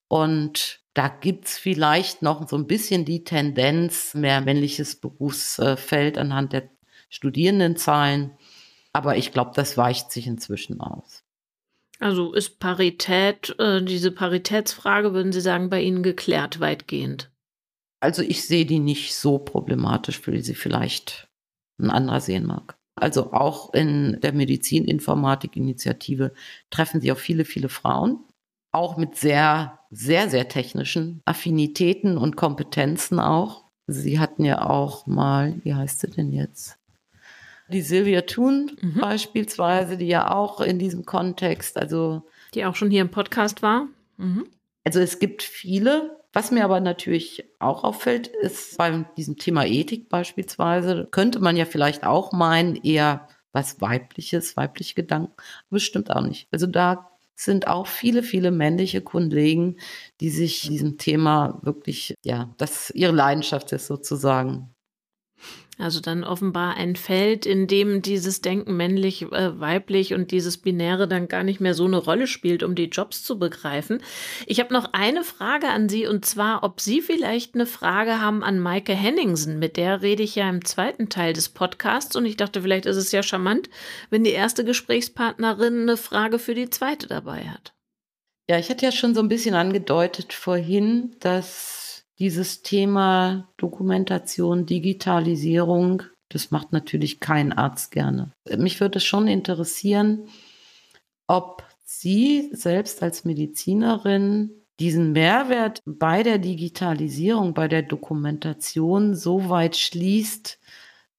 Und 0.08 0.80
da 0.94 1.08
gibt's 1.08 1.58
vielleicht 1.58 2.22
noch 2.22 2.48
so 2.48 2.56
ein 2.56 2.66
bisschen 2.66 3.04
die 3.04 3.24
Tendenz, 3.24 4.14
mehr 4.14 4.40
männliches 4.40 4.96
Berufsfeld 4.96 6.16
anhand 6.16 6.54
der 6.54 6.70
Studierendenzahlen. 7.10 8.30
Aber 8.94 9.18
ich 9.18 9.32
glaube, 9.32 9.50
das 9.54 9.76
weicht 9.76 10.10
sich 10.10 10.26
inzwischen 10.26 10.80
aus. 10.80 11.24
Also 12.00 12.32
ist 12.32 12.58
Parität, 12.58 13.54
äh, 13.58 13.82
diese 13.82 14.12
Paritätsfrage, 14.12 15.12
würden 15.12 15.32
Sie 15.32 15.42
sagen, 15.42 15.68
bei 15.68 15.82
Ihnen 15.82 16.02
geklärt 16.02 16.58
weitgehend? 16.60 17.30
Also 18.06 18.22
ich 18.22 18.46
sehe 18.46 18.64
die 18.64 18.78
nicht 18.78 19.16
so 19.16 19.36
problematisch, 19.36 20.24
wie 20.28 20.40
sie 20.40 20.54
vielleicht 20.54 21.28
ein 21.80 21.90
anderer 21.90 22.20
sehen 22.20 22.46
mag. 22.46 22.76
Also 22.94 23.32
auch 23.32 23.74
in 23.74 24.20
der 24.20 24.32
Medizininformatik-Initiative 24.32 26.32
treffen 26.70 27.00
sie 27.00 27.10
auf 27.10 27.18
viele, 27.18 27.44
viele 27.44 27.68
Frauen, 27.68 28.20
auch 28.70 28.96
mit 28.96 29.16
sehr, 29.16 29.80
sehr, 29.90 30.30
sehr 30.30 30.48
technischen 30.48 31.20
Affinitäten 31.24 32.16
und 32.16 32.36
Kompetenzen 32.36 33.18
auch. 33.18 33.64
Sie 33.88 34.20
hatten 34.20 34.44
ja 34.44 34.64
auch 34.64 35.08
mal, 35.08 35.56
wie 35.64 35.74
heißt 35.74 35.98
sie 35.98 36.10
denn 36.10 36.32
jetzt? 36.32 36.78
Die 37.70 37.82
Sylvia 37.82 38.20
Thun 38.20 38.70
mhm. 38.80 39.00
beispielsweise, 39.00 39.96
die 39.96 40.06
ja 40.06 40.32
auch 40.32 40.60
in 40.60 40.78
diesem 40.78 41.04
Kontext, 41.04 41.76
also. 41.76 42.22
Die 42.54 42.64
auch 42.64 42.76
schon 42.76 42.92
hier 42.92 43.02
im 43.02 43.10
Podcast 43.10 43.62
war. 43.62 43.88
Mhm. 44.16 44.46
Also 44.84 45.00
es 45.00 45.18
gibt 45.18 45.42
viele, 45.42 46.20
was 46.36 46.50
mir 46.50 46.66
aber 46.66 46.80
natürlich 46.80 47.46
auch 47.60 47.82
auffällt, 47.82 48.26
ist 48.26 48.76
bei 48.76 49.06
diesem 49.16 49.38
Thema 49.38 49.64
Ethik 49.64 50.10
beispielsweise, 50.10 51.08
könnte 51.10 51.40
man 51.40 51.56
ja 51.56 51.64
vielleicht 51.64 52.04
auch 52.04 52.32
meinen, 52.32 52.76
eher 52.76 53.26
was 53.52 53.80
weibliches, 53.80 54.54
weibliche 54.54 54.94
Gedanken, 54.94 55.32
aber 55.70 55.80
stimmt 55.80 56.10
auch 56.10 56.20
nicht. 56.20 56.46
Also 56.50 56.66
da 56.66 57.10
sind 57.36 57.68
auch 57.68 57.86
viele, 57.86 58.22
viele 58.22 58.50
männliche 58.50 59.00
Kollegen, 59.00 59.78
die 60.20 60.28
sich 60.28 60.60
diesem 60.60 60.98
Thema 60.98 61.58
wirklich, 61.62 62.14
ja, 62.22 62.54
das 62.58 62.90
ihre 62.90 63.12
Leidenschaft 63.12 63.72
ist 63.72 63.86
sozusagen, 63.86 64.74
also 65.78 66.00
dann 66.00 66.24
offenbar 66.24 66.76
ein 66.76 66.96
Feld, 66.96 67.44
in 67.44 67.66
dem 67.66 68.00
dieses 68.00 68.40
Denken 68.40 68.76
männlich, 68.76 69.22
äh, 69.22 69.60
weiblich 69.60 70.14
und 70.14 70.30
dieses 70.30 70.56
Binäre 70.56 71.06
dann 71.06 71.28
gar 71.28 71.42
nicht 71.42 71.60
mehr 71.60 71.74
so 71.74 71.84
eine 71.84 71.98
Rolle 71.98 72.26
spielt, 72.26 72.62
um 72.62 72.74
die 72.74 72.86
Jobs 72.86 73.22
zu 73.22 73.38
begreifen. 73.38 74.02
Ich 74.46 74.58
habe 74.58 74.72
noch 74.72 74.94
eine 74.94 75.22
Frage 75.22 75.68
an 75.68 75.90
Sie 75.90 76.06
und 76.06 76.24
zwar, 76.24 76.62
ob 76.62 76.80
Sie 76.80 77.02
vielleicht 77.02 77.54
eine 77.54 77.66
Frage 77.66 78.22
haben 78.22 78.42
an 78.42 78.58
Maike 78.58 78.94
Henningsen. 78.94 79.58
Mit 79.58 79.76
der 79.76 80.00
rede 80.00 80.22
ich 80.22 80.34
ja 80.34 80.48
im 80.48 80.64
zweiten 80.64 81.10
Teil 81.10 81.34
des 81.34 81.50
Podcasts 81.50 82.16
und 82.16 82.24
ich 82.24 82.38
dachte, 82.38 82.62
vielleicht 82.62 82.86
ist 82.86 82.96
es 82.96 83.12
ja 83.12 83.22
charmant, 83.22 83.68
wenn 84.08 84.24
die 84.24 84.30
erste 84.30 84.64
Gesprächspartnerin 84.64 85.82
eine 85.82 85.98
Frage 85.98 86.38
für 86.38 86.54
die 86.54 86.70
zweite 86.70 87.06
dabei 87.06 87.48
hat. 87.48 87.74
Ja, 88.48 88.58
ich 88.58 88.70
hatte 88.70 88.86
ja 88.86 88.92
schon 88.92 89.14
so 89.14 89.20
ein 89.20 89.28
bisschen 89.28 89.54
angedeutet 89.54 90.32
vorhin, 90.32 91.16
dass 91.20 91.85
dieses 92.18 92.62
Thema 92.62 93.48
Dokumentation, 93.56 94.66
Digitalisierung, 94.66 96.02
das 96.28 96.50
macht 96.50 96.72
natürlich 96.72 97.20
kein 97.20 97.52
Arzt 97.52 97.92
gerne. 97.92 98.32
Mich 98.56 98.80
würde 98.80 98.98
es 98.98 99.04
schon 99.04 99.28
interessieren, 99.28 100.28
ob 101.26 101.64
Sie 101.84 102.50
selbst 102.52 103.02
als 103.02 103.24
Medizinerin 103.24 104.50
diesen 104.80 105.12
Mehrwert 105.12 105.80
bei 105.86 106.22
der 106.22 106.38
Digitalisierung, 106.38 107.54
bei 107.54 107.68
der 107.68 107.82
Dokumentation 107.82 109.14
so 109.14 109.48
weit 109.48 109.76
schließt, 109.76 110.58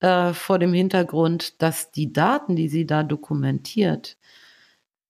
äh, 0.01 0.33
vor 0.33 0.59
dem 0.59 0.73
Hintergrund, 0.73 1.61
dass 1.61 1.91
die 1.91 2.13
Daten, 2.13 2.55
die 2.55 2.69
sie 2.69 2.85
da 2.85 3.03
dokumentiert, 3.03 4.17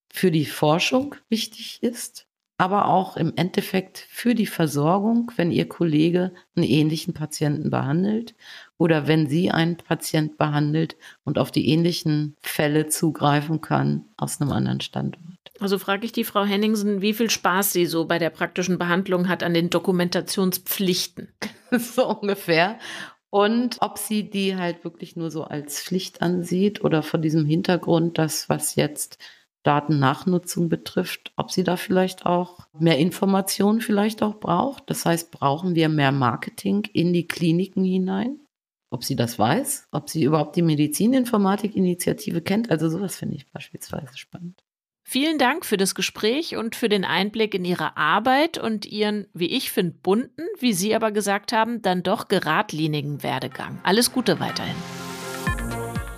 für 0.09 0.31
die 0.31 0.45
Forschung 0.45 1.15
wichtig 1.29 1.81
ist 1.81 2.26
aber 2.57 2.87
auch 2.87 3.17
im 3.17 3.33
Endeffekt 3.35 3.99
für 4.09 4.33
die 4.33 4.47
Versorgung, 4.47 5.31
wenn 5.35 5.51
Ihr 5.51 5.69
Kollege 5.69 6.33
einen 6.55 6.65
ähnlichen 6.65 7.13
Patienten 7.13 7.69
behandelt 7.69 8.33
oder 8.77 9.07
wenn 9.07 9.27
Sie 9.27 9.51
einen 9.51 9.77
Patient 9.77 10.37
behandelt 10.37 10.95
und 11.23 11.37
auf 11.37 11.51
die 11.51 11.69
ähnlichen 11.69 12.35
Fälle 12.41 12.87
zugreifen 12.87 13.61
kann 13.61 14.05
aus 14.17 14.41
einem 14.41 14.51
anderen 14.51 14.81
Standort. 14.81 15.21
Also 15.59 15.79
frage 15.79 16.05
ich 16.05 16.11
die 16.11 16.23
Frau 16.23 16.45
Henningsen, 16.45 17.01
wie 17.01 17.13
viel 17.13 17.29
Spaß 17.29 17.73
sie 17.73 17.85
so 17.85 18.05
bei 18.05 18.19
der 18.19 18.29
praktischen 18.29 18.77
Behandlung 18.77 19.27
hat 19.27 19.43
an 19.43 19.53
den 19.53 19.69
Dokumentationspflichten. 19.69 21.29
so 21.71 22.19
ungefähr. 22.19 22.77
Und 23.29 23.77
ob 23.81 23.97
sie 23.97 24.29
die 24.29 24.55
halt 24.55 24.83
wirklich 24.83 25.15
nur 25.15 25.31
so 25.31 25.43
als 25.43 25.81
Pflicht 25.81 26.21
ansieht 26.21 26.83
oder 26.83 27.03
vor 27.03 27.19
diesem 27.19 27.45
Hintergrund, 27.45 28.17
das, 28.17 28.49
was 28.49 28.75
jetzt 28.75 29.17
Datennachnutzung 29.67 30.69
betrifft, 30.69 31.33
ob 31.35 31.51
sie 31.51 31.65
da 31.65 31.75
vielleicht 31.75 32.25
auch 32.25 32.67
mehr 32.79 32.97
Informationen 32.97 33.81
vielleicht 33.81 34.23
auch 34.23 34.39
braucht. 34.39 34.89
Das 34.89 35.05
heißt, 35.05 35.29
brauchen 35.29 35.75
wir 35.75 35.89
mehr 35.89 36.13
Marketing 36.13 36.87
in 36.93 37.11
die 37.11 37.27
Kliniken 37.27 37.83
hinein? 37.83 38.39
Ob 38.89 39.03
sie 39.03 39.17
das 39.17 39.37
weiß, 39.37 39.89
ob 39.91 40.09
sie 40.09 40.23
überhaupt 40.23 40.55
die 40.55 40.61
Medizininformatik-Initiative 40.61 42.41
kennt. 42.41 42.71
Also 42.71 42.89
sowas 42.89 43.17
finde 43.17 43.35
ich 43.35 43.51
beispielsweise 43.51 44.17
spannend. 44.17 44.63
Vielen 45.03 45.37
Dank 45.37 45.65
für 45.65 45.77
das 45.77 45.95
Gespräch 45.95 46.55
und 46.55 46.75
für 46.75 46.89
den 46.89 47.03
Einblick 47.03 47.53
in 47.53 47.65
Ihre 47.65 47.97
Arbeit 47.97 48.57
und 48.57 48.85
Ihren, 48.85 49.27
wie 49.33 49.47
ich 49.47 49.71
finde, 49.71 49.95
bunten, 50.01 50.45
wie 50.59 50.73
Sie 50.73 50.95
aber 50.95 51.11
gesagt 51.11 51.51
haben, 51.51 51.81
dann 51.81 52.03
doch 52.03 52.29
geradlinigen 52.29 53.23
Werdegang. 53.23 53.79
Alles 53.83 54.13
Gute 54.13 54.39
weiterhin. 54.39 54.75